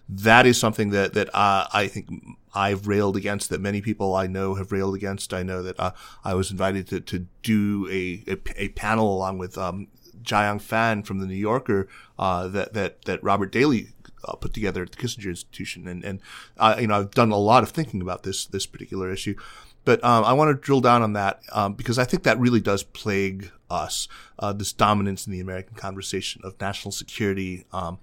that 0.07 0.45
is 0.45 0.59
something 0.59 0.89
that, 0.89 1.13
that 1.13 1.33
uh, 1.33 1.67
I 1.73 1.87
think 1.87 2.09
I've 2.53 2.87
railed 2.87 3.15
against, 3.15 3.49
that 3.49 3.61
many 3.61 3.81
people 3.81 4.13
I 4.15 4.27
know 4.27 4.55
have 4.55 4.71
railed 4.71 4.95
against. 4.95 5.33
I 5.33 5.43
know 5.43 5.63
that 5.63 5.79
uh, 5.79 5.91
I 6.23 6.33
was 6.33 6.51
invited 6.51 6.87
to, 6.87 6.99
to 6.99 7.27
do 7.43 7.87
a, 7.89 8.23
a, 8.27 8.63
a 8.63 8.69
panel 8.69 9.15
along 9.15 9.37
with 9.37 9.57
um, 9.57 9.87
Jiayang 10.21 10.61
Fan 10.61 11.03
from 11.03 11.19
the 11.19 11.25
New 11.25 11.35
Yorker 11.35 11.87
uh, 12.19 12.47
that, 12.49 12.73
that, 12.73 13.03
that 13.05 13.23
Robert 13.23 13.51
Daly 13.51 13.89
uh, 14.25 14.35
put 14.35 14.53
together 14.53 14.83
at 14.83 14.91
the 14.91 14.97
Kissinger 14.97 15.29
Institution. 15.29 15.87
And, 15.87 16.03
and 16.03 16.19
uh, 16.57 16.75
you 16.79 16.87
know, 16.87 16.99
I've 16.99 17.11
done 17.11 17.31
a 17.31 17.37
lot 17.37 17.63
of 17.63 17.69
thinking 17.69 18.01
about 18.01 18.23
this, 18.23 18.45
this 18.45 18.65
particular 18.65 19.11
issue. 19.11 19.35
But 19.83 20.03
um, 20.03 20.23
I 20.23 20.33
want 20.33 20.55
to 20.55 20.61
drill 20.61 20.81
down 20.81 21.01
on 21.01 21.13
that 21.13 21.41
um, 21.51 21.73
because 21.73 21.97
I 21.97 22.03
think 22.03 22.23
that 22.23 22.39
really 22.39 22.59
does 22.59 22.83
plague 22.83 23.51
us, 23.69 24.07
uh, 24.37 24.53
this 24.53 24.73
dominance 24.73 25.25
in 25.25 25.33
the 25.33 25.39
American 25.39 25.75
conversation 25.75 26.41
of 26.43 26.59
national 26.59 26.91
security. 26.91 27.65
Um, 27.73 27.99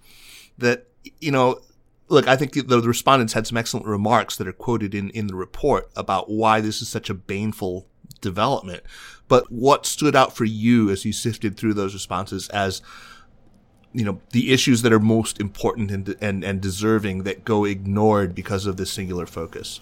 that, 0.57 0.89
you 1.21 1.31
know, 1.31 1.61
look, 2.09 2.27
I 2.27 2.37
think 2.37 2.53
the, 2.53 2.63
the, 2.63 2.81
respondents 2.83 3.33
had 3.33 3.47
some 3.47 3.57
excellent 3.57 3.87
remarks 3.87 4.37
that 4.37 4.49
are 4.49 4.53
quoted 4.53 4.95
in, 4.95 5.11
in 5.11 5.29
the 5.29 5.37
report 5.37 5.91
about 5.95 6.31
why 6.31 6.61
this 6.61 6.83
is 6.83 6.89
such 6.89 7.11
a 7.11 7.15
baneful 7.15 7.87
development. 8.21 8.83
But 9.29 9.53
what 9.53 9.87
stood 9.87 10.17
out 10.17 10.35
for 10.35 10.45
you 10.45 10.91
as 10.91 11.05
you 11.05 11.13
sifted 11.13 11.57
through 11.57 11.75
those 11.75 11.95
responses 11.95 12.49
as 12.49 12.83
you 13.93 14.05
know 14.05 14.21
the 14.33 14.53
issues 14.53 14.83
that 14.83 14.93
are 14.93 15.01
most 15.01 15.41
important 15.41 15.91
and 15.91 16.15
and, 16.21 16.45
and 16.45 16.61
deserving 16.61 17.23
that 17.23 17.45
go 17.45 17.65
ignored 17.65 18.35
because 18.35 18.67
of 18.67 18.77
this 18.77 18.93
singular 18.93 19.25
focus 19.25 19.81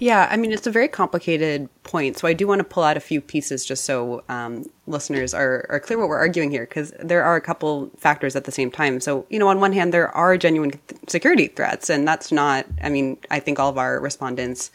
yeah, 0.00 0.28
I 0.30 0.36
mean, 0.36 0.52
it's 0.52 0.66
a 0.66 0.70
very 0.70 0.86
complicated 0.86 1.68
point. 1.82 2.18
So 2.18 2.28
I 2.28 2.32
do 2.32 2.46
want 2.46 2.60
to 2.60 2.64
pull 2.64 2.84
out 2.84 2.96
a 2.96 3.00
few 3.00 3.20
pieces 3.20 3.66
just 3.66 3.84
so 3.84 4.22
um, 4.28 4.64
listeners 4.86 5.34
are, 5.34 5.66
are 5.68 5.80
clear 5.80 5.98
what 5.98 6.08
we're 6.08 6.18
arguing 6.18 6.52
here, 6.52 6.66
because 6.66 6.92
there 7.00 7.24
are 7.24 7.34
a 7.34 7.40
couple 7.40 7.90
factors 7.96 8.36
at 8.36 8.44
the 8.44 8.52
same 8.52 8.70
time. 8.70 9.00
So, 9.00 9.26
you 9.28 9.40
know, 9.40 9.48
on 9.48 9.58
one 9.58 9.72
hand, 9.72 9.92
there 9.92 10.14
are 10.16 10.36
genuine 10.36 10.70
th- 10.70 11.00
security 11.08 11.48
threats, 11.48 11.90
and 11.90 12.06
that's 12.06 12.30
not, 12.30 12.64
I 12.80 12.90
mean, 12.90 13.18
I 13.30 13.40
think 13.40 13.58
all 13.58 13.70
of 13.70 13.76
our 13.76 13.98
respondents, 13.98 14.70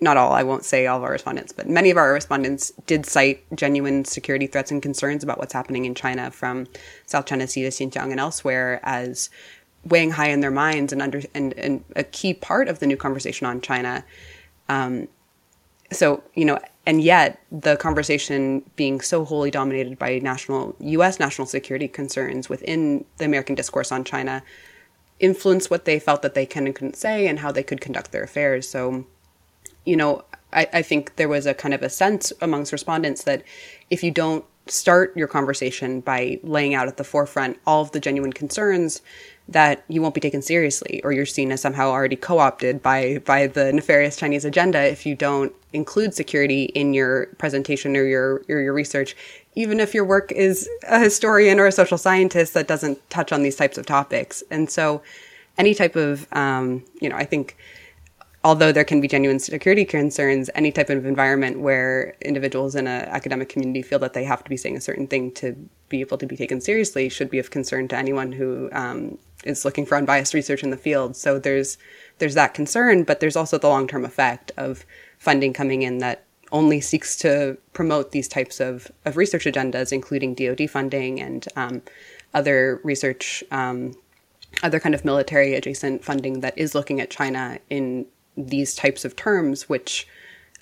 not 0.00 0.18
all, 0.18 0.32
I 0.32 0.42
won't 0.42 0.66
say 0.66 0.86
all 0.86 0.98
of 0.98 1.04
our 1.04 1.12
respondents, 1.12 1.52
but 1.52 1.66
many 1.66 1.90
of 1.90 1.96
our 1.96 2.12
respondents 2.12 2.72
did 2.86 3.06
cite 3.06 3.42
genuine 3.56 4.04
security 4.04 4.46
threats 4.46 4.70
and 4.70 4.82
concerns 4.82 5.24
about 5.24 5.38
what's 5.38 5.54
happening 5.54 5.86
in 5.86 5.94
China 5.94 6.30
from 6.30 6.66
South 7.06 7.24
China 7.24 7.46
Sea 7.46 7.62
to 7.62 7.68
Xinjiang 7.68 8.10
and 8.10 8.20
elsewhere 8.20 8.80
as 8.82 9.30
weighing 9.84 10.10
high 10.10 10.28
in 10.28 10.40
their 10.40 10.50
minds 10.50 10.92
and 10.92 11.00
under 11.00 11.22
and, 11.34 11.54
and 11.54 11.84
a 11.96 12.04
key 12.04 12.34
part 12.34 12.68
of 12.68 12.78
the 12.78 12.86
new 12.86 12.96
conversation 12.96 13.46
on 13.46 13.60
China 13.60 14.04
um, 14.72 15.08
so, 15.92 16.22
you 16.34 16.46
know, 16.46 16.58
and 16.86 17.02
yet 17.02 17.40
the 17.50 17.76
conversation 17.76 18.62
being 18.76 19.00
so 19.00 19.24
wholly 19.24 19.50
dominated 19.50 19.98
by 19.98 20.18
national 20.18 20.74
U.S. 20.80 21.20
national 21.20 21.46
security 21.46 21.88
concerns 21.88 22.48
within 22.48 23.04
the 23.18 23.26
American 23.26 23.54
discourse 23.54 23.92
on 23.92 24.02
China 24.02 24.42
influenced 25.20 25.70
what 25.70 25.84
they 25.84 25.98
felt 25.98 26.22
that 26.22 26.34
they 26.34 26.46
can 26.46 26.66
and 26.66 26.74
couldn't 26.74 26.96
say 26.96 27.26
and 27.26 27.38
how 27.40 27.52
they 27.52 27.62
could 27.62 27.80
conduct 27.80 28.10
their 28.10 28.24
affairs. 28.24 28.66
So, 28.68 29.06
you 29.84 29.96
know, 29.96 30.24
I, 30.52 30.66
I 30.72 30.82
think 30.82 31.16
there 31.16 31.28
was 31.28 31.46
a 31.46 31.54
kind 31.54 31.74
of 31.74 31.82
a 31.82 31.90
sense 31.90 32.32
amongst 32.40 32.72
respondents 32.72 33.24
that 33.24 33.42
if 33.90 34.02
you 34.02 34.10
don't 34.10 34.44
start 34.66 35.14
your 35.16 35.28
conversation 35.28 36.00
by 36.00 36.40
laying 36.42 36.74
out 36.74 36.88
at 36.88 36.96
the 36.96 37.04
forefront 37.04 37.58
all 37.66 37.82
of 37.82 37.90
the 37.90 38.00
genuine 38.00 38.32
concerns 38.32 39.02
that 39.52 39.84
you 39.88 40.02
won't 40.02 40.14
be 40.14 40.20
taken 40.20 40.42
seriously 40.42 41.00
or 41.04 41.12
you're 41.12 41.26
seen 41.26 41.52
as 41.52 41.60
somehow 41.60 41.88
already 41.88 42.16
co-opted 42.16 42.82
by 42.82 43.18
by 43.24 43.46
the 43.46 43.72
nefarious 43.72 44.16
Chinese 44.16 44.44
agenda 44.44 44.82
if 44.82 45.06
you 45.06 45.14
don't 45.14 45.52
include 45.72 46.14
security 46.14 46.64
in 46.64 46.92
your 46.92 47.26
presentation 47.38 47.96
or 47.96 48.04
your 48.04 48.42
or 48.48 48.60
your 48.60 48.72
research. 48.72 49.16
Even 49.54 49.80
if 49.80 49.94
your 49.94 50.04
work 50.04 50.32
is 50.32 50.68
a 50.88 50.98
historian 50.98 51.60
or 51.60 51.66
a 51.66 51.72
social 51.72 51.98
scientist 51.98 52.54
that 52.54 52.66
doesn't 52.66 52.98
touch 53.10 53.32
on 53.32 53.42
these 53.42 53.56
types 53.56 53.78
of 53.78 53.86
topics. 53.86 54.42
And 54.50 54.70
so 54.70 55.02
any 55.58 55.74
type 55.74 55.96
of 55.96 56.26
um, 56.32 56.84
you 57.00 57.08
know 57.08 57.16
I 57.16 57.24
think 57.24 57.56
although 58.44 58.72
there 58.72 58.84
can 58.84 59.00
be 59.00 59.08
genuine 59.08 59.38
security 59.38 59.84
concerns, 59.84 60.50
any 60.54 60.72
type 60.72 60.90
of 60.90 61.06
environment 61.06 61.60
where 61.60 62.16
individuals 62.20 62.74
in 62.74 62.86
an 62.86 63.08
academic 63.08 63.48
community 63.48 63.82
feel 63.82 63.98
that 64.00 64.14
they 64.14 64.24
have 64.24 64.42
to 64.42 64.50
be 64.50 64.56
saying 64.56 64.76
a 64.76 64.80
certain 64.80 65.06
thing 65.06 65.30
to 65.32 65.56
be 65.88 66.00
able 66.00 66.18
to 66.18 66.26
be 66.26 66.36
taken 66.36 66.60
seriously 66.60 67.08
should 67.08 67.30
be 67.30 67.38
of 67.38 67.50
concern 67.50 67.86
to 67.88 67.96
anyone 67.96 68.32
who 68.32 68.68
um, 68.72 69.18
is 69.44 69.64
looking 69.64 69.86
for 69.86 69.96
unbiased 69.96 70.34
research 70.34 70.62
in 70.62 70.70
the 70.70 70.76
field. 70.76 71.16
So 71.16 71.38
there's 71.38 71.78
there's 72.18 72.34
that 72.34 72.54
concern, 72.54 73.04
but 73.04 73.20
there's 73.20 73.36
also 73.36 73.58
the 73.58 73.68
long 73.68 73.86
term 73.86 74.04
effect 74.04 74.52
of 74.56 74.84
funding 75.18 75.52
coming 75.52 75.82
in 75.82 75.98
that 75.98 76.24
only 76.52 76.80
seeks 76.80 77.16
to 77.16 77.56
promote 77.72 78.12
these 78.12 78.28
types 78.28 78.60
of, 78.60 78.92
of 79.04 79.16
research 79.16 79.46
agendas, 79.46 79.92
including 79.92 80.34
DoD 80.34 80.68
funding 80.70 81.20
and 81.20 81.48
um, 81.56 81.82
other 82.34 82.80
research, 82.84 83.42
um, 83.50 83.94
other 84.62 84.78
kind 84.78 84.94
of 84.94 85.04
military 85.04 85.54
adjacent 85.54 86.04
funding 86.04 86.40
that 86.40 86.56
is 86.56 86.74
looking 86.74 87.00
at 87.00 87.10
China 87.10 87.58
in 87.70 88.06
these 88.36 88.74
types 88.74 89.04
of 89.04 89.16
terms, 89.16 89.68
which, 89.68 90.06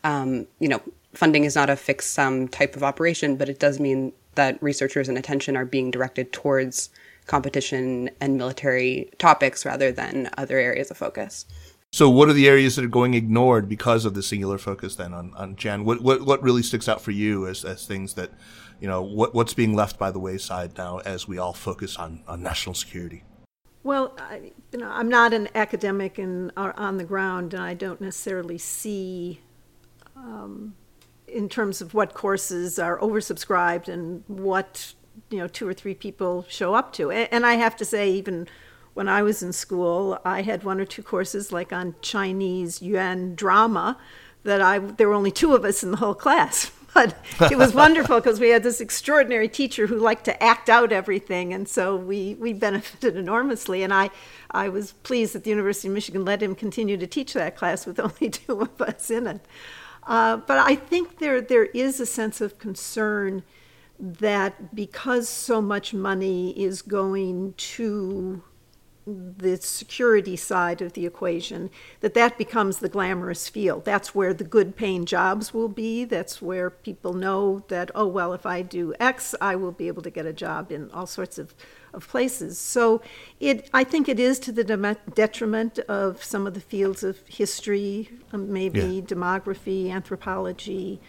um, 0.04 0.46
you 0.60 0.68
know, 0.68 0.80
funding 1.12 1.44
is 1.44 1.56
not 1.56 1.68
a 1.68 1.76
fixed 1.76 2.12
sum 2.12 2.46
type 2.48 2.76
of 2.76 2.84
operation, 2.84 3.36
but 3.36 3.48
it 3.48 3.58
does 3.58 3.80
mean 3.80 4.12
that 4.36 4.62
researchers 4.62 5.08
and 5.08 5.18
attention 5.18 5.56
are 5.56 5.64
being 5.64 5.90
directed 5.90 6.32
towards 6.32 6.90
competition 7.30 8.10
and 8.20 8.36
military 8.36 9.08
topics 9.18 9.64
rather 9.64 9.92
than 9.92 10.28
other 10.36 10.58
areas 10.58 10.90
of 10.90 10.96
focus. 10.96 11.46
So, 11.92 12.10
what 12.10 12.28
are 12.28 12.32
the 12.32 12.48
areas 12.48 12.74
that 12.74 12.84
are 12.84 12.88
going 12.88 13.14
ignored 13.14 13.68
because 13.68 14.04
of 14.04 14.14
the 14.14 14.22
singular 14.22 14.58
focus 14.58 14.96
then 14.96 15.14
on, 15.14 15.32
on 15.34 15.54
Jan? 15.54 15.84
What, 15.84 16.00
what, 16.02 16.26
what 16.26 16.42
really 16.42 16.62
sticks 16.62 16.88
out 16.88 17.00
for 17.00 17.12
you 17.12 17.46
as, 17.46 17.64
as 17.64 17.86
things 17.86 18.14
that, 18.14 18.30
you 18.80 18.88
know, 18.88 19.00
what, 19.00 19.32
what's 19.32 19.54
being 19.54 19.74
left 19.74 19.96
by 19.96 20.10
the 20.10 20.18
wayside 20.18 20.76
now 20.76 20.98
as 20.98 21.28
we 21.28 21.38
all 21.38 21.52
focus 21.52 21.96
on, 21.96 22.22
on 22.26 22.42
national 22.42 22.74
security? 22.74 23.22
Well, 23.84 24.16
I, 24.18 24.52
you 24.72 24.80
know, 24.80 24.90
I'm 24.90 25.08
not 25.08 25.32
an 25.32 25.48
academic 25.54 26.18
and 26.18 26.50
are 26.56 26.74
on 26.76 26.96
the 26.96 27.04
ground, 27.04 27.54
and 27.54 27.62
I 27.62 27.74
don't 27.74 28.00
necessarily 28.00 28.58
see, 28.58 29.40
um, 30.16 30.74
in 31.28 31.48
terms 31.48 31.80
of 31.80 31.94
what 31.94 32.12
courses 32.12 32.78
are 32.78 32.98
oversubscribed 32.98 33.88
and 33.88 34.24
what 34.26 34.94
you 35.30 35.38
know 35.38 35.48
two 35.48 35.66
or 35.66 35.74
three 35.74 35.94
people 35.94 36.44
show 36.48 36.74
up 36.74 36.92
to. 36.94 37.10
And 37.10 37.46
I 37.46 37.54
have 37.54 37.76
to 37.76 37.84
say, 37.84 38.10
even 38.10 38.48
when 38.94 39.08
I 39.08 39.22
was 39.22 39.42
in 39.42 39.52
school, 39.52 40.18
I 40.24 40.42
had 40.42 40.64
one 40.64 40.80
or 40.80 40.84
two 40.84 41.02
courses 41.02 41.52
like 41.52 41.72
on 41.72 41.94
Chinese 42.02 42.82
yuan 42.82 43.34
drama 43.34 43.96
that 44.42 44.60
I 44.60 44.78
there 44.78 45.08
were 45.08 45.14
only 45.14 45.30
two 45.30 45.54
of 45.54 45.64
us 45.64 45.82
in 45.82 45.90
the 45.90 45.98
whole 45.98 46.14
class 46.14 46.70
but 46.94 47.14
it 47.50 47.58
was 47.58 47.74
wonderful 47.84 48.18
because 48.18 48.40
we 48.40 48.48
had 48.50 48.62
this 48.62 48.80
extraordinary 48.80 49.48
teacher 49.48 49.86
who 49.86 49.96
liked 49.96 50.24
to 50.24 50.42
act 50.42 50.68
out 50.68 50.92
everything, 50.92 51.52
and 51.52 51.68
so 51.68 51.96
we 51.96 52.34
we 52.34 52.52
benefited 52.52 53.16
enormously. 53.16 53.82
And 53.82 53.92
I 53.92 54.10
I 54.50 54.68
was 54.68 54.92
pleased 55.02 55.34
that 55.34 55.44
the 55.44 55.50
University 55.50 55.88
of 55.88 55.94
Michigan 55.94 56.24
let 56.24 56.42
him 56.42 56.54
continue 56.54 56.96
to 56.96 57.06
teach 57.06 57.32
that 57.34 57.56
class 57.56 57.86
with 57.86 58.00
only 58.00 58.30
two 58.30 58.60
of 58.60 58.80
us 58.80 59.10
in 59.10 59.26
it. 59.26 59.40
Uh, 60.06 60.38
but 60.38 60.58
I 60.58 60.74
think 60.74 61.18
there 61.18 61.40
there 61.40 61.66
is 61.66 62.00
a 62.00 62.06
sense 62.06 62.40
of 62.40 62.58
concern 62.58 63.42
that 64.00 64.74
because 64.74 65.28
so 65.28 65.60
much 65.60 65.92
money 65.92 66.58
is 66.58 66.82
going 66.82 67.54
to 67.56 68.42
the 69.06 69.56
security 69.56 70.36
side 70.36 70.82
of 70.82 70.92
the 70.92 71.06
equation 71.06 71.70
that 72.00 72.14
that 72.14 72.36
becomes 72.36 72.78
the 72.78 72.88
glamorous 72.88 73.48
field. 73.48 73.84
That's 73.84 74.14
where 74.14 74.34
the 74.34 74.44
good 74.44 74.76
paying 74.76 75.04
jobs 75.04 75.54
will 75.54 75.68
be. 75.68 76.04
That's 76.04 76.40
where 76.40 76.70
people 76.70 77.12
know 77.14 77.64
that 77.68 77.90
oh 77.94 78.06
well 78.06 78.32
if 78.32 78.46
i 78.46 78.62
do 78.62 78.94
x 79.00 79.34
i 79.40 79.56
will 79.56 79.72
be 79.72 79.88
able 79.88 80.02
to 80.02 80.10
get 80.10 80.26
a 80.26 80.32
job 80.32 80.70
in 80.70 80.90
all 80.92 81.06
sorts 81.06 81.38
of, 81.38 81.54
of 81.92 82.06
places. 82.08 82.58
So 82.58 83.02
it 83.40 83.68
i 83.72 83.84
think 83.84 84.08
it 84.08 84.20
is 84.20 84.38
to 84.40 84.52
the 84.52 84.64
detriment 85.14 85.78
of 85.80 86.22
some 86.22 86.46
of 86.46 86.54
the 86.54 86.60
fields 86.60 87.02
of 87.02 87.18
history 87.26 88.10
um, 88.32 88.52
maybe 88.52 88.80
yeah. 88.80 89.00
demography 89.00 89.90
anthropology. 89.90 91.00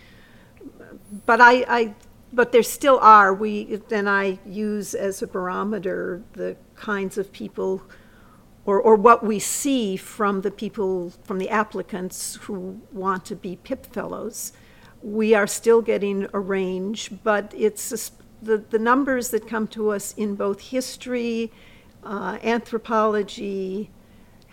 But 1.26 1.42
i 1.42 1.66
i 1.68 1.96
but 2.34 2.51
there 2.51 2.63
still 2.63 2.99
are. 2.99 3.34
We 3.34 3.82
and 3.91 4.09
i 4.09 4.39
use 4.45 4.93
as 4.93 5.21
a 5.21 5.27
barometer 5.27 6.23
the 6.34 6.55
kinds 6.75 7.17
of 7.17 7.32
people 7.32 7.84
or, 8.65 8.79
or 8.79 8.95
what 8.95 9.23
we 9.23 9.39
see 9.39 9.97
from 9.97 10.41
the 10.41 10.51
people 10.51 11.11
from 11.23 11.39
the 11.39 11.49
applicants 11.49 12.36
who 12.43 12.82
want 12.91 13.25
to 13.25 13.36
be 13.36 13.55
PIP 13.55 13.88
fellows. 13.88 14.53
We 15.01 15.34
are 15.34 15.47
still 15.47 15.82
getting 15.82 16.27
a 16.34 16.39
range 16.39 17.11
but 17.23 17.53
it's 17.55 18.11
the, 18.41 18.57
the 18.57 18.79
numbers 18.79 19.29
that 19.29 19.47
come 19.47 19.67
to 19.67 19.89
us 19.89 20.13
in 20.13 20.36
both 20.36 20.61
history 20.61 21.51
uh, 22.03 22.39
anthropology 22.43 23.91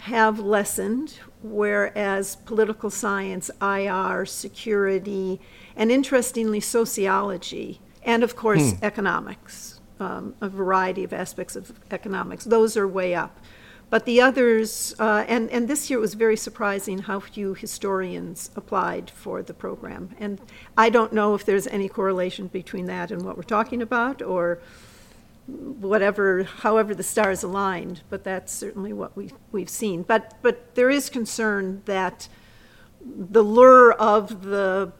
have 0.02 0.38
lessened 0.38 1.18
whereas 1.42 2.36
political 2.36 2.90
science 2.90 3.50
ir 3.60 4.24
security 4.26 5.40
and 5.78 5.90
interestingly, 5.92 6.60
sociology, 6.60 7.80
and 8.02 8.22
of 8.22 8.36
course, 8.36 8.72
hmm. 8.72 8.84
economics, 8.84 9.80
um, 10.00 10.34
a 10.40 10.48
variety 10.48 11.04
of 11.04 11.12
aspects 11.12 11.56
of 11.56 11.72
economics. 11.90 12.44
Those 12.44 12.76
are 12.76 12.86
way 12.86 13.14
up. 13.14 13.38
But 13.90 14.04
the 14.04 14.20
others, 14.20 14.94
uh, 14.98 15.24
and, 15.28 15.48
and 15.50 15.66
this 15.66 15.88
year 15.88 15.98
it 15.98 16.02
was 16.02 16.12
very 16.12 16.36
surprising 16.36 16.98
how 16.98 17.20
few 17.20 17.54
historians 17.54 18.50
applied 18.54 19.08
for 19.08 19.42
the 19.42 19.54
program. 19.54 20.10
And 20.18 20.40
I 20.76 20.90
don't 20.90 21.12
know 21.12 21.34
if 21.34 21.46
there's 21.46 21.66
any 21.68 21.88
correlation 21.88 22.48
between 22.48 22.84
that 22.86 23.10
and 23.10 23.24
what 23.24 23.36
we're 23.36 23.44
talking 23.44 23.80
about, 23.80 24.20
or 24.20 24.58
whatever, 25.46 26.42
however 26.42 26.94
the 26.94 27.02
stars 27.02 27.42
aligned. 27.42 28.02
But 28.10 28.24
that's 28.24 28.52
certainly 28.52 28.92
what 28.92 29.16
we 29.16 29.30
we've 29.52 29.70
seen. 29.70 30.02
But 30.02 30.34
but 30.42 30.74
there 30.74 30.90
is 30.90 31.08
concern 31.08 31.80
that 31.86 32.28
the 33.00 33.42
lure 33.42 33.92
of 33.92 34.42
the 34.42 34.92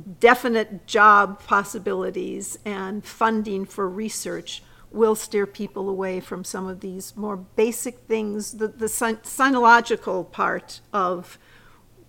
definite 0.00 0.86
job 0.86 1.42
possibilities 1.44 2.58
and 2.64 3.04
funding 3.04 3.64
for 3.64 3.88
research 3.88 4.62
will 4.90 5.14
steer 5.14 5.46
people 5.46 5.88
away 5.88 6.20
from 6.20 6.44
some 6.44 6.66
of 6.66 6.80
these 6.80 7.16
more 7.16 7.36
basic 7.36 7.98
things, 8.00 8.52
the, 8.58 8.68
the 8.68 8.86
sinological 8.86 10.30
part 10.30 10.80
of 10.92 11.38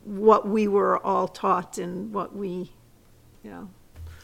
what 0.04 0.48
we 0.48 0.68
were 0.68 0.98
all 1.06 1.28
taught 1.28 1.78
and 1.78 2.12
what 2.12 2.36
we, 2.36 2.72
you 3.44 3.52
know, 3.52 3.70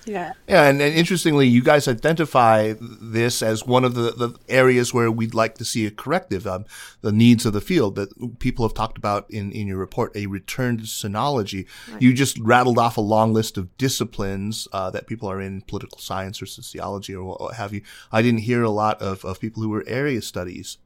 yeah. 0.08 0.34
Yeah, 0.48 0.64
and, 0.70 0.82
and, 0.82 0.94
interestingly, 0.96 1.48
you 1.48 1.62
guys 1.62 1.88
identify 1.88 2.74
this 2.80 3.42
as 3.42 3.66
one 3.66 3.84
of 3.84 3.94
the, 3.96 4.12
the 4.12 4.36
areas 4.50 4.94
where 4.94 5.12
we'd 5.12 5.34
like 5.34 5.56
to 5.56 5.66
see 5.66 5.86
a 5.86 5.92
corrective, 5.92 6.48
um, 6.48 6.66
the 7.02 7.12
needs 7.12 7.46
of 7.46 7.54
the 7.54 7.62
field 7.62 7.96
that 7.96 8.40
people 8.40 8.66
have 8.66 8.74
talked 8.74 8.98
about 8.98 9.30
in, 9.30 9.52
in 9.52 9.68
your 9.68 9.78
report, 9.78 10.16
a 10.16 10.28
return 10.28 10.78
to 10.78 10.84
sinology. 10.84 11.68
Right. 11.92 12.02
You 12.02 12.14
just 12.14 12.40
rattled 12.40 12.78
off 12.78 12.98
a 12.98 13.02
long 13.02 13.34
list 13.34 13.58
of 13.58 13.76
disciplines 13.78 14.68
uh, 14.72 14.90
that 14.92 15.08
people 15.08 15.30
are 15.30 15.42
in, 15.42 15.62
political 15.62 16.00
science 16.00 16.42
or 16.42 16.46
sociology 16.46 17.14
or 17.14 17.24
what 17.24 17.56
have 17.56 17.74
you. 17.74 17.82
I 18.12 18.22
didn't 18.22 18.42
hear 18.42 18.64
a 18.64 18.70
lot 18.70 19.02
of, 19.02 19.26
of 19.26 19.40
people 19.40 19.62
who 19.64 19.70
were 19.70 19.84
area 19.88 20.22
studies 20.22 20.78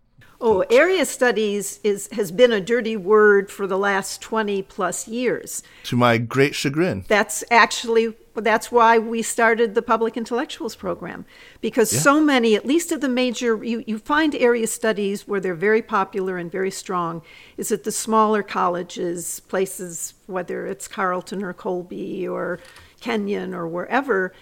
Oh, 0.43 0.61
area 0.71 1.05
studies 1.05 1.79
is 1.83 2.09
has 2.13 2.31
been 2.31 2.51
a 2.51 2.59
dirty 2.59 2.97
word 2.97 3.51
for 3.51 3.67
the 3.67 3.77
last 3.77 4.21
20 4.21 4.63
plus 4.63 5.07
years. 5.07 5.61
To 5.83 5.95
my 5.95 6.17
great 6.17 6.55
chagrin. 6.55 7.05
That's 7.07 7.43
actually 7.51 8.15
that's 8.33 8.71
why 8.71 8.97
we 8.97 9.21
started 9.21 9.75
the 9.75 9.81
public 9.81 10.15
intellectuals 10.15 10.75
program 10.75 11.25
because 11.59 11.93
yeah. 11.93 11.99
so 11.99 12.21
many 12.21 12.55
at 12.55 12.65
least 12.65 12.91
of 12.91 13.01
the 13.01 13.09
major 13.09 13.63
you, 13.63 13.83
you 13.85 13.97
find 13.97 14.33
area 14.35 14.67
studies 14.67 15.27
where 15.27 15.39
they're 15.39 15.53
very 15.53 15.81
popular 15.81 16.37
and 16.37 16.51
very 16.51 16.71
strong 16.71 17.21
is 17.57 17.71
at 17.71 17.83
the 17.83 17.91
smaller 17.91 18.41
colleges 18.41 19.41
places 19.41 20.13
whether 20.27 20.65
it's 20.65 20.87
carleton 20.87 21.43
or 21.43 21.53
colby 21.53 22.27
or 22.27 22.59
kenyon 23.01 23.53
or 23.53 23.67
wherever 23.67 24.33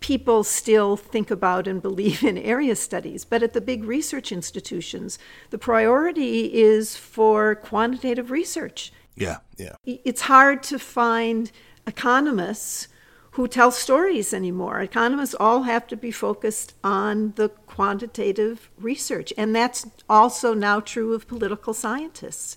people 0.00 0.42
still 0.42 0.96
think 0.96 1.30
about 1.30 1.66
and 1.66 1.82
believe 1.82 2.24
in 2.24 2.38
area 2.38 2.74
studies. 2.74 3.24
But 3.24 3.42
at 3.42 3.52
the 3.52 3.60
big 3.60 3.84
research 3.84 4.32
institutions, 4.32 5.18
the 5.50 5.58
priority 5.58 6.52
is 6.54 6.96
for 6.96 7.54
quantitative 7.54 8.30
research. 8.30 8.92
Yeah, 9.14 9.38
yeah. 9.56 9.76
It's 9.84 10.22
hard 10.22 10.62
to 10.64 10.78
find 10.78 11.52
economists 11.86 12.88
who 13.32 13.46
tell 13.46 13.70
stories 13.70 14.34
anymore. 14.34 14.80
Economists 14.80 15.34
all 15.38 15.62
have 15.62 15.86
to 15.86 15.96
be 15.96 16.10
focused 16.10 16.74
on 16.82 17.32
the 17.36 17.48
quantitative 17.48 18.70
research. 18.78 19.32
And 19.36 19.54
that's 19.54 19.86
also 20.08 20.54
now 20.54 20.80
true 20.80 21.14
of 21.14 21.28
political 21.28 21.72
scientists. 21.72 22.56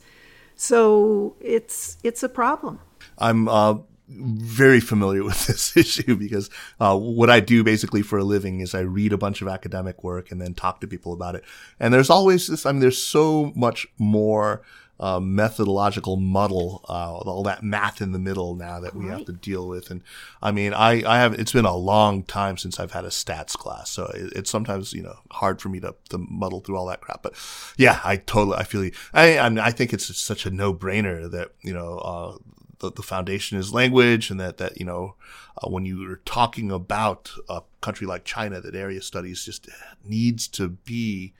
So 0.55 1.36
it's 1.39 1.97
it's 2.03 2.24
a 2.24 2.30
problem. 2.30 2.80
I'm 3.17 3.47
uh, 3.47 3.76
very 4.07 4.80
familiar 4.80 5.24
with 5.30 5.47
this 5.47 5.76
issue 5.78 6.15
because 6.15 6.49
uh, 6.80 6.97
what 6.97 7.30
I 7.30 7.39
do 7.39 7.63
basically 7.63 8.01
for 8.01 8.17
a 8.17 8.24
living 8.24 8.59
is 8.59 8.74
I 8.74 8.82
read 8.82 9.13
a 9.13 9.17
bunch 9.17 9.41
of 9.41 9.47
academic 9.47 10.03
work 10.03 10.32
and 10.32 10.41
then 10.41 10.53
talk 10.53 10.82
to 10.82 10.88
people 10.88 11.13
about 11.13 11.36
it. 11.36 11.43
And 11.80 11.93
there's 11.93 12.09
always 12.09 12.47
this, 12.47 12.65
I 12.65 12.71
mean, 12.71 12.82
there's 12.82 13.01
so 13.01 13.51
much 13.55 13.88
more 13.97 14.61
uh, 15.00 15.20
methodological 15.20 16.18
muddle, 16.18 16.86
uh, 16.88 17.14
all 17.14 17.44
that 17.44 17.64
math 17.64 18.02
in 18.02 18.12
the 18.12 18.20
middle 18.20 18.56
now 18.56 18.80
that 18.80 18.96
we 18.96 19.06
right. 19.06 19.18
have 19.18 19.26
to 19.26 19.34
deal 19.34 19.68
with. 19.68 19.89
And 19.89 20.02
I 20.41 20.52
mean, 20.52 20.74
I, 20.74 21.04
I 21.04 21.18
have, 21.18 21.34
it's 21.34 21.52
been 21.52 21.66
a 21.66 21.76
long 21.76 22.24
time 22.24 22.58
since 22.58 22.80
I've 22.80 22.91
had 22.91 23.04
a 23.04 23.10
stats 23.10 23.54
class. 23.54 23.89
So 23.89 24.06
it, 24.06 24.34
it's 24.36 24.50
sometimes, 24.50 24.94
you 24.94 25.02
know, 25.02 25.18
hard 25.32 25.62
for 25.62 25.70
me 25.70 25.80
to, 25.80 25.96
to 26.10 26.20
muddle 26.20 26.62
through 26.62 26.78
all 26.78 26.86
that 26.86 27.02
crap. 27.02 27.24
But 27.24 27.34
yeah, 27.76 28.00
I 28.04 28.18
totally, 28.18 28.58
I 28.58 28.64
feel, 28.64 28.89
I, 29.14 29.39
I, 29.39 29.50
mean, 29.50 29.60
I 29.60 29.72
think 29.72 29.94
it's 29.94 30.16
such 30.16 30.46
a 30.46 30.52
no 30.52 30.74
brainer 30.74 31.30
that, 31.32 31.52
you 31.62 31.74
know, 31.74 31.98
uh, 31.98 32.38
the, 32.80 32.91
the 32.91 33.04
foundation 33.04 33.58
is 33.58 33.74
language 33.74 34.30
and 34.30 34.39
that, 34.39 34.58
that, 34.58 34.80
you 34.80 34.86
know, 34.86 35.16
uh, 35.58 35.70
when 35.70 35.86
you 35.86 36.10
are 36.10 36.22
talking 36.24 36.72
about 36.72 37.32
a 37.50 37.62
country 37.82 38.06
like 38.06 38.26
China, 38.26 38.62
that 38.62 38.76
area 38.76 39.02
studies 39.02 39.44
just 39.44 39.70
needs 40.06 40.48
to 40.50 40.70
be 40.70 41.34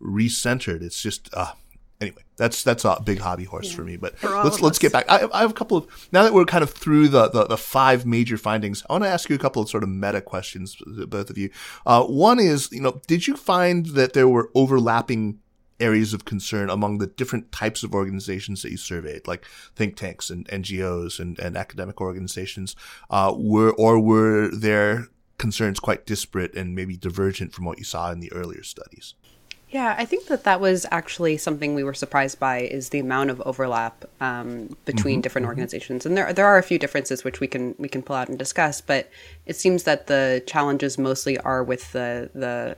recentered. 0.00 0.82
It's 0.82 1.02
just, 1.02 1.28
uh, 1.34 1.52
anyway, 2.04 2.22
that's 2.36 2.62
that's 2.62 2.84
a 2.84 3.00
big 3.04 3.18
hobby 3.18 3.44
horse 3.44 3.70
yeah. 3.70 3.76
for 3.76 3.84
me. 3.84 3.96
But 3.96 4.18
for 4.18 4.28
let's 4.44 4.60
let's 4.60 4.78
get 4.78 4.92
back. 4.92 5.06
I, 5.08 5.28
I, 5.32 5.40
have 5.40 5.50
a 5.50 5.54
couple 5.54 5.76
of 5.76 6.08
now 6.12 6.22
that 6.22 6.32
we're 6.32 6.44
kind 6.44 6.62
of 6.62 6.70
through 6.70 7.08
the, 7.08 7.28
the, 7.28 7.46
the 7.46 7.56
five 7.56 8.06
major 8.06 8.36
findings. 8.36 8.82
I 8.88 8.94
want 8.94 9.04
to 9.04 9.10
ask 9.10 9.28
you 9.28 9.36
a 9.36 9.38
couple 9.38 9.62
of 9.62 9.68
sort 9.68 9.82
of 9.82 9.88
meta 9.88 10.20
questions, 10.20 10.76
both 11.08 11.30
of 11.30 11.38
you. 11.38 11.50
Uh, 11.86 12.04
one 12.04 12.38
is, 12.38 12.70
you 12.72 12.80
know, 12.80 13.00
did 13.06 13.26
you 13.26 13.36
find 13.36 13.86
that 13.86 14.12
there 14.12 14.28
were 14.28 14.50
overlapping 14.54 15.40
areas 15.80 16.14
of 16.14 16.24
concern 16.24 16.70
among 16.70 16.98
the 16.98 17.06
different 17.06 17.50
types 17.50 17.82
of 17.82 17.94
organizations 17.94 18.62
that 18.62 18.70
you 18.70 18.76
surveyed, 18.76 19.26
like 19.26 19.44
think 19.74 19.96
tanks 19.96 20.30
and 20.30 20.46
NGOs 20.48 21.18
and, 21.18 21.38
and 21.38 21.56
academic 21.56 22.00
organizations, 22.00 22.76
uh, 23.10 23.34
were 23.36 23.72
or 23.72 23.98
were 23.98 24.48
their 24.48 25.08
concerns 25.38 25.80
quite 25.80 26.06
disparate 26.06 26.54
and 26.54 26.74
maybe 26.74 26.96
divergent 26.96 27.52
from 27.52 27.64
what 27.64 27.78
you 27.78 27.84
saw 27.84 28.10
in 28.12 28.20
the 28.20 28.32
earlier 28.32 28.62
studies? 28.62 29.14
Yeah, 29.74 29.96
I 29.98 30.04
think 30.04 30.26
that 30.26 30.44
that 30.44 30.60
was 30.60 30.86
actually 30.92 31.36
something 31.36 31.74
we 31.74 31.82
were 31.82 31.94
surprised 31.94 32.38
by 32.38 32.60
is 32.60 32.90
the 32.90 33.00
amount 33.00 33.30
of 33.30 33.40
overlap 33.40 34.04
um, 34.20 34.76
between 34.84 35.16
mm-hmm. 35.16 35.22
different 35.22 35.46
mm-hmm. 35.46 35.48
organizations, 35.48 36.06
and 36.06 36.16
there 36.16 36.32
there 36.32 36.46
are 36.46 36.58
a 36.58 36.62
few 36.62 36.78
differences 36.78 37.24
which 37.24 37.40
we 37.40 37.48
can 37.48 37.74
we 37.76 37.88
can 37.88 38.00
pull 38.00 38.14
out 38.14 38.28
and 38.28 38.38
discuss. 38.38 38.80
But 38.80 39.10
it 39.46 39.56
seems 39.56 39.82
that 39.82 40.06
the 40.06 40.44
challenges 40.46 40.96
mostly 40.96 41.38
are 41.38 41.64
with 41.64 41.90
the 41.90 42.30
the 42.34 42.76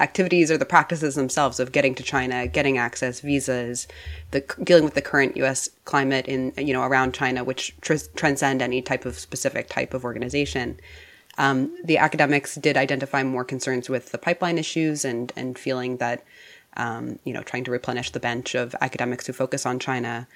activities 0.00 0.50
or 0.50 0.58
the 0.58 0.66
practices 0.66 1.14
themselves 1.14 1.58
of 1.58 1.72
getting 1.72 1.94
to 1.94 2.02
China, 2.02 2.46
getting 2.46 2.76
access, 2.76 3.20
visas, 3.20 3.88
the 4.32 4.44
dealing 4.62 4.84
with 4.84 4.92
the 4.92 5.00
current 5.00 5.34
U.S. 5.38 5.70
climate 5.86 6.28
in 6.28 6.52
you 6.58 6.74
know 6.74 6.82
around 6.82 7.14
China, 7.14 7.42
which 7.42 7.74
tr- 7.80 7.94
transcend 8.16 8.60
any 8.60 8.82
type 8.82 9.06
of 9.06 9.18
specific 9.18 9.70
type 9.70 9.94
of 9.94 10.04
organization. 10.04 10.78
Um, 11.38 11.74
the 11.84 11.98
academics 11.98 12.56
did 12.56 12.76
identify 12.76 13.22
more 13.22 13.44
concerns 13.44 13.88
with 13.88 14.12
the 14.12 14.18
pipeline 14.18 14.58
issues 14.58 15.04
and 15.04 15.32
and 15.36 15.58
feeling 15.58 15.96
that 15.98 16.24
um, 16.76 17.18
you 17.24 17.32
know 17.32 17.42
trying 17.42 17.64
to 17.64 17.70
replenish 17.70 18.10
the 18.10 18.20
bench 18.20 18.54
of 18.54 18.74
academics 18.80 19.26
who 19.26 19.32
focus 19.32 19.64
on 19.64 19.78
China. 19.78 20.28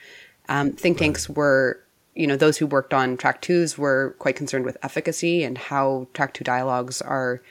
Um, 0.48 0.72
think 0.72 0.96
right. 0.96 1.06
tanks 1.06 1.28
were 1.28 1.80
you 2.14 2.26
know 2.26 2.36
those 2.36 2.56
who 2.56 2.66
worked 2.66 2.94
on 2.94 3.16
track 3.16 3.42
twos 3.42 3.76
were 3.76 4.14
quite 4.18 4.36
concerned 4.36 4.64
with 4.64 4.78
efficacy 4.82 5.44
and 5.44 5.58
how 5.58 6.06
track 6.14 6.34
two 6.34 6.44
dialogues 6.44 7.02
are 7.02 7.42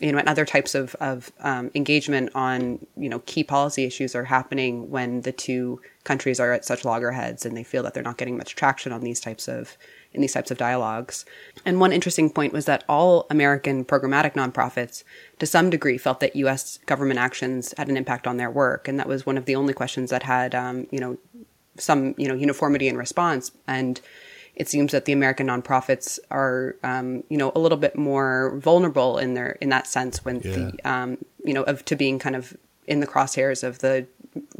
you 0.00 0.12
know, 0.12 0.18
and 0.18 0.28
other 0.28 0.44
types 0.44 0.74
of, 0.74 0.94
of 0.96 1.32
um, 1.40 1.70
engagement 1.74 2.30
on, 2.34 2.86
you 2.96 3.08
know, 3.08 3.18
key 3.20 3.42
policy 3.42 3.84
issues 3.84 4.14
are 4.14 4.24
happening 4.24 4.90
when 4.90 5.22
the 5.22 5.32
two 5.32 5.80
countries 6.04 6.38
are 6.38 6.52
at 6.52 6.64
such 6.64 6.84
loggerheads 6.84 7.44
and 7.44 7.56
they 7.56 7.64
feel 7.64 7.82
that 7.82 7.94
they're 7.94 8.02
not 8.02 8.16
getting 8.16 8.36
much 8.36 8.54
traction 8.54 8.92
on 8.92 9.00
these 9.00 9.20
types 9.20 9.48
of 9.48 9.76
in 10.12 10.20
these 10.20 10.32
types 10.32 10.50
of 10.50 10.58
dialogues. 10.58 11.24
And 11.64 11.80
one 11.80 11.92
interesting 11.92 12.30
point 12.30 12.52
was 12.52 12.64
that 12.64 12.84
all 12.88 13.26
American 13.30 13.84
programmatic 13.84 14.34
nonprofits, 14.34 15.04
to 15.38 15.46
some 15.46 15.70
degree, 15.70 15.98
felt 15.98 16.20
that 16.20 16.36
U.S. 16.36 16.78
government 16.86 17.20
actions 17.20 17.74
had 17.76 17.88
an 17.88 17.96
impact 17.96 18.26
on 18.26 18.36
their 18.36 18.50
work, 18.50 18.88
and 18.88 18.98
that 18.98 19.08
was 19.08 19.26
one 19.26 19.38
of 19.38 19.44
the 19.44 19.54
only 19.54 19.74
questions 19.74 20.10
that 20.10 20.22
had, 20.22 20.54
um, 20.54 20.86
you 20.90 20.98
know, 20.98 21.18
some 21.76 22.14
you 22.16 22.26
know 22.26 22.34
uniformity 22.34 22.88
in 22.88 22.96
response. 22.96 23.52
And 23.66 24.00
it 24.56 24.68
seems 24.68 24.90
that 24.92 25.04
the 25.04 25.12
American 25.12 25.46
nonprofits 25.46 26.18
are, 26.30 26.74
um, 26.82 27.22
you 27.28 27.36
know, 27.36 27.52
a 27.54 27.60
little 27.60 27.78
bit 27.78 27.96
more 27.96 28.56
vulnerable 28.56 29.18
in 29.18 29.34
their 29.34 29.52
in 29.60 29.68
that 29.68 29.86
sense 29.86 30.24
when 30.24 30.40
yeah. 30.40 30.52
the, 30.52 30.90
um, 30.90 31.18
you 31.44 31.54
know, 31.54 31.62
of 31.64 31.84
to 31.84 31.96
being 31.96 32.18
kind 32.18 32.34
of 32.34 32.56
in 32.86 33.00
the 33.00 33.06
crosshairs 33.06 33.62
of 33.62 33.78
the 33.80 34.06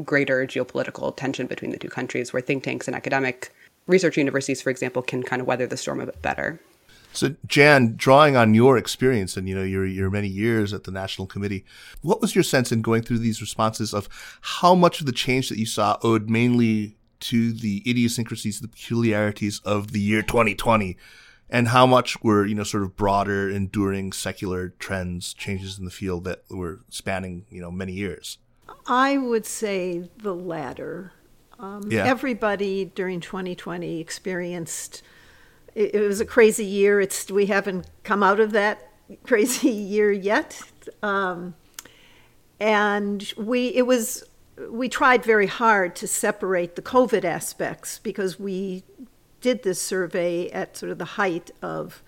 greater 0.04 0.46
geopolitical 0.46 1.16
tension 1.16 1.46
between 1.46 1.70
the 1.70 1.78
two 1.78 1.88
countries, 1.88 2.32
where 2.32 2.42
think 2.42 2.62
tanks 2.62 2.86
and 2.86 2.94
academic 2.94 3.52
research 3.88 4.16
universities, 4.16 4.62
for 4.62 4.70
example, 4.70 5.02
can 5.02 5.22
kind 5.24 5.42
of 5.42 5.48
weather 5.48 5.66
the 5.66 5.76
storm 5.76 6.00
a 6.00 6.06
bit 6.06 6.22
better. 6.22 6.60
So, 7.12 7.34
Jan, 7.46 7.94
drawing 7.96 8.36
on 8.36 8.54
your 8.54 8.76
experience 8.76 9.36
and 9.36 9.48
you 9.48 9.54
know 9.54 9.64
your 9.64 9.84
your 9.84 10.10
many 10.10 10.28
years 10.28 10.72
at 10.72 10.84
the 10.84 10.92
National 10.92 11.26
Committee, 11.26 11.64
what 12.02 12.20
was 12.20 12.34
your 12.34 12.44
sense 12.44 12.70
in 12.70 12.82
going 12.82 13.02
through 13.02 13.18
these 13.18 13.40
responses 13.40 13.92
of 13.92 14.08
how 14.40 14.74
much 14.74 15.00
of 15.00 15.06
the 15.06 15.12
change 15.12 15.48
that 15.48 15.58
you 15.58 15.66
saw 15.66 15.98
owed 16.02 16.28
mainly 16.28 16.96
to 17.20 17.52
the 17.52 17.82
idiosyncrasies, 17.88 18.60
the 18.60 18.68
peculiarities 18.68 19.60
of 19.64 19.92
the 19.92 20.00
year 20.00 20.22
2020, 20.22 20.96
and 21.50 21.68
how 21.68 21.86
much 21.86 22.22
were, 22.22 22.46
you 22.46 22.54
know, 22.54 22.62
sort 22.62 22.82
of 22.82 22.96
broader, 22.96 23.50
enduring 23.50 24.12
secular 24.12 24.68
trends, 24.78 25.34
changes 25.34 25.78
in 25.78 25.84
the 25.84 25.90
field 25.90 26.24
that 26.24 26.42
were 26.50 26.80
spanning, 26.90 27.46
you 27.50 27.60
know, 27.60 27.70
many 27.70 27.92
years? 27.92 28.38
I 28.86 29.18
would 29.18 29.46
say 29.46 30.08
the 30.16 30.34
latter. 30.34 31.12
Um, 31.58 31.90
yeah. 31.90 32.04
Everybody 32.04 32.84
during 32.84 33.20
2020 33.20 34.00
experienced. 34.00 35.02
It, 35.74 35.96
it, 35.96 36.00
was 36.00 36.20
a 36.20 36.24
crazy 36.24 36.64
year. 36.64 37.00
It's 37.00 37.30
we 37.30 37.46
haven't 37.46 37.86
come 38.04 38.22
out 38.22 38.40
of 38.40 38.52
that 38.52 38.90
crazy 39.24 39.70
year 39.94 40.12
yet, 40.12 40.60
um, 41.02 41.54
and 42.60 43.32
we 43.36 43.68
it 43.68 43.86
was 43.86 44.24
we 44.70 44.88
tried 44.88 45.24
very 45.24 45.46
hard 45.46 45.94
to 45.96 46.06
separate 46.06 46.76
the 46.76 46.82
COVID 46.82 47.24
aspects 47.24 47.98
because 47.98 48.38
we 48.38 48.84
did 49.40 49.62
this 49.62 49.80
survey 49.80 50.50
at 50.50 50.76
sort 50.76 50.90
of 50.90 50.98
the 50.98 51.04
height 51.04 51.50
of 51.62 52.02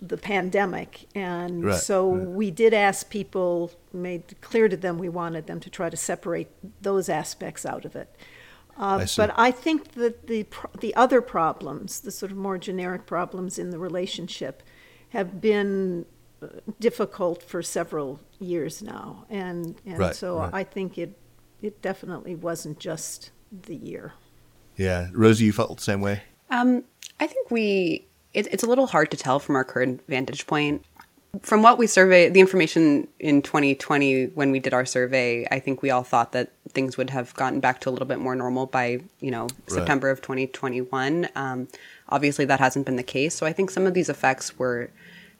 the 0.00 0.16
pandemic. 0.16 1.06
And 1.14 1.64
Right, 1.64 1.80
so 1.80 2.12
right. 2.12 2.28
we 2.28 2.50
did 2.50 2.72
ask 2.72 3.10
people, 3.10 3.72
made 3.92 4.40
clear 4.40 4.68
to 4.68 4.76
them 4.76 4.98
we 4.98 5.08
wanted 5.08 5.46
them 5.46 5.60
to 5.60 5.70
try 5.70 5.90
to 5.90 5.96
separate 5.96 6.48
those 6.82 7.08
aspects 7.08 7.66
out 7.66 7.84
of 7.84 7.96
it. 7.96 8.14
Uh, 8.78 9.00
I 9.00 9.06
but 9.16 9.34
I 9.36 9.50
think 9.50 9.92
that 9.92 10.26
the 10.28 10.46
the 10.80 10.94
other 10.94 11.20
problems, 11.20 12.00
the 12.00 12.10
sort 12.10 12.30
of 12.30 12.38
more 12.38 12.58
generic 12.58 13.06
problems 13.06 13.58
in 13.58 13.70
the 13.70 13.78
relationship, 13.78 14.62
have 15.10 15.40
been 15.40 16.06
uh, 16.40 16.46
difficult 16.78 17.42
for 17.42 17.62
several 17.62 18.20
years 18.38 18.82
now, 18.82 19.24
and 19.28 19.80
and 19.84 19.98
Right, 19.98 20.14
so 20.14 20.38
right. 20.38 20.50
I 20.52 20.64
think 20.64 20.96
it 20.96 21.18
it 21.60 21.82
definitely 21.82 22.34
wasn't 22.34 22.78
just 22.78 23.30
the 23.50 23.74
year. 23.74 24.12
Yeah, 24.76 25.08
Rosie, 25.12 25.46
you 25.46 25.52
felt 25.52 25.76
the 25.76 25.82
same 25.82 26.00
way. 26.00 26.22
Um, 26.50 26.84
I 27.20 27.26
think 27.26 27.50
we. 27.50 28.06
It, 28.34 28.46
it's 28.52 28.62
a 28.62 28.66
little 28.66 28.86
hard 28.86 29.10
to 29.10 29.16
tell 29.16 29.40
from 29.40 29.56
our 29.56 29.64
current 29.64 30.02
vantage 30.06 30.46
point. 30.46 30.84
From 31.42 31.62
what 31.62 31.76
we 31.76 31.86
survey, 31.86 32.30
the 32.30 32.40
information 32.40 33.06
in 33.20 33.42
2020 33.42 34.26
when 34.28 34.50
we 34.50 34.60
did 34.60 34.72
our 34.72 34.86
survey, 34.86 35.46
I 35.50 35.60
think 35.60 35.82
we 35.82 35.90
all 35.90 36.02
thought 36.02 36.32
that 36.32 36.52
things 36.70 36.96
would 36.96 37.10
have 37.10 37.34
gotten 37.34 37.60
back 37.60 37.80
to 37.82 37.90
a 37.90 37.92
little 37.92 38.06
bit 38.06 38.18
more 38.18 38.34
normal 38.34 38.66
by 38.66 39.00
you 39.20 39.30
know 39.30 39.48
September 39.66 40.08
of 40.08 40.22
2021. 40.22 41.28
Um, 41.34 41.68
obviously, 42.08 42.46
that 42.46 42.60
hasn't 42.60 42.86
been 42.86 42.96
the 42.96 43.02
case. 43.02 43.34
So 43.34 43.44
I 43.44 43.52
think 43.52 43.70
some 43.70 43.86
of 43.86 43.92
these 43.92 44.08
effects 44.08 44.58
were 44.58 44.90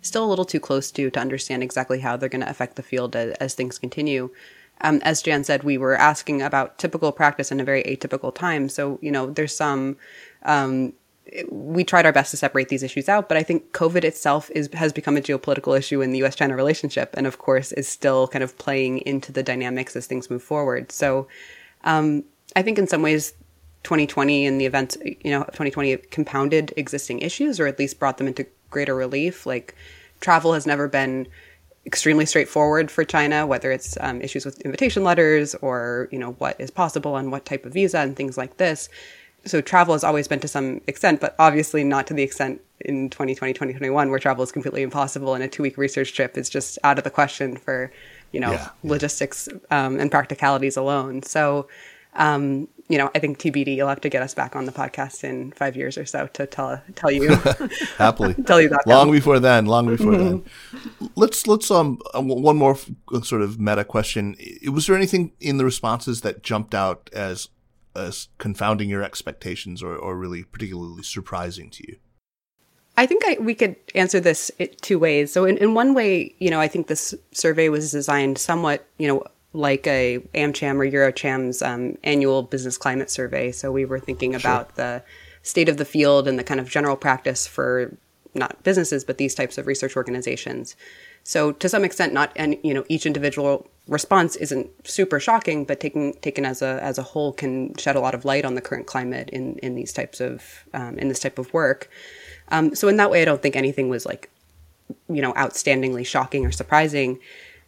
still 0.03 0.25
a 0.25 0.29
little 0.29 0.45
too 0.45 0.61
close 0.61 0.91
to 0.93 1.11
to 1.11 1.21
understand 1.21 1.63
exactly 1.63 2.01
how 2.01 2.17
they're 2.17 2.29
going 2.29 2.45
to 2.45 2.51
affect 2.51 2.77
the 2.77 2.83
field 2.83 3.17
as, 3.17 3.33
as 3.37 3.55
things 3.55 3.79
continue. 3.79 4.31
Um, 4.83 5.01
as 5.03 5.23
Jan 5.23 5.43
said, 5.43 5.65
we 5.65 5.79
were 5.79 5.97
asking 5.97 6.43
about 6.43 6.79
typical 6.79 7.13
practice 7.13 7.51
in 7.51 7.61
a 7.61 7.65
very 7.65 7.83
atypical 7.85 8.33
time. 8.33 8.69
So 8.69 8.99
you 9.01 9.11
know, 9.11 9.31
there's 9.31 9.57
some 9.57 9.97
um, 10.43 10.93
we 11.51 11.85
tried 11.85 12.07
our 12.07 12.13
best 12.13 12.31
to 12.31 12.37
separate 12.37 12.69
these 12.69 12.83
issues 12.83 13.09
out, 13.09 13.29
but 13.29 13.37
I 13.37 13.43
think 13.43 13.73
COVID 13.73 14.05
itself 14.05 14.51
is 14.55 14.69
has 14.75 14.93
become 14.93 15.17
a 15.17 15.21
geopolitical 15.21 15.77
issue 15.77 16.01
in 16.01 16.13
the 16.13 16.19
U.S.-China 16.19 16.57
relationship, 16.57 17.15
and 17.17 17.27
of 17.27 17.39
course 17.39 17.73
is 17.73 17.89
still 17.89 18.29
kind 18.29 18.43
of 18.43 18.57
playing 18.59 18.99
into 18.99 19.33
the 19.33 19.43
dynamics 19.43 19.97
as 19.97 20.07
things 20.07 20.31
move 20.31 20.43
forward. 20.43 20.93
So, 20.93 21.29
um, 21.85 22.25
I 22.57 22.63
think 22.63 22.79
in 22.79 22.87
some 22.87 23.03
ways, 23.03 23.33
2020 23.85 24.47
and 24.47 24.61
the 24.61 24.67
events, 24.67 24.97
you 25.05 25.31
know, 25.31 25.45
2020 25.45 25.97
compounded 26.11 26.73
existing 26.77 27.21
issues, 27.21 27.61
or 27.61 27.67
at 27.67 27.79
least 27.79 27.99
brought 27.99 28.19
them 28.19 28.27
into 28.27 28.47
greater 28.71 28.95
relief. 28.95 29.47
Like 29.47 29.75
travel 30.21 30.53
has 30.55 30.67
never 30.67 30.89
been 30.89 31.29
extremely 31.87 32.27
straightforward 32.27 32.91
for 32.91 33.05
China, 33.05 33.47
whether 33.47 33.71
it's 33.71 33.97
um, 34.01 34.21
issues 34.21 34.45
with 34.45 34.61
invitation 34.63 35.05
letters 35.05 35.55
or 35.57 36.09
you 36.11 36.19
know 36.19 36.33
what 36.33 36.61
is 36.61 36.71
possible 36.71 37.17
and 37.17 37.33
what 37.33 37.45
type 37.45 37.65
of 37.65 37.73
visa 37.73 37.99
and 37.99 38.17
things 38.17 38.37
like 38.37 38.57
this. 38.59 38.89
So 39.45 39.61
travel 39.61 39.95
has 39.95 40.05
always 40.05 40.29
been 40.29 40.41
to 40.41 40.49
some 40.49 40.81
extent, 40.87 41.21
but 41.21 41.35
obviously 41.39 41.85
not 41.85 42.07
to 42.09 42.15
the 42.15 42.23
extent 42.23 42.61
in 42.81 43.09
2020, 43.11 43.53
2021, 43.55 44.11
where 44.11 44.19
travel 44.19 44.43
is 44.45 44.53
completely 44.53 44.83
impossible 44.83 45.35
and 45.35 45.43
a 45.43 45.49
two 45.49 45.63
week 45.63 45.79
research 45.79 46.15
trip 46.15 46.37
is 46.37 46.49
just 46.51 46.79
out 46.85 46.99
of 46.99 47.05
the 47.05 47.11
question 47.11 47.57
for, 47.57 47.91
you 48.33 48.41
know, 48.41 48.51
Yeah, 48.53 48.69
yeah. 48.83 48.91
logistics 48.91 49.49
um, 49.71 49.99
and 50.01 50.11
practicalities 50.11 50.77
alone. 50.77 51.23
So, 51.23 51.69
um, 52.15 52.69
you 52.89 52.97
know, 52.99 53.11
I 53.15 53.19
think 53.21 53.39
TBD, 53.39 53.77
you'll 53.77 53.89
have 53.89 54.01
to 54.01 54.09
get 54.09 54.23
us 54.23 54.35
back 54.35 54.57
on 54.57 54.65
the 54.65 54.73
podcast 54.73 55.23
in 55.23 55.53
five 55.53 55.77
years 55.77 55.97
or 55.99 56.07
so 56.07 56.27
to 56.29 56.47
tell 56.47 56.81
tell 56.95 57.11
you 57.11 57.35
Happily, 57.99 58.35
tell 58.47 58.61
you 58.61 58.71
that. 58.71 58.87
long 58.87 59.11
before 59.11 59.39
then. 59.39 59.67
Long 59.67 59.87
before 59.87 60.17
then. 60.17 60.43
Let's 61.17 61.47
let's 61.47 61.71
um 61.71 62.01
uh, 62.15 62.23
one 62.23 62.57
more 62.57 62.77
sort 63.23 63.43
of 63.43 63.61
meta 63.61 63.85
question. 63.85 64.37
Was 64.69 64.87
there 64.87 64.97
anything 64.97 65.33
in 65.39 65.59
the 65.59 65.65
responses 65.67 66.23
that 66.23 66.43
jumped 66.43 66.75
out 66.75 67.11
as 67.13 67.49
as 67.95 68.29
confounding 68.39 68.89
your 68.89 69.03
expectations 69.03 69.83
or, 69.83 69.97
or 69.97 70.17
really 70.17 70.45
particularly 70.45 71.03
surprising 71.03 71.71
to 71.71 71.85
you? 71.87 71.97
I 72.97 73.07
think 73.07 73.23
I, 73.25 73.37
we 73.41 73.55
could 73.55 73.77
answer 73.95 74.19
this 74.19 74.51
two 74.81 74.99
ways. 74.99 75.33
So, 75.33 75.45
in, 75.45 75.57
in 75.59 75.75
one 75.75 75.95
way, 75.95 76.35
you 76.39 76.51
know, 76.51 76.61
I 76.61 76.67
think 76.67 76.89
this 76.89 77.15
survey 77.31 77.69
was 77.69 77.93
designed 77.93 78.39
somewhat, 78.39 78.87
you 78.99 79.07
know, 79.07 79.23
like 79.53 79.87
a 79.87 80.19
AmCham 80.35 80.77
or 80.77 80.91
EuroCham's 80.91 81.63
um, 81.63 81.97
annual 82.03 82.43
business 82.43 82.77
climate 82.77 83.09
survey. 83.09 83.53
So, 83.53 83.71
we 83.71 83.85
were 83.85 84.01
thinking 84.01 84.35
about 84.35 84.75
the 84.75 85.05
state 85.43 85.69
of 85.69 85.77
the 85.77 85.85
field 85.85 86.27
and 86.27 86.39
the 86.39 86.45
kind 86.45 86.59
of 86.59 86.69
general 86.69 86.97
practice 86.97 87.47
for 87.47 87.97
not 88.35 88.63
businesses, 88.65 89.05
but 89.05 89.17
these 89.17 89.35
types 89.35 89.59
of 89.59 89.69
research 89.69 89.97
organizations. 89.97 90.75
So, 91.29 91.53
to 91.53 91.69
some 91.69 91.85
extent, 91.85 92.15
not 92.15 92.33
and 92.37 92.57
you 92.63 92.73
know, 92.73 92.87
each 92.89 93.05
individual 93.05 93.69
response 93.87 94.35
isn't 94.37 94.71
super 94.89 95.21
shocking, 95.21 95.67
but 95.67 95.79
taken 95.79 96.15
taken 96.23 96.47
as 96.47 96.63
a 96.63 96.83
as 96.83 96.97
a 96.97 97.03
whole 97.03 97.35
can 97.35 97.75
shed 97.77 97.97
a 97.97 98.01
lot 98.01 98.15
of 98.15 98.25
light 98.25 98.47
on 98.47 98.55
the 98.55 98.63
current 98.63 98.87
climate 98.87 99.29
in 99.29 99.59
in 99.59 99.75
these 99.75 99.93
types 99.93 100.23
of 100.23 100.65
um, 100.73 100.99
in 100.99 101.09
this 101.09 101.21
type 101.21 101.39
of 101.39 101.53
work. 101.53 101.91
Um, 102.49 102.75
so 102.75 102.89
in 102.89 102.97
that 102.97 103.11
way, 103.11 103.21
I 103.21 103.27
don't 103.27 103.43
think 103.43 103.57
anything 103.57 103.91
was 103.91 104.07
like, 104.07 104.31
you 105.11 105.21
know, 105.21 105.35
outstandingly 105.35 106.07
shocking 106.07 106.47
or 106.47 106.51
surprising. 106.51 107.19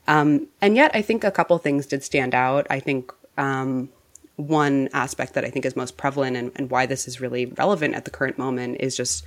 Um, 0.08 0.46
and 0.62 0.74
yet, 0.74 0.90
I 0.94 1.02
think 1.02 1.22
a 1.22 1.30
couple 1.30 1.58
things 1.58 1.84
did 1.84 2.02
stand 2.02 2.34
out. 2.34 2.66
I 2.70 2.80
think 2.80 3.12
um, 3.36 3.90
one 4.36 4.88
aspect 4.94 5.34
that 5.34 5.44
I 5.44 5.50
think 5.50 5.66
is 5.66 5.76
most 5.76 5.98
prevalent 5.98 6.34
and, 6.34 6.50
and 6.56 6.70
why 6.70 6.86
this 6.86 7.06
is 7.06 7.20
really 7.20 7.44
relevant 7.44 7.94
at 7.94 8.06
the 8.06 8.10
current 8.10 8.38
moment 8.38 8.78
is 8.80 8.96
just 8.96 9.22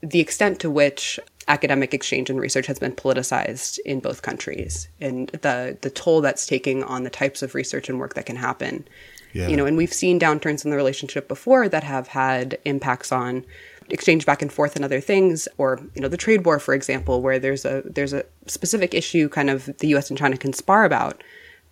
the 0.00 0.18
extent 0.18 0.58
to 0.60 0.70
which 0.70 1.20
academic 1.48 1.94
exchange 1.94 2.28
and 2.28 2.40
research 2.40 2.66
has 2.66 2.78
been 2.78 2.92
politicized 2.92 3.78
in 3.84 4.00
both 4.00 4.22
countries 4.22 4.88
and 5.00 5.28
the 5.28 5.76
the 5.82 5.90
toll 5.90 6.20
that's 6.20 6.46
taking 6.46 6.82
on 6.82 7.04
the 7.04 7.10
types 7.10 7.42
of 7.42 7.54
research 7.54 7.88
and 7.88 7.98
work 7.98 8.14
that 8.14 8.26
can 8.26 8.36
happen. 8.36 8.86
Yeah. 9.32 9.48
You 9.48 9.56
know, 9.56 9.66
and 9.66 9.76
we've 9.76 9.92
seen 9.92 10.18
downturns 10.18 10.64
in 10.64 10.70
the 10.70 10.76
relationship 10.76 11.28
before 11.28 11.68
that 11.68 11.84
have 11.84 12.08
had 12.08 12.58
impacts 12.64 13.12
on 13.12 13.44
exchange 13.90 14.26
back 14.26 14.42
and 14.42 14.52
forth 14.52 14.76
and 14.76 14.84
other 14.84 15.00
things 15.00 15.46
or 15.58 15.80
you 15.94 16.02
know 16.02 16.08
the 16.08 16.16
trade 16.16 16.44
war 16.44 16.58
for 16.58 16.74
example 16.74 17.22
where 17.22 17.38
there's 17.38 17.64
a 17.64 17.82
there's 17.84 18.12
a 18.12 18.24
specific 18.46 18.94
issue 18.94 19.28
kind 19.28 19.48
of 19.48 19.66
the 19.78 19.88
US 19.94 20.08
and 20.10 20.18
China 20.18 20.36
can 20.36 20.52
spar 20.52 20.84
about 20.84 21.22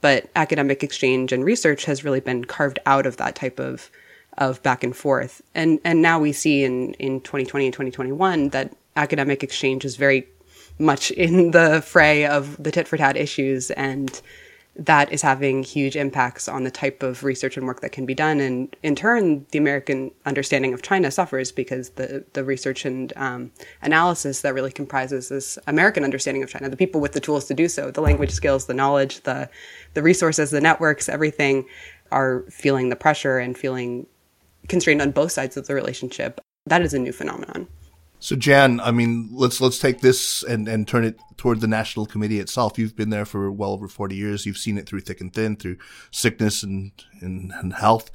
but 0.01 0.31
academic 0.37 0.85
exchange 0.85 1.33
and 1.33 1.45
research 1.45 1.85
has 1.87 2.05
really 2.05 2.21
been 2.21 2.45
carved 2.45 2.79
out 2.87 3.07
of 3.07 3.17
that 3.17 3.35
type 3.35 3.59
of 3.59 3.91
of 4.39 4.63
back 4.63 4.85
and 4.85 4.97
forth 4.97 5.43
and 5.57 5.81
and 5.85 6.03
now 6.03 6.21
we 6.21 6.33
see 6.33 6.63
in 6.63 6.95
in 6.95 7.21
2020 7.21 7.67
and 7.67 7.73
2021 7.73 8.51
that 8.51 8.73
academic 8.97 9.43
exchange 9.43 9.85
is 9.85 9.97
very 9.97 10.27
much 10.79 11.11
in 11.13 11.53
the 11.53 11.83
fray 11.83 12.27
of 12.27 12.63
the 12.63 12.71
tit 12.71 12.89
for 12.89 12.97
tat 12.97 13.17
issues 13.17 13.71
and 13.73 14.21
that 14.77 15.13
is 15.13 15.23
having 15.23 15.63
huge 15.63 15.95
impacts 15.95 16.49
on 16.49 16.65
the 16.65 16.71
type 16.71 17.03
of 17.03 17.23
research 17.23 17.57
and 17.57 17.67
work 17.67 17.81
that 17.81 17.93
can 17.93 18.07
be 18.07 18.15
done. 18.15 18.41
And 18.41 18.75
in 18.83 18.97
turn, 18.97 19.47
the 19.53 19.59
American 19.59 20.11
understanding 20.27 20.75
of 20.75 20.83
China 20.83 21.11
suffers 21.11 21.53
because 21.53 21.91
the, 21.91 22.25
the 22.33 22.43
research 22.43 22.85
and 22.85 23.13
um, 23.15 23.53
analysis 23.83 24.41
that 24.41 24.53
really 24.53 24.73
comprises 24.73 25.29
this 25.29 25.59
American 25.69 26.03
understanding 26.03 26.43
of 26.43 26.51
China, 26.51 26.69
the 26.69 26.77
people 26.77 27.01
with 27.01 27.13
the 27.13 27.21
tools 27.21 27.45
to 27.47 27.55
do 27.55 27.69
so, 27.69 27.91
the 27.91 28.01
language 28.01 28.33
skills, 28.33 28.67
the 28.67 28.75
knowledge, 28.75 29.21
the, 29.21 29.49
the 29.95 30.03
resources, 30.03 30.51
the 30.51 30.61
networks, 30.61 31.09
everything 31.09 31.67
are 32.11 32.45
feeling 32.51 32.89
the 32.89 32.97
pressure 32.97 33.39
and 33.39 33.57
feeling 33.57 34.07
constrained 34.69 35.03
on 35.03 35.13
both 35.13 35.31
sides 35.31 35.57
of 35.57 35.69
the 35.69 35.75
relationship. 35.75 36.41
That 36.67 36.83
is 36.83 36.95
a 36.95 36.99
new 36.99 37.13
phenomenon. 37.13 37.69
So 38.25 38.37
Jan, 38.37 38.81
I 38.81 38.91
mean, 38.91 39.29
let's 39.33 39.61
let's 39.61 39.79
take 39.79 40.01
this 40.01 40.43
and, 40.43 40.67
and 40.67 40.89
turn 40.89 41.05
it 41.05 41.21
toward 41.37 41.61
the 41.61 41.67
national 41.67 42.07
committee 42.07 42.41
itself. 42.41 42.79
You've 42.79 42.97
been 42.97 43.11
there 43.11 43.27
for 43.27 43.53
well 43.53 43.73
over 43.73 43.87
forty 43.87 44.17
years. 44.17 44.47
You've 44.47 44.57
seen 44.57 44.79
it 44.79 44.89
through 44.89 45.01
thick 45.01 45.21
and 45.21 45.31
thin, 45.31 45.57
through 45.57 45.77
sickness 46.11 46.63
and 46.63 46.93
and, 47.21 47.53
and 47.53 47.75
health. 47.75 48.11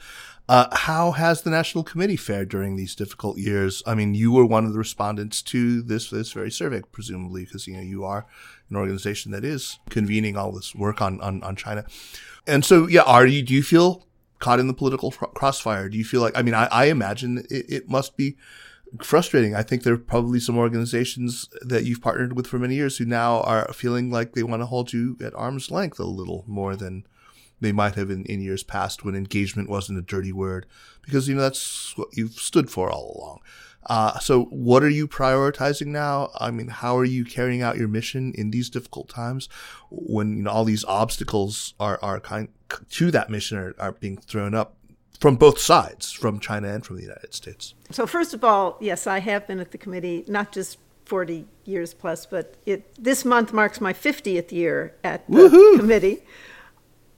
Uh, 0.48 0.76
how 0.76 1.12
has 1.12 1.44
the 1.44 1.52
national 1.52 1.84
committee 1.84 2.16
fared 2.16 2.50
during 2.50 2.76
these 2.76 2.96
difficult 2.96 3.38
years? 3.38 3.84
I 3.86 3.94
mean, 3.94 4.16
you 4.16 4.32
were 4.32 4.48
one 4.48 4.66
of 4.66 4.74
the 4.74 4.80
respondents 4.80 5.44
to 5.44 5.84
this 5.84 6.10
this 6.10 6.32
very 6.32 6.50
survey, 6.50 6.82
presumably, 6.92 7.46
because 7.46 7.68
you 7.68 7.76
know 7.76 7.84
you 7.84 8.04
are 8.04 8.26
an 8.72 8.78
organization 8.78 9.32
that 9.34 9.46
is 9.46 9.78
convening 9.92 10.36
all 10.36 10.52
this 10.52 10.74
work 10.74 11.04
on 11.04 11.22
on, 11.22 11.44
on 11.44 11.56
China. 11.56 11.86
And 12.48 12.66
so, 12.66 12.88
yeah, 12.88 13.04
are 13.04 13.28
you? 13.28 13.44
Do 13.44 13.54
you 13.54 13.62
feel 13.62 14.08
caught 14.40 14.60
in 14.60 14.66
the 14.66 14.74
political 14.74 15.12
crossfire? 15.12 15.88
Do 15.88 16.00
you 16.00 16.04
feel 16.04 16.22
like? 16.22 16.36
I 16.36 16.42
mean, 16.42 16.56
I, 16.56 16.66
I 16.72 16.86
imagine 16.86 17.46
it, 17.52 17.66
it 17.70 17.90
must 17.90 18.18
be 18.18 18.38
frustrating. 19.02 19.56
I 19.56 19.64
think 19.64 19.84
there 19.84 19.94
are 19.94 19.98
probably 19.98 20.40
some 20.40 20.58
organizations 20.58 21.50
that 21.62 21.86
you've 21.86 22.02
partnered 22.02 22.34
with 22.34 22.48
for 22.48 22.60
many 22.60 22.76
years 22.76 22.98
who 22.98 23.06
now 23.06 23.42
are 23.42 23.72
feeling 23.74 24.12
like 24.12 24.34
they 24.34 24.44
want 24.44 24.62
to 24.62 24.68
hold 24.68 24.94
you 24.94 25.18
at 25.22 25.34
arm's 25.36 25.72
length 25.72 26.00
a 26.00 26.06
little 26.06 26.44
more 26.48 26.76
than 26.76 27.06
they 27.62 27.72
might 27.72 27.96
have 27.96 28.10
in, 28.10 28.26
in 28.26 28.42
years 28.42 28.64
past 28.64 29.04
when 29.04 29.16
engagement 29.16 29.70
wasn't 29.70 30.00
a 30.00 30.02
dirty 30.02 30.32
word 30.32 30.66
because 31.02 31.28
you 31.28 31.36
know 31.36 31.42
that's 31.42 31.98
what 31.98 32.08
you've 32.14 32.34
stood 32.34 32.70
for 32.70 32.90
all 32.90 33.16
along. 33.18 33.40
Uh, 33.86 34.20
so 34.20 34.44
what 34.46 34.84
are 34.84 34.90
you 34.90 35.08
prioritizing 35.08 35.88
now? 35.88 36.30
I 36.40 36.52
mean, 36.52 36.68
how 36.68 36.98
are 36.98 37.06
you 37.06 37.24
carrying 37.24 37.62
out 37.62 37.78
your 37.78 37.88
mission 37.88 38.34
in 38.36 38.52
these 38.52 38.70
difficult 38.70 39.10
times 39.10 39.48
when 39.90 40.38
you 40.38 40.44
know 40.44 40.52
all 40.52 40.66
these 40.66 40.86
obstacles 40.86 41.74
are 41.80 42.00
are 42.02 42.20
kind 42.20 42.50
to 42.90 43.12
that 43.12 43.30
mission 43.30 43.58
are, 43.58 43.76
are 43.80 43.94
being 43.94 44.18
thrown 44.18 44.54
up 44.54 44.76
from 45.20 45.36
both 45.36 45.60
sides, 45.60 46.12
from 46.12 46.40
China 46.40 46.68
and 46.70 46.86
from 46.86 46.96
the 46.96 47.02
United 47.04 47.34
States? 47.34 47.74
So 47.92 48.06
first 48.08 48.34
of 48.34 48.44
all, 48.44 48.78
yes, 48.80 49.06
I 49.08 49.20
have 49.20 49.48
been 49.48 49.60
at 49.60 49.72
the 49.72 49.78
committee 49.78 50.24
not 50.28 50.52
just 50.52 50.78
40 51.06 51.46
years 51.66 51.94
plus, 51.94 52.26
but 52.26 52.56
it 52.66 52.94
this 53.04 53.26
month 53.26 53.52
marks 53.52 53.82
my 53.82 53.94
50th 53.94 54.52
year 54.52 54.94
at 55.04 55.28
the 55.28 55.34
Woohoo! 55.34 55.80
committee. 55.80 56.20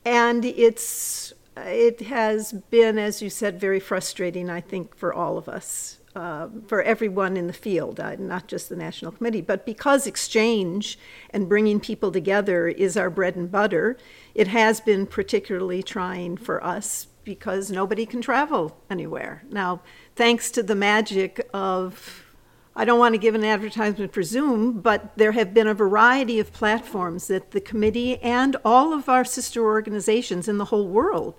And 0.06 0.46
it's 0.46 1.34
it 1.58 2.02
has 2.02 2.54
been 2.54 2.98
as 2.98 3.22
you 3.22 3.30
said 3.30 3.60
very 3.60 3.80
frustrating 3.80 4.50
I 4.50 4.62
think 4.62 4.96
for 4.96 5.14
all 5.14 5.38
of 5.38 5.48
us. 5.50 5.98
uh, 6.16 6.48
for 6.68 6.82
everyone 6.84 7.38
in 7.38 7.48
the 7.48 7.54
field, 7.54 7.98
uh, 8.00 8.16
not 8.18 8.48
just 8.48 8.68
the 8.68 8.76
National 8.76 9.12
Committee. 9.14 9.40
But 9.42 9.66
because 9.66 10.06
exchange 10.08 11.00
and 11.30 11.48
bringing 11.48 11.80
people 11.80 12.12
together 12.12 12.68
is 12.68 12.98
our 12.98 13.10
bread 13.10 13.36
and 13.38 13.50
butter, 13.50 13.98
it 14.36 14.48
has 14.48 14.82
been 14.82 15.06
particularly 15.08 15.82
trying 15.84 16.36
for 16.36 16.62
us 16.64 17.08
because 17.24 17.72
nobody 17.72 18.06
can 18.06 18.22
travel 18.22 18.78
anywhere. 18.90 19.44
Now, 19.50 19.82
thanks 20.16 20.52
to 20.52 20.64
the 20.64 20.76
magic 20.76 21.48
of 21.54 22.26
I 22.74 22.86
don't 22.86 23.00
want 23.00 23.14
to 23.14 23.20
give 23.20 23.36
an 23.36 23.44
advertisement 23.44 24.14
for 24.14 24.24
Zoom, 24.24 24.80
but 24.80 25.18
there 25.18 25.34
have 25.34 25.54
been 25.54 25.68
a 25.68 25.74
variety 25.74 26.40
of 26.40 26.54
platforms 26.54 27.28
that 27.28 27.52
the 27.52 27.60
committee 27.60 28.18
and 28.22 28.56
all 28.64 28.94
of 28.94 29.10
our 29.10 29.26
sister 29.26 29.62
organizations 29.66 30.48
in 30.48 30.58
the 30.58 30.66
whole 30.66 30.88
world 30.88 31.36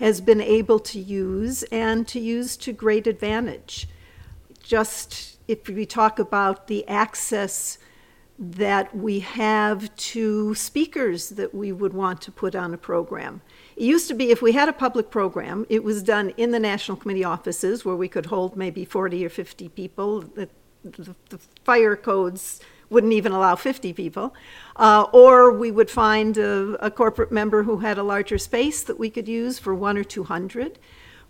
has 0.00 0.20
been 0.20 0.40
able 0.40 0.80
to 0.80 0.98
use 0.98 1.62
and 1.64 2.08
to 2.08 2.18
use 2.18 2.56
to 2.56 2.72
great 2.72 3.06
advantage. 3.06 3.88
Just 4.60 5.38
if 5.46 5.68
we 5.68 5.86
talk 5.86 6.18
about 6.18 6.66
the 6.66 6.86
access 6.88 7.78
that 8.36 8.96
we 8.96 9.20
have 9.20 9.94
to 9.94 10.52
speakers 10.56 11.28
that 11.30 11.54
we 11.54 11.70
would 11.70 11.92
want 11.92 12.20
to 12.22 12.32
put 12.32 12.56
on 12.56 12.74
a 12.74 12.78
program. 12.78 13.40
It 13.82 13.86
used 13.86 14.06
to 14.06 14.14
be 14.14 14.30
if 14.30 14.40
we 14.40 14.52
had 14.52 14.68
a 14.68 14.72
public 14.72 15.10
program, 15.10 15.66
it 15.68 15.82
was 15.82 16.04
done 16.04 16.30
in 16.36 16.52
the 16.52 16.60
National 16.60 16.96
Committee 16.96 17.24
offices 17.24 17.84
where 17.84 17.96
we 17.96 18.06
could 18.06 18.26
hold 18.26 18.56
maybe 18.56 18.84
40 18.84 19.26
or 19.26 19.28
50 19.28 19.70
people. 19.70 20.20
The, 20.20 20.48
the, 20.84 21.16
the 21.30 21.40
fire 21.64 21.96
codes 21.96 22.60
wouldn't 22.90 23.12
even 23.12 23.32
allow 23.32 23.56
50 23.56 23.92
people. 23.92 24.36
Uh, 24.76 25.06
or 25.12 25.50
we 25.50 25.72
would 25.72 25.90
find 25.90 26.38
a, 26.38 26.76
a, 26.78 26.92
corporate 26.92 27.32
member 27.32 27.64
who 27.64 27.78
had 27.78 27.98
a 27.98 28.04
larger 28.04 28.38
space 28.38 28.84
that 28.84 29.00
we 29.00 29.10
could 29.10 29.26
use 29.26 29.58
for 29.58 29.74
one 29.74 29.98
or 29.98 30.04
200. 30.04 30.78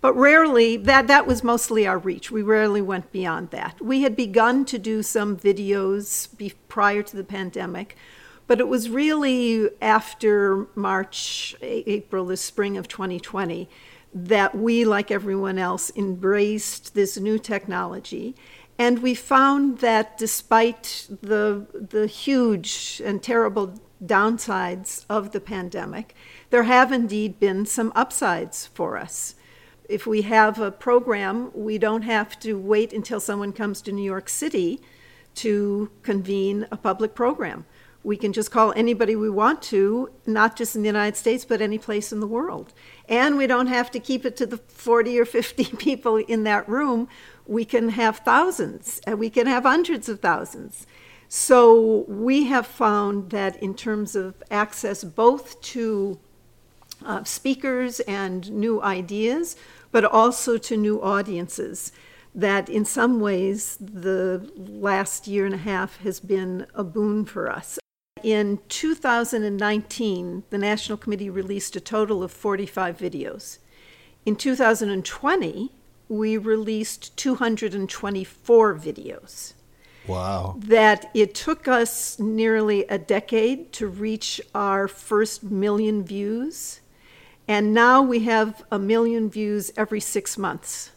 But 0.03 0.13
rarely, 0.13 0.77
that, 0.77 1.07
that 1.07 1.27
was 1.27 1.43
mostly 1.43 1.87
our 1.87 1.97
reach. 1.97 2.31
We 2.31 2.43
rarely 2.43 2.83
went 2.83 3.13
beyond 3.13 3.49
that. 3.53 3.81
We 3.81 4.03
had 4.03 4.15
begun 4.15 4.67
to 4.67 4.79
do 4.79 5.03
some 5.03 5.39
videos 5.39 6.37
be, 6.37 6.53
prior 6.69 7.03
to 7.03 7.17
the 7.17 7.25
pandemic, 7.25 7.97
but 8.47 8.61
it 8.61 8.69
was 8.69 8.91
really 8.91 9.69
after 9.81 10.67
March, 10.75 11.55
April, 11.63 12.27
the 12.27 12.37
spring 12.37 12.77
of 12.77 12.89
2020 12.89 13.69
that 14.15 14.55
we, 14.55 14.85
like 14.85 15.11
everyone 15.11 15.59
else, 15.59 15.91
embraced 15.97 16.95
this 16.95 17.17
new 17.19 17.39
technology 17.39 18.35
and 18.79 19.01
we 19.01 19.15
found 19.15 19.79
that 19.79 20.19
despite 20.19 21.07
the, 21.21 21.67
the 21.73 22.07
huge 22.07 23.01
and 23.05 23.23
terrible 23.23 23.81
downsides 24.05 25.05
of 25.09 25.31
the 25.31 25.41
pandemic, 25.41 26.15
there 26.51 26.65
have 26.65 26.91
indeed 26.91 27.39
been 27.39 27.65
some 27.67 27.93
upsides 27.95 28.67
for 28.67 28.97
us. 28.97 29.35
If 29.89 30.07
we 30.07 30.23
have 30.23 30.59
a 30.59 30.71
program, 30.71 31.51
we 31.55 31.79
don't 31.79 32.03
have 32.03 32.41
to 32.41 32.55
wait 32.55 32.93
until 32.93 33.21
someone 33.21 33.53
comes 33.53 33.83
to 33.83 33.93
New 33.93 34.03
York 34.03 34.29
City 34.29 34.81
to 35.37 35.91
convene 36.03 36.67
a 36.71 36.77
public 36.77 37.15
program. 37.15 37.65
We 38.05 38.17
can 38.17 38.33
just 38.33 38.51
call 38.51 38.73
anybody 38.75 39.15
we 39.15 39.31
want 39.31 39.63
to, 39.63 40.11
not 40.27 40.57
just 40.57 40.75
in 40.75 40.83
the 40.83 40.89
United 40.89 41.17
States, 41.17 41.45
but 41.45 41.61
any 41.61 41.79
place 41.79 42.13
in 42.13 42.21
the 42.21 42.27
world. 42.27 42.73
And 43.09 43.37
we 43.37 43.47
don't 43.47 43.69
have 43.69 43.91
to 43.93 44.01
keep 44.01 44.25
it 44.25 44.37
to 44.39 44.47
the 44.47 44.57
40 44.57 45.21
or 45.21 45.25
50 45.25 45.65
people 45.77 46.17
in 46.17 46.43
that 46.45 46.69
room 46.69 47.09
we 47.47 47.65
can 47.65 47.91
have 47.91 48.19
thousands 48.19 49.01
and 49.07 49.19
we 49.19 49.31
can 49.31 49.47
have 49.47 49.65
hundreds 49.65 50.09
of 50.09 50.21
thousands. 50.21 50.87
So 51.29 52.05
we 52.09 52.45
have 52.45 52.67
found 52.67 53.31
that 53.31 53.61
in 53.63 53.75
terms 53.75 54.15
of 54.15 54.43
access 54.51 55.03
both 55.03 55.61
to 55.63 56.19
uh, 57.05 57.25
speakers 57.25 58.01
and 58.01 58.51
new 58.53 58.83
ideas, 58.83 59.57
but 59.91 60.05
also 60.05 60.59
to 60.59 60.77
new 60.77 61.03
audiences, 61.03 61.93
that 62.35 62.69
in 62.69 62.85
some 62.85 63.19
ways 63.19 63.77
the 63.81 64.51
last 64.57 65.27
year 65.27 65.45
and 65.47 65.55
a 65.55 65.59
half 65.59 65.99
has 65.99 66.21
been 66.21 66.67
a 66.75 66.85
boon 66.85 67.25
for 67.25 67.51
us. 67.51 67.79
In 68.23 68.61
2019, 68.69 70.45
the 70.51 70.59
National 70.59 70.97
Committee 70.97 71.31
released 71.31 71.75
a 71.75 71.81
total 71.81 72.23
of 72.23 72.31
45 72.31 72.97
videos. 72.97 73.59
In 74.25 74.37
2020, 74.37 75.73
we 76.09 76.37
released 76.37 77.17
224 77.17 78.75
videos. 78.75 79.55
Wow. 80.07 80.57
That 80.59 81.11
it 81.15 81.35
took 81.35 81.67
us 81.67 82.19
nearly 82.19 82.85
a 82.85 82.99
decade 82.99 83.73
to 83.75 83.89
reach 83.89 84.41
our 84.55 84.87
first 84.87 85.43
million 85.43 86.05
views. 86.05 86.81
And 87.49 87.75
now 87.75 88.03
we 88.03 88.21
have 88.21 88.65
a 88.71 88.79
million 88.79 89.31
views 89.31 89.73
every 89.77 90.01
six 90.01 90.39
months. 90.39 90.91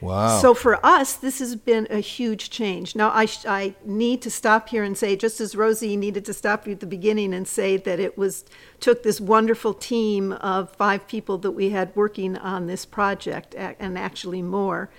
Wow. 0.00 0.40
So 0.40 0.52
for 0.52 0.84
us, 0.84 1.14
this 1.14 1.38
has 1.38 1.56
been 1.56 1.86
a 1.88 2.00
huge 2.00 2.50
change. 2.50 2.94
Now, 2.94 3.10
I, 3.14 3.24
sh- 3.24 3.46
I 3.46 3.74
need 3.84 4.20
to 4.22 4.30
stop 4.30 4.68
here 4.68 4.84
and 4.84 4.96
say, 4.96 5.16
just 5.16 5.40
as 5.40 5.56
Rosie 5.56 5.96
needed 5.96 6.24
to 6.26 6.34
stop 6.34 6.66
you 6.66 6.72
at 6.72 6.80
the 6.80 6.86
beginning 6.86 7.32
and 7.32 7.48
say 7.48 7.78
that 7.78 7.98
it 7.98 8.18
was 8.18 8.44
took 8.78 9.02
this 9.02 9.20
wonderful 9.20 9.72
team 9.72 10.32
of 10.32 10.70
five 10.76 11.08
people 11.08 11.38
that 11.38 11.52
we 11.52 11.70
had 11.70 11.96
working 11.96 12.36
on 12.36 12.66
this 12.66 12.84
project, 12.84 13.54
and 13.54 13.96
actually 13.98 14.42
more. 14.42 14.90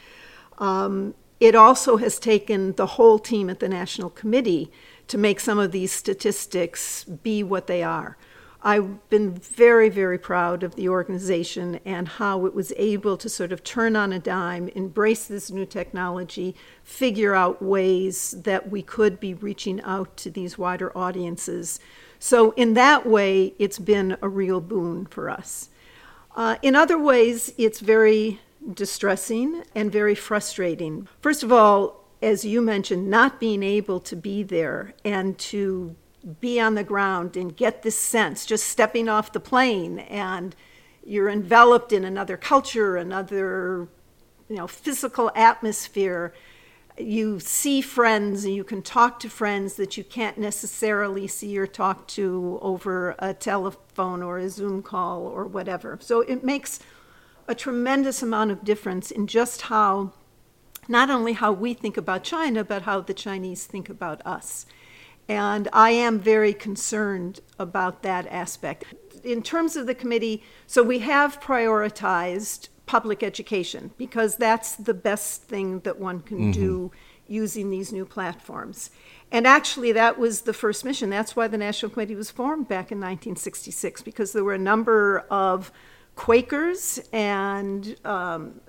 Um, 0.58 1.14
it 1.39 1.54
also 1.54 1.98
has 1.98 2.18
taken 2.18 2.74
the 2.74 2.88
whole 2.88 3.20
team 3.20 3.50
at 3.50 3.60
the 3.60 3.70
National 3.70 4.10
Committee 4.10 4.72
to 5.08 5.18
make 5.18 5.39
some 5.39 5.60
of 5.60 5.72
these 5.72 5.91
statistics 5.91 7.04
be 7.04 7.43
what 7.43 7.68
they 7.68 7.84
are. 7.84 8.18
I've 8.68 9.09
been 9.09 9.32
very, 9.32 9.88
very 9.88 10.18
proud 10.18 10.61
of 10.61 10.76
the 10.76 10.89
organization 10.89 11.80
and 11.86 12.05
how 12.05 12.45
it 12.45 12.53
was 12.53 12.74
able 12.76 13.15
to 13.15 13.30
sort 13.30 13.53
of 13.53 13.63
turn 13.63 13.95
on 13.95 14.11
a 14.11 14.20
dime, 14.20 14.68
embrace 14.76 15.26
this 15.26 15.49
new 15.49 15.65
technology, 15.65 16.53
figure 16.84 17.34
out 17.34 17.61
ways 17.61 18.36
that 18.43 18.70
we 18.70 18.82
could 18.82 19.22
be 19.22 19.34
reaching 19.34 19.82
out 19.84 20.18
to 20.18 20.30
these 20.30 20.57
wider 20.57 20.95
audiences. 20.97 21.80
So, 22.20 22.51
in 22.57 22.74
that 22.74 23.05
way, 23.05 23.53
it's 23.57 23.80
been 23.80 24.18
a 24.22 24.28
real 24.28 24.59
boon 24.59 25.05
for 25.05 25.30
us. 25.30 25.70
Uh, 26.36 26.57
in 26.61 26.76
other 26.76 26.99
ways, 26.99 27.53
it's 27.57 27.80
very 27.80 28.41
distressing 28.74 29.63
and 29.76 29.89
very 29.89 30.13
frustrating. 30.13 31.07
First 31.22 31.41
of 31.41 31.53
all, 31.53 32.03
as 32.22 32.43
you 32.43 32.61
mentioned, 32.61 33.09
not 33.09 33.39
being 33.39 33.63
able 33.63 34.01
to 34.01 34.18
be 34.18 34.43
there 34.43 34.93
and 35.05 35.38
to 35.38 35.95
be 36.40 36.60
on 36.60 36.76
the 36.76 36.84
ground 36.84 37.38
and 37.38 37.56
get 37.56 37.84
this 37.84 37.98
sense, 37.98 38.46
just 38.46 38.68
stepping 38.68 39.08
off 39.08 39.32
the 39.32 39.40
plane 39.40 40.00
and 40.00 40.56
you're 41.06 41.30
enveloped 41.30 41.94
in 41.94 42.04
another 42.04 42.36
culture, 42.36 42.98
another 42.98 43.88
you 44.50 44.56
know, 44.58 44.68
physical 44.68 45.32
atmosphere. 45.36 46.34
You 46.98 47.40
see 47.40 47.82
friends 47.82 48.44
and 48.44 48.54
you 48.54 48.64
can 48.64 48.82
talk 48.82 49.20
to 49.22 49.30
friends 49.30 49.76
that 49.76 49.98
you 49.98 50.04
can't 50.04 50.38
necessarily 50.38 51.28
see 51.28 51.58
or 51.58 51.68
talk 51.68 52.08
to 52.10 52.60
over 52.62 53.16
a 53.20 53.34
telephone 53.34 54.22
or 54.22 54.38
a 54.38 54.50
Zoom 54.50 54.82
call 54.82 55.22
or 55.22 55.46
whatever. 55.46 55.98
So 56.02 56.22
it 56.22 56.44
makes 56.44 56.80
a 57.48 57.56
tremendous 57.56 58.22
amount 58.22 58.52
of 58.52 58.64
difference 58.64 59.12
in 59.12 59.28
just 59.28 59.64
how, 59.64 60.12
not 60.90 61.10
only 61.10 61.34
how 61.34 61.54
we 61.54 61.74
think 61.74 61.96
about 61.96 62.24
China, 62.24 62.64
but 62.64 62.82
how 62.82 63.00
the 63.00 63.14
Chinese 63.14 63.66
think 63.66 63.90
about 63.90 64.26
us. 64.26 64.66
And 65.30 65.68
I 65.74 65.92
am 65.92 66.20
very 66.20 66.54
concerned 66.54 67.42
about 67.60 68.02
that 68.04 68.28
aspect. 68.28 68.86
In 69.24 69.44
terms 69.44 69.76
of 69.76 69.88
the 69.88 69.96
committee, 69.96 70.44
so 70.68 70.84
we 70.84 71.00
have 71.00 71.42
prioritized 71.42 72.70
public 72.86 73.22
education 73.22 73.92
because 73.98 74.38
that's 74.38 74.76
the 74.76 74.94
best 74.94 75.44
thing 75.44 75.82
that 75.82 76.00
one 76.00 76.22
can 76.22 76.38
mm-hmm. 76.38 76.52
do 76.52 76.92
using 77.28 77.70
these 77.70 77.92
new 77.92 78.06
platforms. 78.06 78.90
And 79.32 79.46
actually, 79.46 79.92
that 79.92 80.18
was 80.18 80.42
the 80.42 80.54
first 80.54 80.86
mission. 80.86 81.10
That's 81.10 81.36
why 81.36 81.50
the 81.50 81.58
National 81.58 81.92
Committee 81.92 82.16
was 82.16 82.32
formed 82.32 82.70
back 82.70 82.92
in 82.92 83.00
1966 83.00 84.02
because 84.02 84.32
there 84.32 84.46
were 84.46 84.54
a 84.54 84.60
number 84.60 85.26
of 85.30 85.72
Quakers 86.16 87.00
and 87.12 87.96
um, 88.06 88.62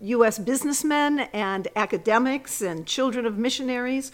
U.S. 0.00 0.38
businessmen 0.38 1.20
and 1.32 1.66
academics 1.74 2.60
and 2.60 2.86
children 2.86 3.24
of 3.26 3.38
missionaries 3.38 4.12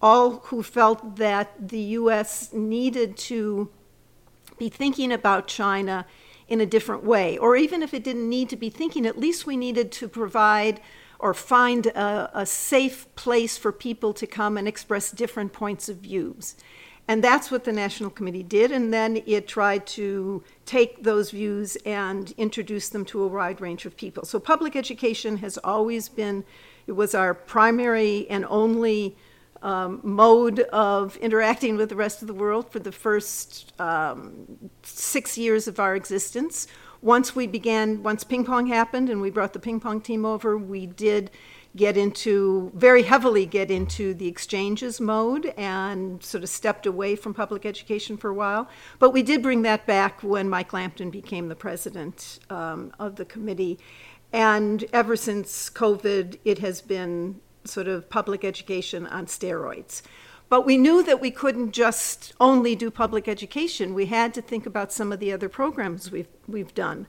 all 0.00 0.38
who 0.46 0.62
felt 0.62 1.16
that 1.16 1.68
the 1.68 1.80
U.S. 1.80 2.52
needed 2.52 3.16
to 3.16 3.70
be 4.58 4.68
thinking 4.68 5.12
about 5.12 5.48
China 5.48 6.06
in 6.48 6.60
a 6.60 6.66
different 6.66 7.04
way. 7.04 7.36
Or 7.38 7.56
even 7.56 7.82
if 7.82 7.92
it 7.92 8.04
didn't 8.04 8.28
need 8.28 8.48
to 8.50 8.56
be 8.56 8.70
thinking, 8.70 9.06
at 9.06 9.18
least 9.18 9.46
we 9.46 9.56
needed 9.56 9.90
to 9.92 10.08
provide 10.08 10.80
or 11.18 11.32
find 11.34 11.86
a, 11.86 12.30
a, 12.34 12.46
safe 12.46 13.12
place 13.14 13.56
for 13.56 13.72
people 13.72 14.12
to 14.12 14.26
come 14.26 14.58
and 14.58 14.68
express 14.68 15.10
different 15.10 15.52
points 15.52 15.88
of 15.88 15.96
views. 15.96 16.56
And 17.08 17.24
that's 17.24 17.50
what 17.50 17.64
the 17.64 17.72
National 17.72 18.10
Committee 18.10 18.42
did. 18.42 18.70
And 18.70 18.92
then 18.92 19.22
it 19.26 19.48
tried 19.48 19.86
to 19.88 20.42
take 20.66 21.04
those 21.04 21.30
views 21.30 21.76
and 21.86 22.32
introduce 22.36 22.88
them 22.88 23.04
to 23.06 23.22
a 23.22 23.28
wide 23.28 23.60
range 23.60 23.86
of 23.86 23.96
people. 23.96 24.24
So 24.24 24.38
public 24.38 24.76
education 24.76 25.38
has 25.38 25.56
always 25.58 26.08
been, 26.08 26.44
it 26.86 26.92
was 26.92 27.14
our 27.14 27.32
primary 27.32 28.28
and 28.28 28.44
only 28.48 29.16
um, 29.66 30.00
mode 30.04 30.60
of 30.72 31.16
interacting 31.16 31.76
with 31.76 31.88
the 31.88 31.96
rest 31.96 32.22
of 32.22 32.28
the 32.28 32.34
world 32.34 32.70
for 32.70 32.78
the 32.78 32.92
first 32.92 33.72
um, 33.80 34.70
six 34.84 35.36
years 35.36 35.66
of 35.66 35.80
our 35.80 35.96
existence. 35.96 36.68
Once 37.02 37.34
we 37.34 37.48
began, 37.48 38.00
once 38.04 38.22
ping 38.22 38.44
pong 38.44 38.68
happened 38.68 39.10
and 39.10 39.20
we 39.20 39.28
brought 39.28 39.52
the 39.52 39.58
ping 39.58 39.80
pong 39.80 40.00
team 40.00 40.24
over, 40.24 40.56
we 40.56 40.86
did 40.86 41.32
get 41.74 41.96
into 41.96 42.70
very 42.74 43.02
heavily 43.02 43.44
get 43.44 43.70
into 43.70 44.14
the 44.14 44.28
exchanges 44.28 44.98
mode 45.00 45.52
and 45.58 46.22
sort 46.22 46.42
of 46.42 46.48
stepped 46.48 46.86
away 46.86 47.16
from 47.16 47.34
public 47.34 47.66
education 47.66 48.16
for 48.16 48.30
a 48.30 48.34
while. 48.34 48.68
But 49.00 49.10
we 49.10 49.22
did 49.22 49.42
bring 49.42 49.62
that 49.62 49.84
back 49.84 50.22
when 50.22 50.48
Mike 50.48 50.72
Lampton 50.72 51.10
became 51.10 51.48
the 51.48 51.56
president 51.56 52.38
um, 52.50 52.92
of 53.00 53.16
the 53.16 53.24
committee. 53.24 53.80
And 54.32 54.84
ever 54.92 55.16
since 55.16 55.70
COVID, 55.70 56.38
it 56.44 56.58
has 56.60 56.80
been 56.80 57.40
sort 57.66 57.88
of 57.88 58.08
public 58.10 58.44
education 58.44 59.06
on 59.06 59.26
steroids. 59.26 60.02
But 60.48 60.64
we 60.64 60.78
knew 60.78 61.02
that 61.02 61.20
we 61.20 61.30
couldn't 61.30 61.72
just 61.72 62.32
only 62.38 62.76
do 62.76 62.90
public 62.90 63.26
education. 63.26 63.94
We 63.94 64.06
had 64.06 64.32
to 64.34 64.42
think 64.42 64.64
about 64.64 64.92
some 64.92 65.12
of 65.12 65.18
the 65.18 65.32
other 65.32 65.48
programs 65.48 66.10
we've, 66.10 66.28
we've 66.46 66.74
done 66.74 67.08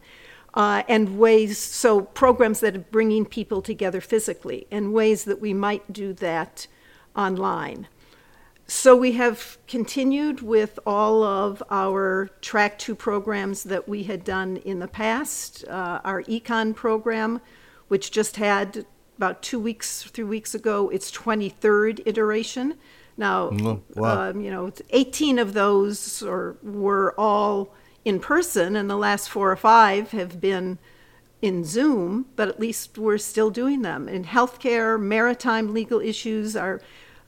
uh, 0.57 0.81
and 0.87 1.19
ways, 1.19 1.59
so 1.59 2.01
programs 2.01 2.61
that 2.61 2.75
are 2.75 2.79
bringing 2.79 3.25
people 3.25 3.61
together 3.61 4.01
physically, 4.01 4.65
and 4.71 4.91
ways 4.91 5.25
that 5.25 5.39
we 5.39 5.53
might 5.53 5.93
do 5.93 6.13
that 6.13 6.65
online. 7.15 7.87
So 8.65 8.95
we 8.95 9.13
have 9.13 9.59
continued 9.67 10.41
with 10.41 10.79
all 10.85 11.23
of 11.23 11.61
our 11.69 12.29
Track 12.41 12.79
2 12.79 12.95
programs 12.95 13.63
that 13.63 13.87
we 13.87 14.03
had 14.03 14.23
done 14.23 14.57
in 14.57 14.79
the 14.79 14.87
past. 14.87 15.63
Uh, 15.67 16.01
our 16.03 16.23
econ 16.23 16.75
program, 16.75 17.39
which 17.87 18.11
just 18.11 18.37
had 18.37 18.85
about 19.17 19.41
two 19.41 19.59
weeks, 19.59 20.03
three 20.03 20.23
weeks 20.23 20.55
ago, 20.55 20.89
its 20.89 21.11
23rd 21.11 22.01
iteration. 22.05 22.75
Now, 23.17 23.49
Mm, 23.49 23.81
wow. 23.95 24.29
um, 24.29 24.41
you 24.41 24.51
know, 24.51 24.71
18 24.91 25.39
of 25.39 25.53
those 25.53 26.21
or, 26.21 26.57
were 26.61 27.13
all 27.17 27.73
in 28.05 28.19
person, 28.19 28.75
and 28.75 28.89
the 28.89 28.95
last 28.97 29.29
four 29.29 29.51
or 29.51 29.55
five 29.55 30.11
have 30.11 30.39
been 30.39 30.77
in 31.41 31.63
Zoom, 31.63 32.25
but 32.35 32.47
at 32.47 32.59
least 32.59 32.97
we're 32.97 33.17
still 33.17 33.49
doing 33.49 33.81
them. 33.81 34.07
In 34.09 34.23
healthcare, 34.25 34.99
maritime 34.99 35.73
legal 35.73 35.99
issues, 35.99 36.55
our 36.55 36.81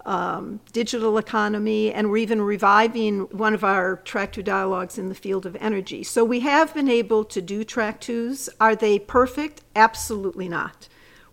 um, 0.06 0.60
digital 0.72 1.18
economy, 1.18 1.94
and 1.94 2.10
we're 2.10 2.18
even 2.18 2.42
reviving 2.42 3.22
one 3.32 3.54
of 3.54 3.64
our 3.64 3.98
track 3.98 4.32
two 4.32 4.42
dialogues 4.42 4.98
in 4.98 5.10
the 5.10 5.16
field 5.16 5.46
of 5.46 5.56
energy. 5.60 6.04
So 6.04 6.24
we 6.24 6.40
have 6.40 6.74
been 6.74 6.90
able 6.90 7.24
to 7.26 7.42
do 7.42 7.64
track 7.64 8.00
twos. 8.02 8.50
Are 8.60 8.76
they 8.76 8.98
perfect? 9.00 9.62
Absolutely 9.76 10.50
not. 10.50 10.88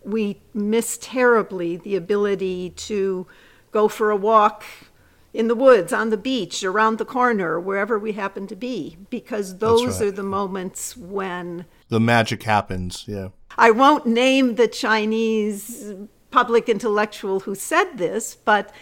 We 0.07 0.41
miss 0.53 0.97
terribly 0.99 1.77
the 1.77 1.95
ability 1.95 2.71
to 2.71 3.27
go 3.71 3.87
for 3.87 4.09
a 4.09 4.15
walk 4.15 4.63
in 5.33 5.47
the 5.47 5.55
woods, 5.55 5.93
on 5.93 6.09
the 6.09 6.17
beach, 6.17 6.63
around 6.63 6.97
the 6.97 7.05
corner, 7.05 7.59
wherever 7.59 7.99
we 7.99 8.13
happen 8.13 8.47
to 8.47 8.55
be, 8.55 8.97
because 9.09 9.57
those 9.57 9.99
right. 9.99 10.07
are 10.07 10.11
the 10.11 10.23
moments 10.23 10.97
when 10.97 11.65
The 11.89 11.99
magic 11.99 12.43
happens. 12.43 13.03
Yeah. 13.07 13.29
I 13.57 13.71
won't 13.71 14.05
name 14.05 14.55
the 14.55 14.67
Chinese 14.67 15.93
public 16.31 16.69
intellectual 16.69 17.41
who 17.41 17.53
said 17.53 17.97
this, 17.97 18.35
but 18.35 18.73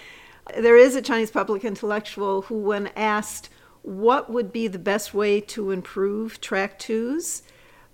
there 0.57 0.78
is 0.78 0.95
a 0.95 1.01
Chinese 1.01 1.32
public 1.32 1.65
intellectual 1.65 2.43
who, 2.43 2.57
when 2.59 2.88
asked 2.95 3.49
what 3.82 4.32
would 4.32 4.51
be 4.51 4.67
the 4.67 4.80
best 4.80 5.13
way 5.13 5.41
to 5.41 5.71
improve 5.71 6.39
track 6.39 6.80
twos, 6.80 7.43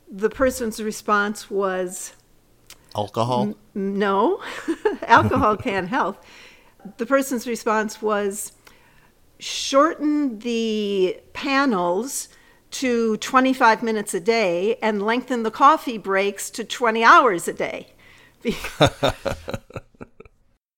the 0.09 0.29
person's 0.29 0.81
response 0.81 1.49
was, 1.49 2.13
Alcohol. 2.95 3.55
no, 3.73 4.41
alcohol 5.03 5.57
can't 5.67 5.87
help. 5.87 6.23
The 6.97 7.05
person's 7.05 7.47
response 7.47 8.01
was 8.01 8.53
shorten 9.39 10.39
the 10.39 11.19
panels 11.33 12.27
to 12.71 13.17
25 13.17 13.83
minutes 13.83 14.13
a 14.13 14.19
day 14.19 14.77
and 14.81 15.01
lengthen 15.01 15.43
the 15.43 15.51
coffee 15.51 15.97
breaks 15.97 16.49
to 16.51 16.63
20 16.63 17.03
hours 17.03 17.47
a 17.47 17.53
day. 17.53 17.87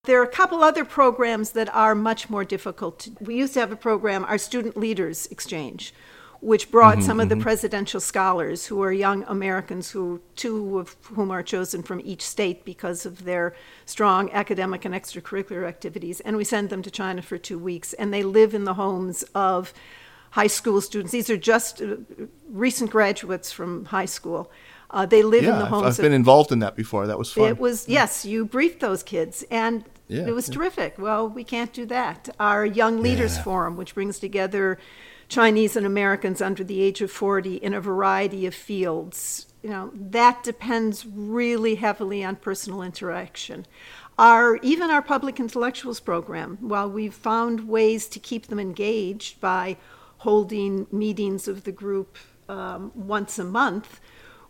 there 0.04 0.20
are 0.20 0.24
a 0.24 0.28
couple 0.28 0.64
other 0.64 0.84
programs 0.84 1.52
that 1.52 1.74
are 1.74 1.96
much 1.96 2.30
more 2.30 2.44
difficult. 2.44 3.00
To, 3.00 3.12
we 3.22 3.36
used 3.36 3.54
to 3.54 3.60
have 3.60 3.72
a 3.72 3.78
program, 3.78 4.26
our 4.26 4.38
Student 4.38 4.76
Leaders 4.76 5.28
Exchange, 5.28 5.94
which 6.44 6.70
brought 6.70 7.02
some 7.02 7.22
of 7.22 7.30
the 7.30 7.38
presidential 7.38 8.02
scholars 8.02 8.66
who 8.68 8.84
are 8.84 8.92
young 8.92 9.24
Americans, 9.28 9.92
who 9.92 10.20
two 10.36 10.78
of 10.78 10.96
whom 11.16 11.32
are 11.32 11.42
chosen 11.42 11.82
from 11.82 12.02
each 12.04 12.22
state 12.22 12.66
because 12.66 13.06
of 13.06 13.24
their 13.24 13.56
strong 13.86 14.30
academic 14.32 14.84
and 14.84 14.94
extracurricular 14.94 15.66
activities, 15.66 16.20
and 16.20 16.36
we 16.36 16.44
send 16.44 16.70
them 16.70 16.82
to 16.82 16.92
China 16.92 17.22
for 17.22 17.38
two 17.38 17.58
weeks, 17.58 17.94
and 17.94 18.14
they 18.14 18.24
live 18.24 18.54
in 18.54 18.66
the 18.66 18.74
homes 18.74 19.24
of 19.34 19.74
high 20.32 20.48
school 20.48 20.82
students. 20.82 21.12
These 21.14 21.30
are 21.30 21.38
just 21.38 21.82
uh, 21.82 21.96
recent 22.50 22.92
graduates 22.92 23.52
from 23.52 23.86
high 23.86 24.06
school. 24.18 24.52
Uh, 24.92 25.06
they 25.06 25.24
live 25.24 25.44
in 25.44 25.50
Yeah, 25.50 25.60
the 25.60 25.64
I've, 25.66 25.70
homes 25.70 25.86
I've 25.86 26.00
of 26.00 26.04
been 26.04 26.14
involved 26.14 26.52
in 26.52 26.60
that 26.60 26.76
before. 26.76 27.08
That 27.08 27.18
was 27.18 27.32
fun. 27.32 27.48
it 27.48 27.58
was 27.58 27.88
yes, 27.88 28.26
you 28.26 28.44
briefed 28.46 28.80
those 28.82 29.02
kids, 29.02 29.46
and 29.50 29.86
Yeah, 30.10 30.28
it 30.28 30.34
was 30.36 30.50
yeah. 30.50 30.56
terrific. 30.56 30.96
Well, 30.98 31.30
we 31.30 31.44
can't 31.46 31.72
do 31.72 31.86
that. 31.86 32.30
Our 32.40 32.66
Young 32.66 33.02
Leaders 33.02 33.38
Yeah. 33.38 33.44
Forum, 33.44 33.78
which 33.78 33.96
brings 33.96 34.20
together 34.20 34.78
Chinese 35.34 35.76
and 35.76 35.86
Americans 35.86 36.42
under 36.42 36.64
the 36.64 36.82
age 36.82 37.02
of 37.02 37.10
forty 37.10 37.56
in 37.56 37.74
a 37.74 37.82
variety 37.82 38.46
of 38.46 38.54
fields, 38.54 39.48
you 39.64 39.70
know, 39.70 39.92
that 39.96 40.44
depends 40.44 41.08
really 41.08 41.76
heavily 41.76 42.24
on 42.24 42.36
personal 42.36 42.84
interaction. 42.84 43.66
Our 44.20 44.58
even 44.58 44.92
our 44.92 45.02
public 45.02 45.40
intellectuals 45.40 46.00
program, 46.00 46.58
while 46.62 46.88
we've 46.88 47.16
found 47.16 47.68
ways 47.68 48.08
to 48.10 48.20
keep 48.20 48.46
them 48.46 48.60
engaged 48.60 49.42
by 49.42 49.78
holding 50.18 50.86
meetings 50.92 51.48
of 51.48 51.64
the 51.64 51.72
group 51.72 52.18
um, 52.48 52.92
once 52.94 53.40
a 53.40 53.44
month, 53.44 54.00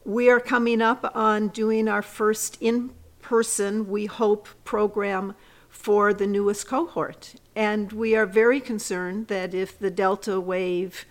we 0.03 0.29
are 0.29 0.41
coming 0.41 0.81
up 0.81 1.09
on 1.15 1.47
doing 1.47 1.88
our 1.88 2.01
first 2.01 2.57
in 2.59 2.91
person, 3.21 3.88
we 3.88 4.05
hope, 4.05 4.49
program 4.65 5.34
for 5.74 6.13
the 6.13 6.28
newest 6.28 6.67
cohort. 6.67 7.34
And 7.55 7.91
we 7.91 8.15
are 8.15 8.28
very 8.28 8.61
concerned 8.61 9.28
that 9.28 9.55
if 9.55 9.78
the 9.78 9.89
Delta 9.89 10.39
wave 10.39 11.05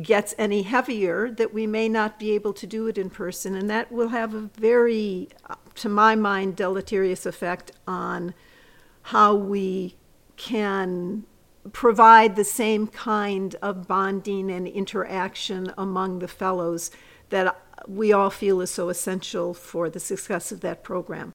gets 0.00 0.34
any 0.36 0.62
heavier, 0.62 1.30
that 1.30 1.54
we 1.54 1.66
may 1.66 1.88
not 1.88 2.18
be 2.18 2.32
able 2.32 2.52
to 2.52 2.66
do 2.66 2.86
it 2.86 2.98
in 2.98 3.08
person. 3.08 3.54
And 3.54 3.70
that 3.70 3.90
will 3.90 4.08
have 4.08 4.34
a 4.34 4.50
very, 4.58 5.30
to 5.76 5.88
my 5.88 6.14
mind, 6.14 6.56
deleterious 6.56 7.24
effect 7.24 7.72
on 7.88 8.34
how 9.04 9.34
we 9.34 9.96
can 10.36 11.24
provide 11.72 12.36
the 12.36 12.44
same 12.44 12.86
kind 12.86 13.56
of 13.62 13.88
bonding 13.88 14.50
and 14.50 14.68
interaction 14.68 15.72
among 15.78 16.18
the 16.18 16.28
fellows 16.28 16.90
that 17.30 17.58
we 17.88 18.12
all 18.12 18.30
feel 18.30 18.60
is 18.60 18.70
so 18.70 18.90
essential 18.90 19.54
for 19.54 19.88
the 19.88 19.98
success 19.98 20.52
of 20.52 20.60
that 20.60 20.84
program. 20.84 21.32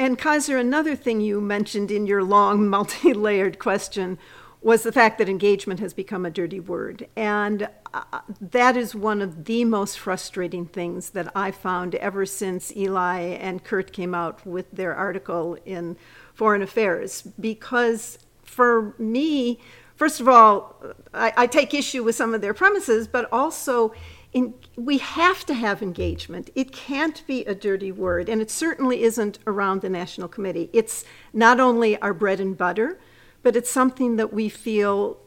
And 0.00 0.16
Kaiser, 0.16 0.56
another 0.56 0.96
thing 0.96 1.20
you 1.20 1.42
mentioned 1.42 1.90
in 1.90 2.06
your 2.06 2.24
long, 2.24 2.66
multi 2.70 3.12
layered 3.12 3.58
question 3.58 4.18
was 4.62 4.82
the 4.82 4.92
fact 4.92 5.18
that 5.18 5.28
engagement 5.28 5.78
has 5.80 5.92
become 5.92 6.24
a 6.24 6.30
dirty 6.30 6.58
word. 6.58 7.06
And 7.16 7.68
uh, 7.92 8.20
that 8.40 8.78
is 8.78 8.94
one 8.94 9.20
of 9.20 9.44
the 9.44 9.66
most 9.66 9.98
frustrating 9.98 10.64
things 10.64 11.10
that 11.10 11.30
I 11.36 11.50
found 11.50 11.96
ever 11.96 12.24
since 12.24 12.74
Ely 12.74 13.18
and 13.20 13.62
Kurt 13.62 13.92
came 13.92 14.14
out 14.14 14.46
with 14.46 14.70
their 14.72 14.94
article 14.94 15.58
in 15.66 15.98
Foreign 16.32 16.62
Affairs. 16.62 17.20
Because 17.38 18.18
for 18.42 18.94
me, 18.98 19.60
first 19.96 20.18
of 20.18 20.28
all, 20.28 20.76
I, 21.12 21.34
I 21.36 21.46
take 21.46 21.74
issue 21.74 22.02
with 22.02 22.16
some 22.16 22.32
of 22.32 22.40
their 22.40 22.54
premises, 22.54 23.06
but 23.06 23.28
also 23.30 23.92
in, 24.32 24.54
we 24.76 24.98
have 24.98 25.44
to 25.46 25.54
have 25.54 25.82
engagement. 25.82 26.50
It 26.54 26.72
can't 26.72 27.26
be 27.26 27.44
a 27.44 27.54
dirty 27.54 27.92
word, 27.92 28.28
and 28.28 28.40
it 28.40 28.50
certainly 28.50 29.02
isn't 29.02 29.38
around 29.46 29.80
the 29.80 29.88
National 29.88 30.28
Committee. 30.28 30.70
It's 30.72 31.04
not 31.32 31.58
only 31.58 32.00
our 32.00 32.14
bread 32.14 32.40
and 32.40 32.56
butter, 32.56 33.00
but 33.42 33.56
it's 33.56 33.70
something 33.70 34.16
that 34.16 34.32
we 34.32 34.48
feel 34.48 35.18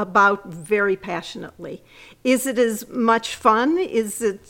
about 0.00 0.46
very 0.46 0.96
passionately. 0.96 1.82
Is 2.24 2.46
it 2.46 2.58
as 2.58 2.88
much 2.88 3.36
fun? 3.36 3.76
Is 3.76 4.22
it 4.22 4.40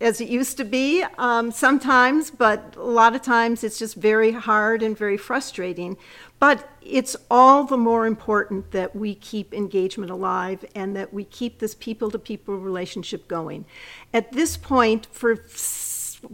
as 0.00 0.20
it 0.22 0.28
used 0.28 0.56
to 0.56 0.64
be? 0.64 1.04
Um, 1.18 1.52
sometimes, 1.52 2.30
but 2.30 2.74
a 2.76 2.82
lot 2.82 3.14
of 3.14 3.20
times 3.20 3.62
it's 3.62 3.78
just 3.78 3.94
very 3.94 4.32
hard 4.32 4.82
and 4.82 4.96
very 4.96 5.18
frustrating. 5.18 5.98
But 6.38 6.66
it's 6.80 7.14
all 7.30 7.64
the 7.64 7.76
more 7.76 8.06
important 8.06 8.70
that 8.70 8.96
we 8.96 9.14
keep 9.14 9.52
engagement 9.52 10.10
alive 10.10 10.64
and 10.74 10.96
that 10.96 11.12
we 11.12 11.24
keep 11.24 11.58
this 11.58 11.74
people 11.74 12.10
to 12.10 12.18
people 12.18 12.56
relationship 12.56 13.28
going. 13.28 13.66
At 14.14 14.32
this 14.32 14.56
point, 14.56 15.06
for 15.12 15.44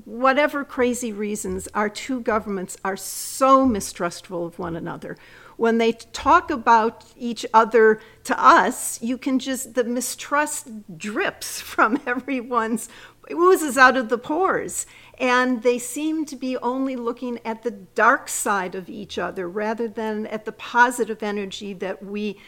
whatever 0.05 0.65
crazy 0.65 1.12
reasons, 1.12 1.69
our 1.75 1.89
two 1.89 2.21
governments 2.21 2.77
are 2.85 2.97
so 2.97 3.67
mistrustful 3.67 4.47
of 4.47 4.59
one 4.59 4.77
another. 4.77 5.17
When 5.57 5.78
they 5.78 5.92
talk 5.92 6.50
about 6.50 7.05
each 7.16 7.46
other 7.55 8.00
to 8.24 8.42
us, 8.42 9.00
you 9.02 9.18
can 9.18 9.38
just, 9.38 9.74
the 9.74 9.84
mistrust 9.84 10.68
drips 10.98 11.61
from 11.72 12.00
everyone's, 12.07 12.88
it 13.28 13.34
oozes 13.34 13.78
out 13.78 13.96
of 13.96 14.09
the 14.09 14.18
pores. 14.18 14.86
And 15.18 15.62
they 15.62 15.78
seem 15.78 16.26
to 16.26 16.36
be 16.36 16.57
only 16.59 16.96
looking 16.96 17.38
at 17.44 17.62
the 17.62 17.70
dark 17.70 18.28
side 18.28 18.74
of 18.74 18.88
each 18.88 19.18
other 19.18 19.48
rather 19.48 19.88
than 19.88 20.26
at 20.26 20.44
the 20.44 20.52
positive 20.52 21.22
energy 21.22 21.72
that 21.74 22.05
we 22.05 22.38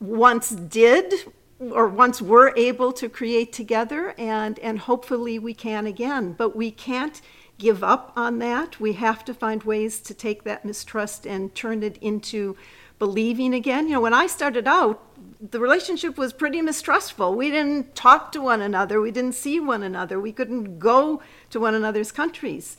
once 0.00 0.50
did 0.50 1.14
or 1.60 1.86
once 1.88 2.22
were 2.22 2.54
able 2.56 2.90
to 2.90 3.08
create 3.08 3.52
together 3.52 4.14
and, 4.16 4.58
and 4.60 4.78
hopefully 4.80 5.38
we 5.38 5.52
can 5.52 5.86
again. 5.86 6.32
But 6.32 6.56
we 6.56 6.70
can't 6.70 7.20
give 7.60 7.84
up 7.84 8.12
on 8.16 8.40
that. 8.40 8.80
We 8.80 8.94
have 8.94 9.24
to 9.26 9.34
find 9.34 9.62
ways 9.62 10.00
to 10.00 10.14
take 10.14 10.42
that 10.44 10.64
mistrust 10.64 11.26
and 11.26 11.54
turn 11.54 11.84
it 11.84 11.96
into 12.00 12.56
believing 12.98 13.54
again. 13.54 13.86
You 13.86 13.94
know, 13.94 14.00
when 14.00 14.14
I 14.14 14.26
started 14.26 14.66
out, 14.66 15.00
the 15.40 15.60
relationship 15.60 16.18
was 16.18 16.32
pretty 16.32 16.60
mistrustful. 16.62 17.34
We 17.34 17.50
didn't 17.50 17.94
talk 17.94 18.32
to 18.32 18.40
one 18.40 18.60
another, 18.60 19.00
we 19.00 19.10
didn't 19.10 19.34
see 19.34 19.60
one 19.60 19.82
another, 19.82 20.18
we 20.18 20.32
couldn't 20.32 20.78
go 20.78 21.22
to 21.50 21.60
one 21.60 21.74
another's 21.74 22.12
countries. 22.12 22.76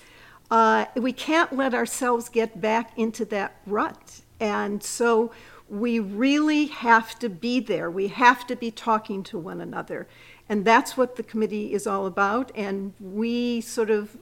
Uh, 0.49 0.85
we 0.95 1.13
can't 1.13 1.53
let 1.53 1.73
ourselves 1.73 2.27
get 2.27 2.59
back 2.59 2.91
into 2.97 3.23
that 3.25 3.55
rut. 3.65 4.21
And 4.39 4.83
so 4.83 5.31
we 5.69 5.99
really 5.99 6.65
have 6.65 7.17
to 7.19 7.29
be 7.29 7.61
there. 7.61 7.89
We 7.89 8.09
have 8.09 8.45
to 8.47 8.55
be 8.57 8.71
talking 8.71 9.23
to 9.23 9.37
one 9.39 9.61
another. 9.61 10.07
And 10.49 10.65
that's 10.65 10.97
what 10.97 11.15
the 11.15 11.23
committee 11.23 11.73
is 11.73 11.87
all 11.87 12.05
about. 12.05 12.51
And 12.53 12.93
we 12.99 13.61
sort 13.61 13.89
of, 13.89 14.17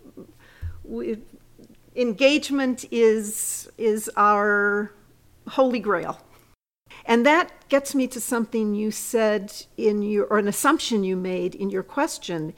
we, 0.90 1.20
engagement 1.96 2.86
is, 2.92 3.70
is 3.78 4.10
our 4.16 4.92
holy 5.48 5.80
grail. 5.80 6.20
And 7.06 7.26
that 7.26 7.52
gets 7.70 7.96
me 7.96 8.08
to 8.08 8.20
something 8.20 8.76
you 8.76 8.92
said 8.92 9.54
in 9.78 10.02
your, 10.02 10.26
or 10.26 10.38
an 10.40 10.48
assumption 10.48 11.04
you 11.04 11.16
made 11.16 11.56
in 11.56 11.70
your 11.70 11.84
question, 11.84 12.54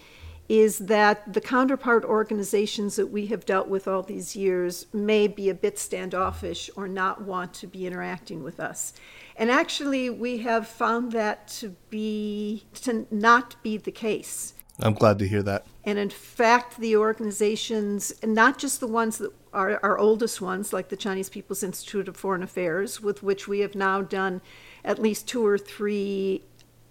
is 0.49 0.79
that 0.79 1.31
the 1.31 1.39
counterpart 1.39 2.03
organizations 2.03 2.97
that 2.97 3.07
we 3.07 3.27
have 3.27 3.45
dealt 3.45 3.69
with 3.69 3.87
all 3.87 4.03
these 4.03 4.35
years 4.35 4.87
may 4.91 5.27
be 5.27 5.49
a 5.49 5.53
bit 5.53 5.79
standoffish 5.79 6.69
or 6.75 6.87
not 6.87 7.21
want 7.21 7.53
to 7.53 7.67
be 7.67 7.87
interacting 7.87 8.43
with 8.43 8.59
us. 8.59 8.93
And 9.37 9.49
actually, 9.49 10.09
we 10.09 10.39
have 10.39 10.67
found 10.67 11.13
that 11.13 11.47
to 11.59 11.69
be 11.89 12.65
to 12.81 13.07
not 13.09 13.55
be 13.63 13.77
the 13.77 13.91
case. 13.91 14.53
I'm 14.81 14.93
glad 14.93 15.19
to 15.19 15.27
hear 15.27 15.43
that. 15.43 15.65
And 15.83 15.97
in 15.97 16.09
fact, 16.09 16.77
the 16.77 16.95
organizations, 16.97 18.13
and 18.21 18.33
not 18.33 18.57
just 18.57 18.79
the 18.79 18.87
ones 18.87 19.17
that 19.17 19.31
are 19.53 19.79
our 19.83 19.97
oldest 19.97 20.41
ones, 20.41 20.73
like 20.73 20.89
the 20.89 20.95
Chinese 20.95 21.29
People's 21.29 21.63
Institute 21.63 22.07
of 22.07 22.15
Foreign 22.15 22.43
Affairs, 22.43 23.01
with 23.01 23.21
which 23.21 23.47
we 23.47 23.59
have 23.59 23.75
now 23.75 24.01
done 24.01 24.41
at 24.83 24.99
least 24.99 25.27
two 25.27 25.45
or 25.45 25.57
three 25.57 26.43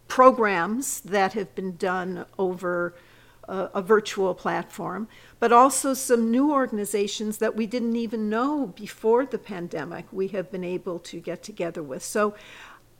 programs 0.08 1.00
that 1.00 1.32
have 1.34 1.54
been 1.54 1.76
done 1.76 2.26
over 2.38 2.94
a, 3.50 3.70
a, 3.74 3.82
virtual 3.82 4.34
platform, 4.34 5.08
but 5.38 5.52
also 5.52 5.94
some 5.94 6.30
new 6.30 6.52
organizations 6.52 7.38
that 7.38 7.56
we 7.56 7.66
didn't 7.66 7.96
even 7.96 8.28
know 8.28 8.66
before 8.66 9.24
the 9.24 9.38
pandemic 9.38 10.06
we 10.12 10.28
have 10.28 10.50
been 10.50 10.64
able 10.64 10.98
to 10.98 11.20
get 11.20 11.42
together 11.42 11.82
with. 11.82 12.02
So 12.02 12.30
uh, 12.30 12.34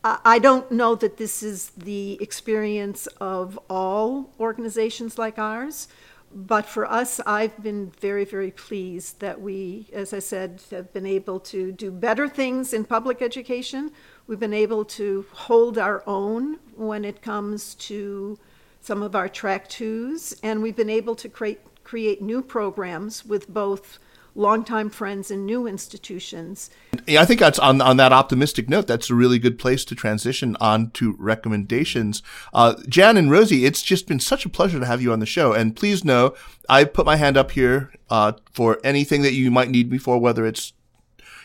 I 0.03 0.39
don't 0.39 0.71
know 0.71 0.95
that 0.95 1.17
this 1.17 1.43
is 1.43 1.71
the 1.77 2.17
experience 2.19 3.05
of 3.19 3.59
all 3.69 4.33
organizations 4.39 5.19
like 5.19 5.37
ours. 5.37 5.87
But 6.33 6.65
for 6.65 6.89
us, 6.89 7.19
I've 7.25 7.61
been 7.61 7.91
very, 7.99 8.23
very 8.23 8.51
pleased 8.51 9.19
that 9.19 9.41
we, 9.41 9.89
as 9.91 10.13
I 10.13 10.19
said, 10.19 10.61
have 10.71 10.93
been 10.93 11.05
able 11.05 11.41
to 11.41 11.73
do 11.73 11.91
better 11.91 12.29
things 12.29 12.73
in 12.73 12.85
public 12.85 13.21
education. 13.21 13.91
We've 14.27 14.39
been 14.39 14.53
able 14.53 14.85
to 14.85 15.25
hold 15.33 15.77
our 15.77 16.03
own 16.07 16.59
when 16.75 17.03
it 17.03 17.21
comes 17.21 17.75
to 17.75 18.39
some 18.79 19.03
of 19.03 19.13
our 19.13 19.27
track 19.27 19.67
twos, 19.67 20.33
and 20.41 20.61
we've 20.61 20.75
been 20.75 20.89
able 20.89 21.15
to 21.15 21.29
create 21.29 21.59
create 21.83 22.21
new 22.21 22.41
programs 22.41 23.25
with 23.25 23.49
both 23.49 23.99
longtime 24.35 24.89
friends 24.89 25.29
and 25.31 25.45
new 25.45 25.67
institutions. 25.67 26.69
Yeah, 27.07 27.21
I 27.21 27.25
think 27.25 27.39
that's 27.39 27.59
on 27.59 27.81
on 27.81 27.97
that 27.97 28.13
optimistic 28.13 28.69
note. 28.69 28.87
That's 28.87 29.09
a 29.09 29.15
really 29.15 29.39
good 29.39 29.57
place 29.59 29.85
to 29.85 29.95
transition 29.95 30.55
on 30.59 30.91
to 30.91 31.15
recommendations. 31.17 32.21
Uh, 32.53 32.75
Jan 32.87 33.17
and 33.17 33.31
Rosie, 33.31 33.65
it's 33.65 33.81
just 33.81 34.07
been 34.07 34.19
such 34.19 34.45
a 34.45 34.49
pleasure 34.49 34.79
to 34.79 34.85
have 34.85 35.01
you 35.01 35.11
on 35.11 35.19
the 35.19 35.25
show. 35.25 35.53
And 35.53 35.75
please 35.75 36.05
know, 36.05 36.35
I 36.69 36.83
put 36.83 37.05
my 37.05 37.15
hand 37.15 37.37
up 37.37 37.51
here 37.51 37.91
uh, 38.09 38.33
for 38.51 38.79
anything 38.83 39.21
that 39.23 39.33
you 39.33 39.51
might 39.51 39.69
need 39.69 39.91
me 39.91 39.97
for, 39.97 40.17
whether 40.17 40.45
it's 40.45 40.73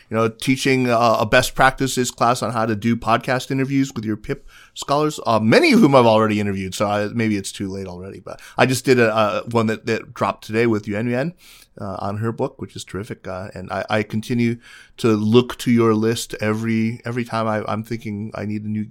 you 0.09 0.15
know, 0.15 0.29
teaching 0.29 0.89
uh, 0.89 1.17
a 1.19 1.25
best 1.25 1.55
practices 1.55 2.11
class 2.11 2.41
on 2.41 2.53
how 2.53 2.65
to 2.65 2.75
do 2.75 2.95
podcast 2.95 3.51
interviews 3.51 3.93
with 3.93 4.05
your 4.05 4.17
PIP 4.17 4.47
scholars, 4.73 5.19
uh, 5.25 5.39
many 5.39 5.73
of 5.73 5.79
whom 5.79 5.95
I've 5.95 6.05
already 6.05 6.39
interviewed. 6.39 6.73
So 6.75 6.87
I, 6.87 7.07
maybe 7.07 7.37
it's 7.37 7.51
too 7.51 7.69
late 7.69 7.87
already, 7.87 8.19
but 8.19 8.41
I 8.57 8.65
just 8.65 8.85
did 8.85 8.99
a, 8.99 9.15
a 9.15 9.43
one 9.49 9.67
that, 9.67 9.85
that 9.85 10.13
dropped 10.13 10.45
today 10.45 10.67
with 10.67 10.87
Yuen 10.87 11.09
Yuen. 11.09 11.33
Uh, 11.79 11.95
on 11.99 12.17
her 12.17 12.31
book, 12.31 12.59
which 12.59 12.75
is 12.75 12.83
terrific, 12.83 13.27
uh, 13.27 13.49
and 13.53 13.71
I, 13.71 13.85
I, 13.87 14.01
continue 14.01 14.57
to 14.97 15.09
look 15.09 15.59
to 15.59 15.69
your 15.69 15.93
list 15.93 16.33
every 16.41 17.01
every 17.05 17.23
time 17.23 17.45
I, 17.45 17.71
am 17.71 17.83
thinking 17.83 18.31
I 18.33 18.45
need 18.45 18.63
a 18.63 18.67
new 18.67 18.87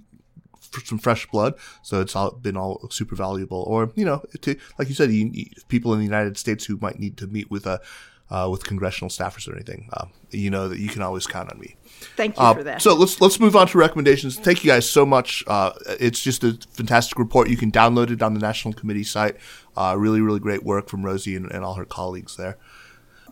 some 0.85 0.97
fresh 0.97 1.27
blood. 1.27 1.55
So 1.81 2.01
it's 2.01 2.15
all 2.15 2.31
been 2.31 2.57
all 2.57 2.87
super 2.89 3.15
valuable. 3.15 3.63
Or 3.67 3.91
you 3.95 4.05
know, 4.05 4.23
to 4.41 4.55
like 4.79 4.89
you 4.89 4.95
said, 4.95 5.11
you, 5.11 5.47
people 5.67 5.93
in 5.93 5.99
the 5.99 6.05
United 6.05 6.37
States 6.37 6.65
who 6.65 6.77
might 6.81 6.99
need 6.99 7.17
to 7.17 7.27
meet 7.27 7.51
with 7.51 7.65
a 7.65 7.81
uh, 8.29 8.47
with 8.51 8.63
congressional 8.65 9.09
staffers 9.09 9.47
or 9.47 9.53
anything, 9.53 9.89
uh, 9.93 10.05
you 10.31 10.49
know 10.49 10.67
that 10.67 10.79
you 10.79 10.89
can 10.89 11.01
always 11.01 11.25
count 11.27 11.51
on 11.51 11.59
me. 11.59 11.75
Thank 12.15 12.37
you 12.37 12.43
uh, 12.43 12.53
for 12.53 12.63
that. 12.63 12.81
So 12.81 12.93
let's 12.93 13.19
let's 13.21 13.39
move 13.39 13.55
on 13.55 13.67
to 13.67 13.77
recommendations. 13.77 14.37
Thank 14.37 14.63
you 14.63 14.71
guys 14.71 14.89
so 14.89 15.05
much. 15.05 15.43
Uh, 15.47 15.73
it's 15.99 16.21
just 16.21 16.43
a 16.43 16.57
fantastic 16.71 17.17
report. 17.19 17.49
You 17.49 17.57
can 17.57 17.71
download 17.71 18.11
it 18.11 18.21
on 18.21 18.33
the 18.33 18.39
National 18.39 18.73
Committee 18.73 19.03
site. 19.03 19.37
Uh, 19.75 19.95
really, 19.97 20.21
really 20.21 20.39
great 20.39 20.63
work 20.63 20.89
from 20.89 21.05
Rosie 21.05 21.35
and, 21.35 21.51
and 21.51 21.63
all 21.63 21.75
her 21.75 21.85
colleagues 21.85 22.35
there 22.35 22.57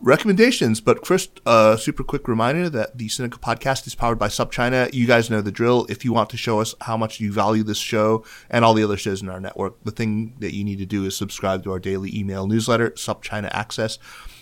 recommendations. 0.00 0.80
But 0.80 1.06
first, 1.06 1.40
a 1.46 1.48
uh, 1.48 1.76
super 1.76 2.04
quick 2.04 2.28
reminder 2.28 2.68
that 2.70 2.98
the 2.98 3.08
Sinica 3.08 3.38
podcast 3.38 3.86
is 3.86 3.94
powered 3.94 4.18
by 4.18 4.28
SupChina. 4.28 4.92
You 4.92 5.06
guys 5.06 5.30
know 5.30 5.40
the 5.40 5.52
drill. 5.52 5.86
If 5.88 6.04
you 6.04 6.12
want 6.12 6.30
to 6.30 6.36
show 6.36 6.60
us 6.60 6.74
how 6.82 6.96
much 6.96 7.20
you 7.20 7.32
value 7.32 7.62
this 7.62 7.78
show 7.78 8.24
and 8.50 8.64
all 8.64 8.74
the 8.74 8.84
other 8.84 8.96
shows 8.96 9.22
in 9.22 9.28
our 9.28 9.40
network, 9.40 9.82
the 9.84 9.90
thing 9.90 10.34
that 10.40 10.54
you 10.54 10.64
need 10.64 10.78
to 10.78 10.86
do 10.86 11.04
is 11.04 11.16
subscribe 11.16 11.64
to 11.64 11.72
our 11.72 11.78
daily 11.78 12.16
email 12.16 12.46
newsletter, 12.46 12.90
SupChina 12.90 13.48
Access. 13.52 13.98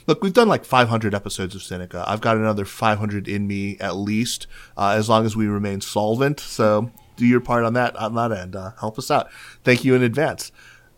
Look, 0.07 0.23
we've 0.23 0.33
done 0.35 0.49
like 0.49 0.65
500 0.65 1.15
episodes 1.15 1.55
of 1.55 1.63
Sinica. 1.63 2.05
I've 2.07 2.21
got 2.21 2.37
another 2.37 2.65
500 2.65 3.27
in 3.27 3.47
me 3.47 3.79
at 3.79 3.97
least, 3.97 4.47
uh, 4.77 4.91
as 4.91 5.09
long 5.09 5.25
as 5.25 5.35
we 5.35 5.47
remain 5.47 5.81
solvent. 5.81 6.41
So 6.41 6.91
do 7.17 7.27
your 7.27 7.41
part 7.41 7.65
on 7.65 7.73
that 7.75 7.97
on 7.97 8.15
that 8.15 8.33
end. 8.33 8.57
Uh, 8.57 8.73
help 8.81 8.99
us 8.99 9.11
out. 9.11 9.31
Thank 9.63 9.85
you 9.85 9.95
in 9.95 10.03
advance. 10.03 10.53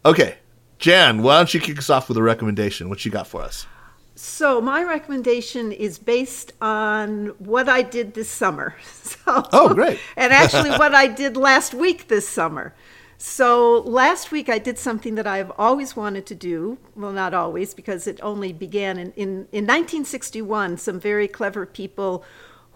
Okay, 0.04 0.38
Jan, 0.78 1.22
why 1.22 1.36
don't 1.36 1.52
you 1.52 1.60
kick 1.60 1.78
us 1.78 1.90
off 1.90 2.08
with 2.08 2.18
a 2.18 2.22
recommendation? 2.22 2.88
What 2.88 3.04
you 3.04 3.10
got 3.10 3.26
for 3.26 3.42
us? 3.42 3.66
So 4.14 4.62
my 4.62 4.82
recommendation 4.82 5.72
is 5.72 5.98
based 5.98 6.54
on 6.62 7.26
what 7.38 7.68
I 7.68 7.82
did 7.82 8.14
this 8.14 8.30
summer. 8.30 8.74
So, 9.26 9.42
oh, 9.52 9.74
great! 9.74 9.98
and 10.16 10.32
actually, 10.32 10.70
what 10.70 10.94
I 10.94 11.08
did 11.08 11.36
last 11.36 11.74
week 11.74 12.06
this 12.06 12.28
summer. 12.28 12.74
So 13.18 13.80
last 13.80 14.30
week 14.30 14.48
I 14.48 14.58
did 14.58 14.78
something 14.78 15.14
that 15.14 15.26
I've 15.26 15.50
always 15.56 15.96
wanted 15.96 16.26
to 16.26 16.34
do. 16.34 16.78
Well, 16.94 17.12
not 17.12 17.32
always, 17.32 17.72
because 17.72 18.06
it 18.06 18.20
only 18.22 18.52
began 18.52 18.98
in, 18.98 19.12
in, 19.12 19.28
in 19.52 19.64
1961. 19.64 20.76
Some 20.76 21.00
very 21.00 21.28
clever 21.28 21.64
people 21.64 22.24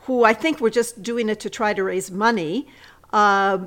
who 0.04 0.24
I 0.24 0.32
think 0.32 0.60
were 0.60 0.70
just 0.70 1.02
doing 1.02 1.28
it 1.28 1.40
to 1.40 1.50
try 1.50 1.74
to 1.74 1.84
raise 1.84 2.10
money. 2.10 2.68
Uh, 3.12 3.58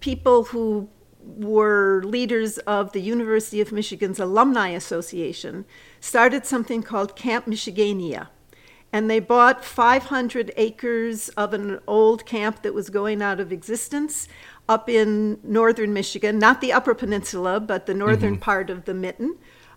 people 0.00 0.44
who 0.44 0.88
were 1.24 2.02
leaders 2.04 2.58
of 2.58 2.92
the 2.92 3.00
University 3.00 3.60
of 3.60 3.72
Michigan's 3.72 4.20
Alumni 4.20 4.68
Association 4.68 5.64
started 6.00 6.46
something 6.46 6.82
called 6.82 7.16
Camp 7.16 7.46
Michigania. 7.46 8.28
And 8.92 9.10
they 9.10 9.20
bought 9.20 9.64
500 9.64 10.52
acres 10.56 11.30
of 11.30 11.54
an 11.54 11.80
old 11.86 12.26
camp 12.26 12.62
that 12.62 12.74
was 12.74 12.90
going 12.90 13.22
out 13.22 13.40
of 13.40 13.50
existence 13.50 14.28
up 14.68 14.88
in 14.88 15.38
northern 15.42 15.92
Michigan, 15.92 16.38
not 16.38 16.60
the 16.60 16.72
Upper 16.72 16.94
Peninsula, 16.94 17.60
but 17.60 17.86
the 17.86 17.94
northern 17.94 18.34
mm-hmm. 18.34 18.42
part 18.42 18.70
of 18.70 18.84
the 18.84 18.94
Mitten, 18.94 19.36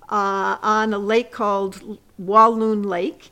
uh, 0.09 0.57
on 0.61 0.93
a 0.93 0.99
lake 0.99 1.31
called 1.31 1.99
Walloon 2.17 2.83
Lake. 2.83 3.31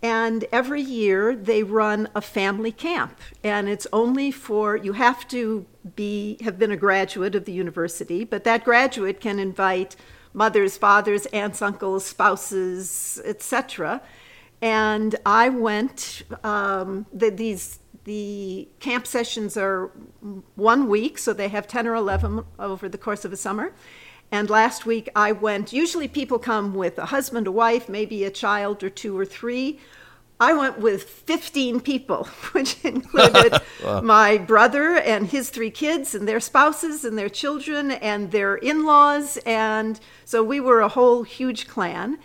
And 0.00 0.44
every 0.52 0.82
year 0.82 1.34
they 1.34 1.64
run 1.64 2.08
a 2.14 2.20
family 2.20 2.70
camp, 2.70 3.18
and 3.42 3.68
it's 3.68 3.86
only 3.92 4.30
for 4.30 4.76
you 4.76 4.92
have 4.92 5.26
to 5.28 5.66
be 5.96 6.38
have 6.42 6.56
been 6.56 6.70
a 6.70 6.76
graduate 6.76 7.34
of 7.34 7.46
the 7.46 7.52
university, 7.52 8.22
but 8.22 8.44
that 8.44 8.64
graduate 8.64 9.20
can 9.20 9.40
invite 9.40 9.96
mothers, 10.32 10.76
fathers, 10.76 11.26
aunts, 11.26 11.60
uncles, 11.60 12.04
spouses, 12.04 13.20
etc. 13.24 14.00
And 14.62 15.16
I 15.26 15.48
went. 15.48 16.22
Um, 16.44 17.06
the, 17.12 17.30
these 17.30 17.80
the 18.08 18.66
camp 18.80 19.06
sessions 19.06 19.54
are 19.58 19.90
one 20.54 20.88
week, 20.88 21.18
so 21.18 21.34
they 21.34 21.48
have 21.48 21.68
ten 21.68 21.86
or 21.86 21.94
eleven 21.94 22.42
over 22.58 22.88
the 22.88 22.96
course 22.96 23.26
of 23.26 23.34
a 23.34 23.36
summer. 23.36 23.74
And 24.32 24.48
last 24.48 24.86
week 24.86 25.10
I 25.14 25.32
went, 25.32 25.74
usually 25.74 26.08
people 26.08 26.38
come 26.38 26.74
with 26.74 26.98
a 26.98 27.06
husband, 27.06 27.46
a 27.46 27.52
wife, 27.52 27.86
maybe 27.86 28.24
a 28.24 28.30
child 28.30 28.82
or 28.82 28.88
two 28.88 29.16
or 29.18 29.26
three. 29.26 29.78
I 30.40 30.54
went 30.54 30.78
with 30.78 31.02
15 31.02 31.80
people, 31.80 32.24
which 32.52 32.82
included 32.82 33.60
wow. 33.84 34.00
my 34.00 34.38
brother 34.38 34.96
and 34.96 35.26
his 35.26 35.50
three 35.50 35.70
kids 35.70 36.14
and 36.14 36.26
their 36.26 36.40
spouses 36.40 37.04
and 37.04 37.18
their 37.18 37.28
children 37.28 37.90
and 37.90 38.30
their 38.30 38.56
in 38.56 38.86
laws. 38.86 39.36
And 39.44 40.00
so 40.24 40.42
we 40.42 40.60
were 40.60 40.80
a 40.80 40.88
whole 40.88 41.24
huge 41.24 41.68
clan. 41.68 42.18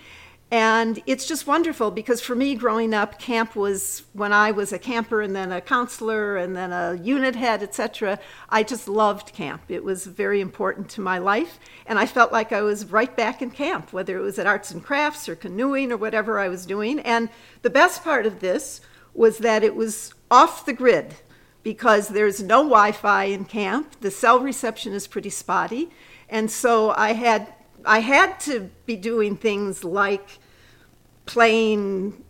And 0.54 1.01
it's 1.08 1.26
just 1.26 1.47
wonderful 1.47 1.89
because 1.89 2.22
for 2.22 2.36
me, 2.36 2.54
growing 2.54 2.93
up, 2.93 3.18
camp 3.18 3.56
was 3.56 4.04
when 4.14 4.32
I 4.32 4.51
was 4.51 4.72
a 4.72 4.78
camper 4.78 5.20
and 5.20 5.36
then 5.36 5.51
a 5.51 5.60
counselor 5.60 6.38
and 6.38 6.56
then 6.56 6.72
a 6.72 6.93
unit 6.93 7.36
head, 7.36 7.64
etc. 7.64 8.20
I 8.49 8.62
just 8.62 8.88
loved 8.88 9.34
camp. 9.34 9.64
It 9.70 9.84
was 9.84 10.06
very 10.06 10.41
important 10.41 10.89
to 10.89 11.01
my 11.01 11.18
life. 11.18 11.60
And 11.88 11.97
I 11.97 12.06
felt 12.06 12.32
like 12.32 12.51
I 12.51 12.62
was 12.62 12.86
right 12.86 13.18
back 13.18 13.41
in 13.41 13.49
camp, 13.49 13.93
whether 13.93 14.16
it 14.16 14.22
was 14.22 14.38
at 14.38 14.45
arts 14.45 14.70
and 14.70 14.84
crafts 14.84 15.28
or 15.28 15.36
canoeing 15.36 15.91
or 15.91 15.97
whatever 15.97 16.38
I 16.38 16.49
was 16.49 16.68
doing. 16.68 16.99
And 16.99 17.30
the 17.64 17.72
best 17.72 18.04
part 18.04 18.28
of 18.28 18.39
this 18.39 18.80
was 19.16 19.39
that 19.39 19.64
it 19.64 19.76
was 19.76 20.14
off 20.30 20.68
the 20.68 20.74
grid 20.74 21.16
because 21.64 22.10
there's 22.10 22.43
no 22.43 22.58
Wi 22.58 22.91
Fi 22.91 23.24
in 23.24 23.45
camp. 23.45 24.01
The 24.01 24.12
cell 24.12 24.39
reception 24.39 24.93
is 24.93 25.08
pretty 25.08 25.32
spotty. 25.32 25.89
And 26.30 26.51
so 26.51 26.91
I 26.91 27.14
had 27.14 27.56
I 27.86 27.99
had 27.99 28.39
to 28.41 28.70
be 28.86 28.95
doing 28.95 29.36
things 29.36 29.84
like 29.84 30.39
playing, 31.26 32.24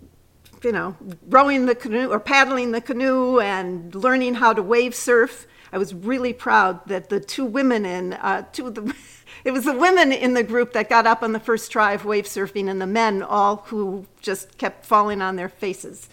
you 0.64 0.72
know, 0.72 0.96
rowing 1.28 1.66
the 1.66 1.76
canoe 1.76 2.10
or 2.10 2.20
paddling 2.20 2.72
the 2.72 2.82
canoe 2.82 3.40
and 3.40 3.94
learning 3.96 4.36
how 4.36 4.54
to 4.54 4.62
wave 4.62 4.96
surf. 4.96 5.48
I 5.72 5.78
was 5.78 5.94
really 5.94 6.34
proud 6.34 6.88
that 6.88 7.10
the 7.10 7.20
two 7.20 7.46
women 7.46 7.86
in 7.86 8.14
uh, 8.14 8.44
two 8.52 8.68
of 8.68 8.76
the 8.76 8.96
it 9.44 9.52
was 9.52 9.66
the 9.66 9.78
women 9.78 10.12
in 10.12 10.36
the 10.36 10.44
group 10.44 10.74
that 10.74 10.90
got 10.90 11.08
up 11.08 11.24
on 11.24 11.34
the 11.34 11.40
first 11.40 11.72
try 11.72 11.94
of 11.94 12.06
wave 12.06 12.26
surfing 12.26 12.70
and 12.70 12.82
the 12.82 12.88
men 12.88 13.24
all 13.24 13.58
who 13.68 14.06
just 14.22 14.58
kept 14.58 14.86
falling 14.86 15.22
on 15.22 15.36
their 15.36 15.50
faces. 15.50 16.10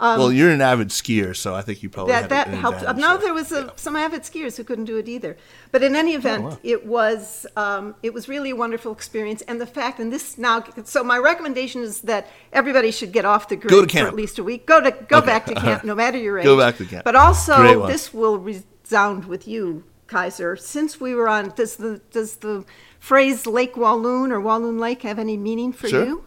Um, 0.00 0.18
well, 0.18 0.32
you're 0.32 0.50
an 0.50 0.62
avid 0.62 0.88
skier, 0.88 1.36
so 1.36 1.54
I 1.54 1.60
think 1.60 1.82
you 1.82 1.90
probably 1.90 2.12
that 2.12 2.30
that 2.30 2.48
helped. 2.48 2.80
No, 2.96 3.18
there 3.18 3.34
was 3.34 3.52
a, 3.52 3.64
yeah. 3.66 3.70
some 3.76 3.96
avid 3.96 4.22
skiers 4.22 4.56
who 4.56 4.64
couldn't 4.64 4.86
do 4.86 4.96
it 4.96 5.10
either. 5.10 5.36
But 5.72 5.82
in 5.82 5.94
any 5.94 6.14
event, 6.14 6.42
oh, 6.42 6.48
wow. 6.48 6.58
it 6.62 6.86
was 6.86 7.46
um, 7.54 7.94
it 8.02 8.14
was 8.14 8.26
really 8.26 8.50
a 8.50 8.56
wonderful 8.56 8.92
experience, 8.92 9.42
and 9.42 9.60
the 9.60 9.66
fact, 9.66 10.00
and 10.00 10.10
this 10.10 10.38
now, 10.38 10.64
so 10.84 11.04
my 11.04 11.18
recommendation 11.18 11.82
is 11.82 12.00
that 12.02 12.28
everybody 12.50 12.92
should 12.92 13.12
get 13.12 13.26
off 13.26 13.48
the 13.48 13.56
grid 13.56 13.70
go 13.70 13.82
to 13.82 13.86
camp. 13.86 14.06
for 14.06 14.08
at 14.08 14.14
least 14.14 14.38
a 14.38 14.42
week. 14.42 14.64
Go 14.64 14.80
to 14.80 14.90
go 14.90 15.18
okay. 15.18 15.26
back 15.26 15.44
to 15.46 15.54
camp, 15.66 15.84
no 15.84 15.94
matter 15.94 16.16
your 16.16 16.38
age. 16.38 16.44
Go 16.44 16.56
back 16.56 16.78
to 16.78 16.86
camp. 16.86 17.04
But 17.04 17.14
also, 17.14 17.86
this 17.86 18.14
will 18.14 18.38
resound 18.38 19.26
with 19.26 19.46
you, 19.46 19.84
Kaiser. 20.06 20.56
Since 20.56 20.98
we 20.98 21.14
were 21.14 21.28
on, 21.28 21.50
does 21.50 21.76
the 21.76 22.00
does 22.10 22.36
the 22.36 22.64
phrase 23.00 23.46
Lake 23.46 23.76
Walloon 23.76 24.32
or 24.32 24.40
Walloon 24.40 24.78
Lake 24.78 25.02
have 25.02 25.18
any 25.18 25.36
meaning 25.36 25.74
for 25.74 25.88
sure. 25.88 26.06
you? 26.06 26.24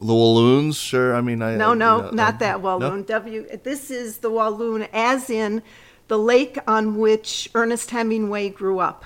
The 0.00 0.14
Walloons, 0.14 0.76
sure. 0.76 1.14
I 1.14 1.20
mean, 1.20 1.40
I 1.40 1.56
no, 1.56 1.72
no, 1.72 1.96
you 1.96 2.02
know, 2.02 2.10
not 2.10 2.38
that 2.40 2.60
Walloon. 2.60 3.00
No? 3.00 3.02
W. 3.02 3.58
This 3.62 3.90
is 3.90 4.18
the 4.18 4.30
Walloon, 4.30 4.88
as 4.92 5.30
in 5.30 5.62
the 6.08 6.18
lake 6.18 6.58
on 6.66 6.96
which 6.98 7.48
Ernest 7.54 7.90
Hemingway 7.90 8.50
grew 8.50 8.80
up. 8.80 9.04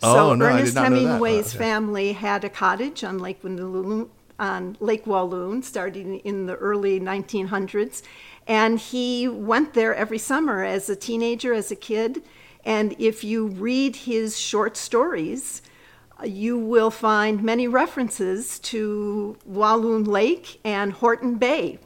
So 0.00 0.30
oh, 0.30 0.34
no, 0.34 0.44
Ernest 0.44 0.76
Hemingway's 0.76 1.46
oh, 1.46 1.48
okay. 1.56 1.58
family 1.58 2.12
had 2.12 2.44
a 2.44 2.48
cottage 2.48 3.02
on 3.02 3.18
Lake 3.18 3.42
Walloon, 3.42 4.10
on 4.38 4.76
Lake 4.80 5.06
Walloon, 5.06 5.62
starting 5.62 6.18
in 6.20 6.46
the 6.46 6.54
early 6.56 7.00
1900s, 7.00 8.02
and 8.46 8.78
he 8.78 9.26
went 9.28 9.74
there 9.74 9.94
every 9.94 10.18
summer 10.18 10.62
as 10.62 10.88
a 10.88 10.96
teenager, 10.96 11.52
as 11.52 11.70
a 11.70 11.76
kid. 11.76 12.22
And 12.64 12.94
if 12.98 13.24
you 13.24 13.46
read 13.46 13.96
his 13.96 14.38
short 14.38 14.76
stories, 14.76 15.62
you 16.24 16.58
will 16.58 16.90
find 16.90 17.42
many 17.42 17.68
references 17.68 18.58
to 18.60 19.36
Walloon 19.44 20.04
Lake 20.04 20.60
and 20.64 20.92
Horton 20.92 21.36
Bay. 21.36 21.78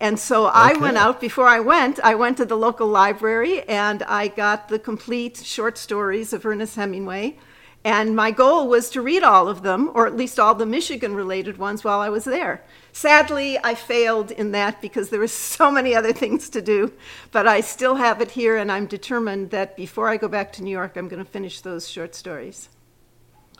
And 0.00 0.18
so 0.18 0.46
okay. 0.46 0.54
I 0.54 0.72
went 0.74 0.96
out, 0.96 1.20
before 1.20 1.48
I 1.48 1.60
went, 1.60 1.98
I 2.04 2.14
went 2.14 2.36
to 2.36 2.44
the 2.44 2.56
local 2.56 2.86
library 2.86 3.62
and 3.62 4.02
I 4.04 4.28
got 4.28 4.68
the 4.68 4.78
complete 4.78 5.38
short 5.38 5.76
stories 5.76 6.32
of 6.32 6.46
Ernest 6.46 6.76
Hemingway. 6.76 7.38
And 7.84 8.14
my 8.14 8.30
goal 8.30 8.68
was 8.68 8.90
to 8.90 9.00
read 9.00 9.22
all 9.22 9.48
of 9.48 9.62
them, 9.62 9.90
or 9.94 10.06
at 10.06 10.16
least 10.16 10.38
all 10.38 10.54
the 10.54 10.66
Michigan 10.66 11.14
related 11.14 11.58
ones, 11.58 11.84
while 11.84 12.00
I 12.00 12.08
was 12.08 12.24
there. 12.24 12.64
Sadly, 12.92 13.56
I 13.62 13.74
failed 13.76 14.32
in 14.32 14.50
that 14.50 14.82
because 14.82 15.08
there 15.08 15.20
were 15.20 15.28
so 15.56 15.70
many 15.70 15.94
other 15.94 16.12
things 16.12 16.50
to 16.50 16.60
do. 16.60 16.92
But 17.30 17.46
I 17.46 17.60
still 17.60 17.94
have 17.94 18.20
it 18.20 18.32
here, 18.32 18.56
and 18.56 18.70
I'm 18.70 18.86
determined 18.86 19.50
that 19.50 19.76
before 19.76 20.08
I 20.08 20.16
go 20.16 20.28
back 20.28 20.52
to 20.54 20.62
New 20.62 20.72
York, 20.72 20.96
I'm 20.96 21.08
going 21.08 21.24
to 21.24 21.30
finish 21.30 21.60
those 21.60 21.88
short 21.88 22.14
stories. 22.14 22.68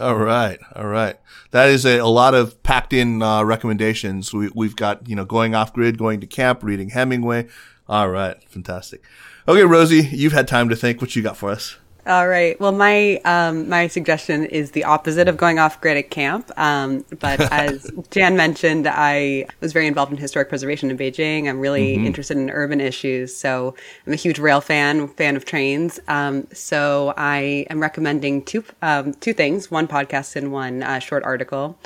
All 0.01 0.17
right, 0.17 0.61
all 0.77 0.87
right. 0.87 1.17
That 1.51 1.71
is 1.71 1.85
a, 1.85 1.99
a 1.99 2.07
lot 2.07 2.35
of 2.35 2.63
packed 2.63 2.93
in 2.93 3.21
uh, 3.21 3.43
recommendations. 3.43 4.33
We, 4.33 4.49
we've 4.55 4.77
got 4.77 5.09
you 5.09 5.17
know 5.17 5.25
going 5.25 5.55
off 5.55 5.73
grid, 5.73 5.99
going 5.99 6.21
to 6.21 6.27
camp, 6.27 6.63
reading 6.63 6.91
Hemingway. 6.91 7.49
All 7.89 8.09
right, 8.09 8.37
fantastic. 8.45 9.03
Okay, 9.49 9.65
Rosie, 9.65 10.07
you've 10.13 10.33
had 10.33 10.47
time 10.47 10.69
to 10.69 10.77
think. 10.77 11.01
What 11.01 11.17
you 11.17 11.23
got 11.23 11.37
for 11.37 11.51
us? 11.51 11.77
All 12.09 12.27
right. 12.27 12.59
Well, 12.59 12.73
my 12.73 13.17
um, 13.27 13.69
my 13.69 13.87
suggestion 13.87 14.47
is 14.47 14.71
the 14.71 14.85
opposite 14.85 15.29
of 15.29 15.37
going 15.37 15.59
off 15.59 15.79
grid 15.79 15.99
at 15.99 16.09
camp. 16.09 16.51
Um, 16.59 17.05
but 17.21 17.39
as 17.53 17.91
Jan 18.11 18.35
mentioned, 18.35 18.89
I 18.91 19.47
was 19.61 19.75
very 19.75 19.87
involved 19.87 20.11
in 20.11 20.17
historic 20.17 20.49
preservation 20.49 20.91
in 20.91 20.97
Beijing. 20.97 21.51
I'm 21.51 21.61
really 21.61 21.97
mm-hmm. 21.97 22.07
interested 22.07 22.39
in 22.39 22.49
urban 22.49 22.81
issues, 22.81 23.37
so 23.37 23.75
I'm 24.07 24.15
a 24.15 24.17
huge 24.17 24.39
rail 24.39 24.63
fan, 24.63 25.09
fan 25.09 25.37
of 25.37 25.45
trains. 25.45 26.01
Um, 26.09 26.49
so 26.51 27.13
I 27.19 27.67
am 27.69 27.79
recommending 27.79 28.43
two 28.43 28.65
um, 28.81 29.13
two 29.13 29.35
things: 29.35 29.71
one 29.71 29.87
podcast 29.87 30.35
and 30.35 30.51
one 30.51 30.83
uh, 30.83 31.01
short 31.01 31.25
article 31.25 31.79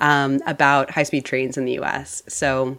um, 0.00 0.40
about 0.46 0.90
high 0.90 1.04
speed 1.04 1.24
trains 1.24 1.56
in 1.56 1.64
the 1.64 1.72
U.S. 1.72 2.22
So 2.28 2.76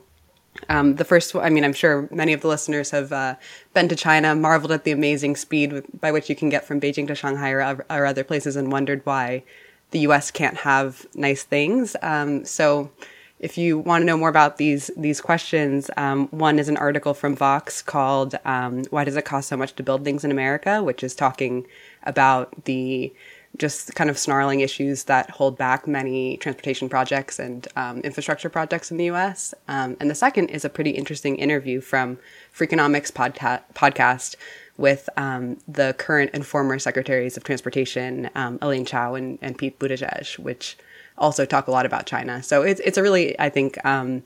um, 0.70 0.96
the 0.96 1.06
first, 1.06 1.36
I 1.36 1.50
mean, 1.50 1.64
I'm 1.64 1.74
sure 1.74 2.08
many 2.12 2.34
of 2.34 2.42
the 2.42 2.48
listeners 2.48 2.92
have 2.92 3.12
uh, 3.12 3.36
been 3.74 3.88
to 3.90 3.96
China, 3.96 4.36
marveled 4.36 4.72
at 4.72 4.84
the 4.84 4.92
amazing 4.92 5.36
speed 5.36 5.84
by 6.00 6.12
which 6.12 6.30
you 6.30 6.36
can 6.36 6.50
get 6.50 6.66
from 6.66 6.80
Beijing 6.80 7.08
to 7.08 7.16
Shanghai 7.16 7.52
or, 7.52 7.86
or 7.90 8.06
other 8.06 8.24
places, 8.24 8.56
and 8.56 8.72
wondered 8.72 9.02
why 9.06 9.44
the 9.92 10.00
U.S. 10.00 10.32
can't 10.32 10.58
have 10.58 11.06
nice 11.16 11.44
things. 11.44 11.96
Um, 12.02 12.46
so, 12.46 12.92
if 13.40 13.58
you 13.58 13.78
want 13.78 14.02
to 14.02 14.06
know 14.06 14.16
more 14.16 14.30
about 14.30 14.58
these 14.58 14.90
these 14.96 15.20
questions, 15.20 15.90
um, 15.98 16.28
one 16.30 16.60
is 16.60 16.70
an 16.70 16.78
article 16.78 17.14
from 17.14 17.36
Vox 17.36 17.82
called 17.82 18.36
um, 18.46 18.86
"Why 18.90 19.04
Does 19.04 19.18
It 19.18 19.26
Cost 19.26 19.50
So 19.50 19.58
Much 19.58 19.74
to 19.76 19.84
Build 19.84 20.04
Things 20.04 20.24
in 20.24 20.32
America," 20.32 20.82
which 20.82 21.04
is 21.04 21.14
talking 21.14 21.66
about 22.04 22.66
the 22.66 23.14
just 23.58 23.94
kind 23.94 24.10
of 24.10 24.18
snarling 24.18 24.62
issues 24.62 25.04
that 25.04 25.30
hold 25.30 25.58
back 25.58 25.88
many 25.88 26.38
transportation 26.38 26.90
projects 26.90 27.38
and 27.38 27.68
um, 27.76 28.00
infrastructure 28.02 28.50
projects 28.50 28.90
in 28.90 28.98
the 28.98 29.06
US. 29.12 29.54
Um, 29.68 29.96
and 30.00 30.10
the 30.10 30.16
second 30.16 30.50
is 30.50 30.66
a 30.66 30.70
pretty 30.70 30.92
interesting 30.92 31.36
interview 31.36 31.80
from 31.80 32.18
Freakonomics 32.56 33.12
podca- 33.12 33.62
podcast 33.76 34.36
with 34.78 35.08
um, 35.18 35.58
the 35.68 35.94
current 36.00 36.32
and 36.34 36.46
former 36.46 36.80
secretaries 36.80 37.38
of 37.38 37.44
transportation, 37.44 38.30
um, 38.34 38.58
Elaine 38.62 38.86
Chao 38.86 39.14
and, 39.14 39.38
and, 39.42 39.56
Pete 39.56 39.78
Buttigieg, 39.78 40.40
which 40.40 40.76
also 41.20 41.46
talk 41.46 41.68
a 41.68 41.72
lot 41.72 41.86
about 41.86 42.08
China. 42.08 42.42
So 42.42 42.64
it's, 42.64 42.82
it's 42.84 42.98
a 42.98 43.04
really, 43.04 43.40
I 43.40 43.50
think, 43.50 43.84
um, 43.86 44.24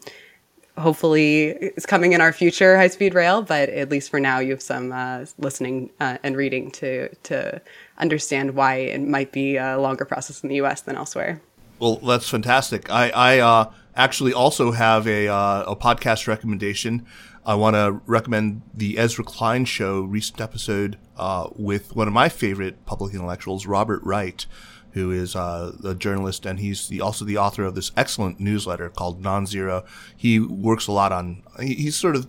hopefully 0.77 1.47
it's 1.47 1.85
coming 1.85 2.13
in 2.13 2.21
our 2.21 2.31
future 2.31 2.77
high 2.77 2.87
speed 2.87 3.13
rail, 3.13 3.41
but 3.41 3.69
at 3.69 3.89
least 3.89 4.09
for 4.09 4.19
now 4.19 4.39
you 4.39 4.51
have 4.51 4.61
some 4.61 4.91
uh, 4.91 5.25
listening 5.37 5.89
uh, 5.99 6.17
and 6.23 6.37
reading 6.37 6.71
to 6.71 7.13
to 7.23 7.61
understand 7.97 8.55
why 8.55 8.75
it 8.75 9.01
might 9.01 9.31
be 9.31 9.57
a 9.57 9.77
longer 9.77 10.05
process 10.05 10.43
in 10.43 10.49
the 10.49 10.55
U.S. 10.55 10.81
than 10.81 10.95
elsewhere. 10.95 11.41
Well, 11.79 11.97
that's 11.97 12.29
fantastic. 12.29 12.89
I, 12.91 13.09
I 13.09 13.39
uh, 13.39 13.71
actually 13.95 14.33
also 14.33 14.71
have 14.71 15.07
a 15.07 15.27
uh, 15.27 15.63
a 15.67 15.75
podcast 15.75 16.27
recommendation. 16.27 17.05
I 17.45 17.55
want 17.55 17.75
to 17.75 18.01
recommend 18.05 18.61
the 18.73 18.97
Ezra 18.97 19.23
Klein 19.23 19.63
Show 19.63 20.01
recent 20.01 20.41
episode 20.41 20.97
uh, 21.15 21.47
with 21.55 21.95
one 21.95 22.07
of 22.07 22.13
my 22.13 22.27
favorite 22.27 22.85
public 22.85 23.13
intellectuals, 23.13 23.65
Robert 23.65 24.03
Wright 24.03 24.45
who 24.91 25.11
is 25.11 25.35
uh, 25.35 25.73
a 25.83 25.93
journalist 25.93 26.45
and 26.45 26.59
he's 26.59 26.87
the, 26.87 27.01
also 27.01 27.25
the 27.25 27.37
author 27.37 27.63
of 27.63 27.75
this 27.75 27.91
excellent 27.95 28.39
newsletter 28.39 28.89
called 28.89 29.21
Non-Zero. 29.21 29.85
He 30.15 30.39
works 30.39 30.87
a 30.87 30.91
lot 30.91 31.11
on. 31.11 31.43
He, 31.59 31.75
he's 31.75 31.95
sort 31.95 32.15
of 32.15 32.27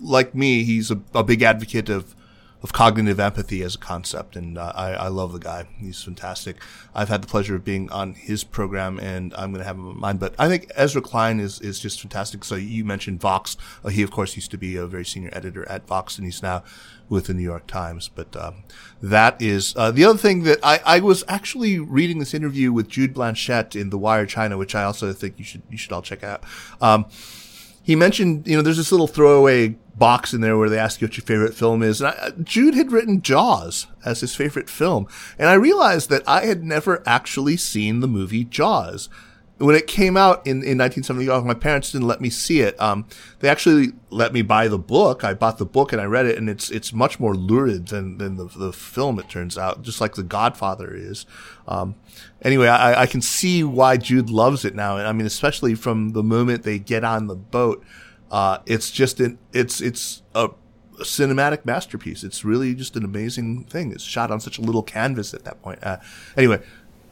like 0.00 0.34
me. 0.34 0.64
He's 0.64 0.90
a, 0.90 1.00
a, 1.14 1.22
big 1.22 1.42
advocate 1.42 1.88
of 1.88 2.14
of 2.62 2.72
cognitive 2.72 3.18
empathy 3.18 3.62
as 3.62 3.74
a 3.74 3.78
concept, 3.78 4.36
and 4.36 4.56
uh, 4.56 4.72
I, 4.74 4.92
I, 4.92 5.08
love 5.08 5.32
the 5.32 5.40
guy. 5.40 5.66
He's 5.78 6.02
fantastic. 6.02 6.56
I've 6.94 7.08
had 7.08 7.22
the 7.22 7.26
pleasure 7.26 7.56
of 7.56 7.64
being 7.64 7.90
on 7.90 8.14
his 8.14 8.44
program, 8.44 9.00
and 9.00 9.34
I'm 9.34 9.50
going 9.50 9.60
to 9.60 9.66
have 9.66 9.76
him 9.76 9.88
on 9.88 9.98
mine. 9.98 10.16
But 10.18 10.34
I 10.38 10.48
think 10.48 10.70
Ezra 10.76 11.02
Klein 11.02 11.40
is 11.40 11.60
is 11.60 11.80
just 11.80 12.00
fantastic. 12.00 12.44
So 12.44 12.54
you 12.54 12.84
mentioned 12.84 13.20
Vox. 13.20 13.56
Uh, 13.84 13.88
he, 13.88 14.02
of 14.02 14.12
course, 14.12 14.36
used 14.36 14.52
to 14.52 14.58
be 14.58 14.76
a 14.76 14.86
very 14.86 15.04
senior 15.04 15.30
editor 15.32 15.68
at 15.68 15.88
Vox, 15.88 16.18
and 16.18 16.24
he's 16.24 16.42
now 16.42 16.62
with 17.08 17.26
the 17.26 17.34
New 17.34 17.42
York 17.42 17.66
Times. 17.66 18.08
But 18.08 18.36
um, 18.36 18.62
that 19.02 19.42
is 19.42 19.74
uh, 19.76 19.90
the 19.90 20.04
other 20.04 20.18
thing 20.18 20.44
that 20.44 20.60
I, 20.62 20.80
I 20.84 21.00
was 21.00 21.24
actually 21.26 21.80
reading 21.80 22.20
this 22.20 22.32
interview 22.32 22.72
with 22.72 22.88
Jude 22.88 23.12
Blanchette 23.12 23.74
in 23.74 23.90
The 23.90 23.98
Wire 23.98 24.24
China, 24.26 24.56
which 24.56 24.76
I 24.76 24.84
also 24.84 25.12
think 25.12 25.38
you 25.38 25.44
should 25.44 25.62
you 25.68 25.76
should 25.76 25.92
all 25.92 26.02
check 26.02 26.22
out. 26.22 26.44
Um, 26.80 27.06
he 27.82 27.96
mentioned, 27.96 28.46
you 28.46 28.56
know, 28.56 28.62
there's 28.62 28.76
this 28.76 28.92
little 28.92 29.06
throwaway 29.08 29.76
box 29.94 30.32
in 30.32 30.40
there 30.40 30.56
where 30.56 30.68
they 30.68 30.78
ask 30.78 31.00
you 31.00 31.06
what 31.06 31.16
your 31.16 31.24
favorite 31.24 31.54
film 31.54 31.82
is. 31.82 32.00
And 32.00 32.08
I, 32.08 32.12
uh, 32.12 32.30
Jude 32.42 32.74
had 32.74 32.92
written 32.92 33.22
Jaws 33.22 33.86
as 34.04 34.20
his 34.20 34.34
favorite 34.34 34.70
film. 34.70 35.06
And 35.38 35.48
I 35.48 35.54
realized 35.54 36.08
that 36.10 36.22
I 36.26 36.46
had 36.46 36.64
never 36.64 37.02
actually 37.06 37.56
seen 37.56 38.00
the 38.00 38.08
movie 38.08 38.44
Jaws 38.44 39.08
when 39.62 39.76
it 39.76 39.86
came 39.86 40.16
out 40.16 40.44
in, 40.46 40.62
in 40.62 40.76
1970, 40.78 41.28
oh, 41.28 41.42
my 41.44 41.54
parents 41.54 41.92
didn't 41.92 42.08
let 42.08 42.20
me 42.20 42.30
see 42.30 42.60
it. 42.60 42.78
Um, 42.80 43.06
they 43.38 43.48
actually 43.48 43.92
let 44.10 44.32
me 44.32 44.42
buy 44.42 44.66
the 44.66 44.78
book. 44.78 45.22
I 45.22 45.34
bought 45.34 45.58
the 45.58 45.64
book 45.64 45.92
and 45.92 46.02
I 46.02 46.04
read 46.04 46.26
it, 46.26 46.36
and 46.36 46.50
it's 46.50 46.68
it's 46.70 46.92
much 46.92 47.20
more 47.20 47.34
lurid 47.34 47.88
than 47.88 48.18
than 48.18 48.36
the, 48.36 48.46
the 48.46 48.72
film. 48.72 49.18
It 49.18 49.28
turns 49.28 49.56
out, 49.56 49.82
just 49.82 50.00
like 50.00 50.14
The 50.14 50.24
Godfather 50.24 50.92
is. 50.94 51.26
Um, 51.68 51.94
anyway, 52.42 52.66
I, 52.68 53.02
I 53.02 53.06
can 53.06 53.22
see 53.22 53.62
why 53.62 53.96
Jude 53.96 54.30
loves 54.30 54.64
it 54.64 54.74
now. 54.74 54.96
And 54.96 55.06
I 55.06 55.12
mean, 55.12 55.26
especially 55.26 55.74
from 55.74 56.10
the 56.10 56.22
moment 56.22 56.64
they 56.64 56.78
get 56.78 57.04
on 57.04 57.28
the 57.28 57.36
boat. 57.36 57.84
Uh, 58.30 58.58
it's 58.64 58.90
just 58.90 59.20
an 59.20 59.38
it's 59.52 59.82
it's 59.82 60.22
a 60.34 60.48
cinematic 61.00 61.64
masterpiece. 61.64 62.24
It's 62.24 62.44
really 62.44 62.74
just 62.74 62.96
an 62.96 63.04
amazing 63.04 63.64
thing. 63.64 63.92
It's 63.92 64.04
shot 64.04 64.30
on 64.30 64.40
such 64.40 64.58
a 64.58 64.62
little 64.62 64.82
canvas 64.82 65.34
at 65.34 65.44
that 65.44 65.62
point. 65.62 65.80
Uh, 65.82 65.98
anyway, 66.36 66.62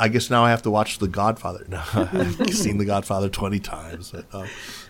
I 0.00 0.08
guess 0.08 0.30
now 0.30 0.44
I 0.44 0.50
have 0.50 0.62
to 0.62 0.70
watch 0.70 0.98
The 0.98 1.08
Godfather. 1.08 1.66
No, 1.68 1.82
I've 1.94 2.54
seen 2.54 2.78
The 2.78 2.86
Godfather 2.86 3.28
twenty 3.28 3.60
times. 3.60 4.14
Uh, 4.14 4.46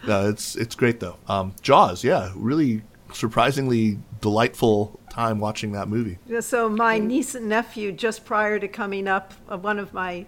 no, 0.07 0.28
it's 0.28 0.55
it's 0.55 0.77
great 0.77 1.01
though. 1.01 1.16
Um, 1.27 1.55
Jaws, 1.61 2.05
yeah, 2.05 2.32
really 2.37 2.82
surprisingly 3.12 3.99
delightful 4.20 5.01
time 5.11 5.41
watching 5.41 5.73
that 5.73 5.89
movie. 5.89 6.19
So 6.41 6.69
my 6.69 6.99
niece 6.99 7.35
and 7.35 7.49
nephew, 7.49 7.91
just 7.91 8.24
prior 8.24 8.61
to 8.61 8.69
coming 8.69 9.09
up, 9.09 9.35
uh, 9.51 9.59
one 9.59 9.81
of 9.81 9.93
my 9.93 10.27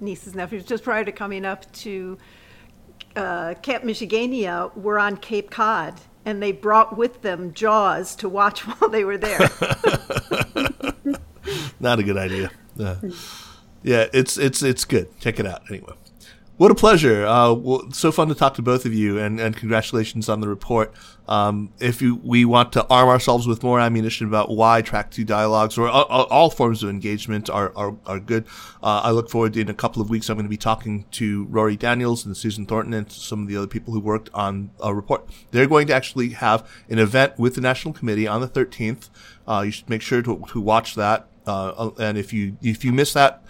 nieces 0.00 0.28
and 0.28 0.36
nephews, 0.36 0.64
just 0.64 0.82
prior 0.82 1.04
to 1.04 1.12
coming 1.12 1.44
up 1.44 1.70
to 1.74 2.18
uh, 3.14 3.54
Camp 3.62 3.84
Michigania, 3.84 4.76
were 4.76 4.98
on 4.98 5.16
Cape 5.16 5.50
Cod, 5.50 6.00
and 6.24 6.42
they 6.42 6.50
brought 6.50 6.96
with 6.96 7.22
them 7.22 7.54
Jaws 7.54 8.16
to 8.16 8.28
watch 8.28 8.60
while 8.66 8.90
they 8.90 9.04
were 9.04 9.18
there. 9.18 9.38
Not 11.78 12.00
a 12.00 12.02
good 12.02 12.16
idea. 12.16 12.50
Uh, 12.78 12.96
yeah, 13.82 14.06
it's 14.12 14.36
it's 14.36 14.62
it's 14.62 14.84
good. 14.84 15.08
Check 15.20 15.38
it 15.38 15.46
out 15.46 15.62
anyway. 15.70 15.94
What 16.58 16.70
a 16.70 16.74
pleasure! 16.74 17.26
Uh, 17.26 17.52
well, 17.52 17.92
so 17.92 18.10
fun 18.10 18.28
to 18.28 18.34
talk 18.34 18.54
to 18.54 18.62
both 18.62 18.86
of 18.86 18.94
you, 18.94 19.18
and, 19.18 19.38
and 19.38 19.54
congratulations 19.54 20.26
on 20.30 20.40
the 20.40 20.48
report. 20.48 20.90
Um, 21.28 21.70
if 21.80 22.00
you, 22.00 22.18
we 22.24 22.46
want 22.46 22.72
to 22.72 22.86
arm 22.86 23.10
ourselves 23.10 23.46
with 23.46 23.62
more 23.62 23.78
ammunition 23.78 24.26
about 24.26 24.48
why 24.48 24.80
track 24.80 25.10
two 25.10 25.24
dialogues 25.24 25.76
or 25.76 25.86
all, 25.86 26.06
all 26.06 26.48
forms 26.48 26.82
of 26.82 26.88
engagement 26.88 27.50
are 27.50 27.74
are, 27.76 27.94
are 28.06 28.18
good, 28.18 28.46
uh, 28.82 29.02
I 29.04 29.10
look 29.10 29.28
forward 29.28 29.52
to 29.52 29.60
in 29.60 29.68
a 29.68 29.74
couple 29.74 30.00
of 30.00 30.08
weeks. 30.08 30.30
I'm 30.30 30.36
going 30.36 30.46
to 30.46 30.50
be 30.50 30.56
talking 30.56 31.04
to 31.10 31.44
Rorry 31.44 31.76
Daniels 31.76 32.24
and 32.24 32.34
Susan 32.34 32.64
Thornton 32.64 32.94
and 32.94 33.12
some 33.12 33.42
of 33.42 33.48
the 33.48 33.56
other 33.58 33.66
people 33.66 33.92
who 33.92 34.00
worked 34.00 34.30
on 34.32 34.70
a 34.82 34.94
report. 34.94 35.28
They're 35.50 35.66
going 35.66 35.88
to 35.88 35.94
actually 35.94 36.30
have 36.30 36.66
an 36.88 36.98
event 36.98 37.38
with 37.38 37.56
the 37.56 37.60
National 37.60 37.92
Committee 37.92 38.26
on 38.26 38.40
the 38.40 38.48
13th. 38.48 39.10
Uh, 39.46 39.64
you 39.66 39.72
should 39.72 39.90
make 39.90 40.00
sure 40.00 40.22
to, 40.22 40.42
to 40.52 40.60
watch 40.62 40.94
that. 40.94 41.28
Uh, 41.46 41.90
and 41.98 42.16
if 42.16 42.32
you 42.32 42.56
if 42.62 42.82
you 42.82 42.92
miss 42.92 43.12
that 43.12 43.42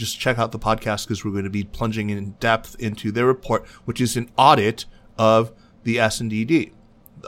just 0.00 0.18
check 0.18 0.38
out 0.38 0.50
the 0.50 0.58
podcast 0.58 1.06
because 1.06 1.24
we're 1.24 1.30
going 1.30 1.44
to 1.44 1.50
be 1.50 1.62
plunging 1.62 2.10
in 2.10 2.30
depth 2.40 2.74
into 2.80 3.12
their 3.12 3.26
report, 3.26 3.66
which 3.84 4.00
is 4.00 4.16
an 4.16 4.30
audit 4.36 4.86
of 5.18 5.52
the 5.84 6.00
S&ED 6.00 6.70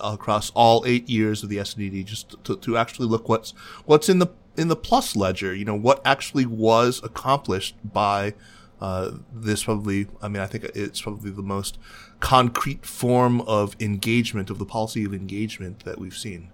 across 0.02 0.50
all 0.50 0.82
eight 0.86 1.08
years 1.08 1.42
of 1.42 1.50
the 1.50 1.58
S&ED, 1.58 2.06
just 2.06 2.42
to, 2.44 2.56
to 2.56 2.76
actually 2.76 3.06
look 3.06 3.28
what's 3.28 3.52
what's 3.84 4.08
in 4.08 4.18
the 4.18 4.28
in 4.56 4.68
the 4.68 4.76
plus 4.76 5.14
ledger. 5.14 5.54
You 5.54 5.66
know 5.66 5.74
what 5.76 6.00
actually 6.04 6.46
was 6.46 7.00
accomplished 7.04 7.76
by 7.84 8.34
uh, 8.80 9.12
this. 9.32 9.64
Probably, 9.64 10.06
I 10.22 10.28
mean, 10.28 10.42
I 10.42 10.46
think 10.46 10.64
it's 10.74 11.02
probably 11.02 11.30
the 11.30 11.42
most 11.42 11.78
concrete 12.20 12.86
form 12.86 13.42
of 13.42 13.76
engagement 13.80 14.48
of 14.48 14.58
the 14.58 14.66
policy 14.66 15.04
of 15.04 15.12
engagement 15.12 15.84
that 15.84 15.98
we've 15.98 16.16
seen. 16.16 16.50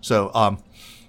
So, 0.00 0.30
um, 0.32 0.62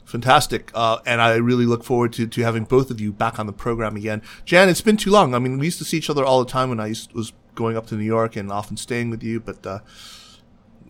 fantastic. 0.10 0.72
Uh, 0.73 0.99
and 1.06 1.22
I 1.22 1.36
really 1.36 1.65
look 1.65 1.84
forward 1.84 2.14
to, 2.14 2.27
to 2.27 2.41
having 2.41 2.65
both 2.65 2.90
of 2.90 2.99
you 2.99 3.14
back 3.14 3.40
on 3.40 3.45
the 3.45 3.53
program 3.53 3.95
again. 3.95 4.22
Jan, 4.44 4.68
it's 4.68 4.81
been 4.81 4.98
too 4.98 5.11
long. 5.11 5.36
I 5.36 5.40
mean, 5.40 5.60
we 5.60 5.68
used 5.68 5.77
to 5.77 5.86
see 5.86 5.98
each 5.98 6.10
other 6.10 6.26
all 6.26 6.44
the 6.44 6.49
time 6.49 6.69
when 6.69 6.80
I 6.80 6.88
used, 6.88 7.14
was 7.14 7.31
going 7.56 7.77
up 7.77 7.88
to 7.88 7.95
New 7.95 8.03
York 8.03 8.36
and 8.36 8.52
often 8.52 8.76
staying 8.76 9.10
with 9.10 9.23
you, 9.23 9.40
but 9.40 9.65
uh, 9.65 9.80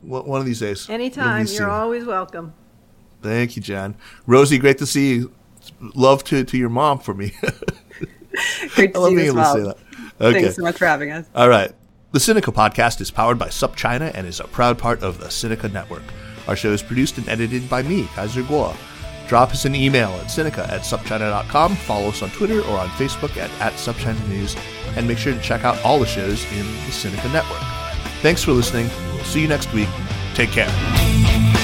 one 0.02 0.40
of 0.40 0.46
these 0.46 0.60
days. 0.60 0.90
Anytime. 0.90 1.46
You're 1.48 1.70
always 1.70 2.06
welcome. 2.06 2.54
Thank 3.22 3.58
you, 3.58 3.62
Jan. 3.62 3.96
Rosie, 4.26 4.58
great 4.58 4.78
to 4.78 4.86
see 4.86 5.16
you. 5.16 5.34
Love 5.82 6.24
to, 6.26 6.46
to 6.46 6.58
your 6.58 6.70
mom 6.70 7.00
for 7.00 7.14
me. 7.14 7.34
great 8.76 8.94
to 8.94 9.06
see 9.06 9.26
you 9.26 9.30
as 9.30 9.36
well. 9.36 9.78
Okay. 10.22 10.41
Thanks 10.41 10.56
so 10.56 10.62
much 10.62 10.78
for 10.78 10.86
having 10.86 11.12
us. 11.12 11.28
All 11.36 11.50
right. 11.50 11.74
The 12.12 12.20
Sinica 12.20 12.54
podcast 12.54 13.02
is 13.02 13.12
powered 13.12 13.38
by 13.38 13.50
SupChina 13.50 14.12
and 14.16 14.26
is 14.26 14.40
a 14.40 14.46
proud 14.46 14.80
part 14.80 15.04
of 15.04 15.20
the 15.20 15.28
Sinica 15.28 15.72
Network. 15.72 16.04
Our 16.48 16.56
show 16.56 16.72
is 16.72 16.82
produced 16.82 17.18
and 17.18 17.30
edited 17.30 17.70
by 17.70 17.84
me, 17.84 18.08
Kaiser 18.16 18.41
Kuo. 18.41 18.76
Drop 19.30 19.52
us 19.52 19.66
an 19.66 19.76
email 19.76 20.10
at 20.14 20.26
Sinica 20.26 20.68
at 20.70 20.82
supchina.com, 20.82 21.76
follow 21.76 22.08
us 22.10 22.24
on 22.24 22.32
Twitter 22.32 22.62
or 22.62 22.80
on 22.80 22.90
Facebook 22.90 23.38
at, 23.38 23.52
at 23.62 23.74
SupChina 23.74 24.28
News, 24.28 24.56
and 24.96 25.08
make 25.08 25.20
sure 25.20 25.36
to 25.36 25.40
check 25.40 25.64
out 25.64 25.80
all 25.86 26.00
the 26.00 26.08
shows 26.08 26.44
in 26.52 26.66
the 26.66 26.92
Sinica 26.92 27.32
Network. 27.32 27.62
Thanks 28.24 28.44
for 28.44 28.54
listening. 28.54 28.90
We'll 29.14 29.24
see 29.26 29.42
you 29.42 29.48
next 29.48 29.72
week. 29.72 29.90
Take 30.34 30.50
care. 30.50 31.59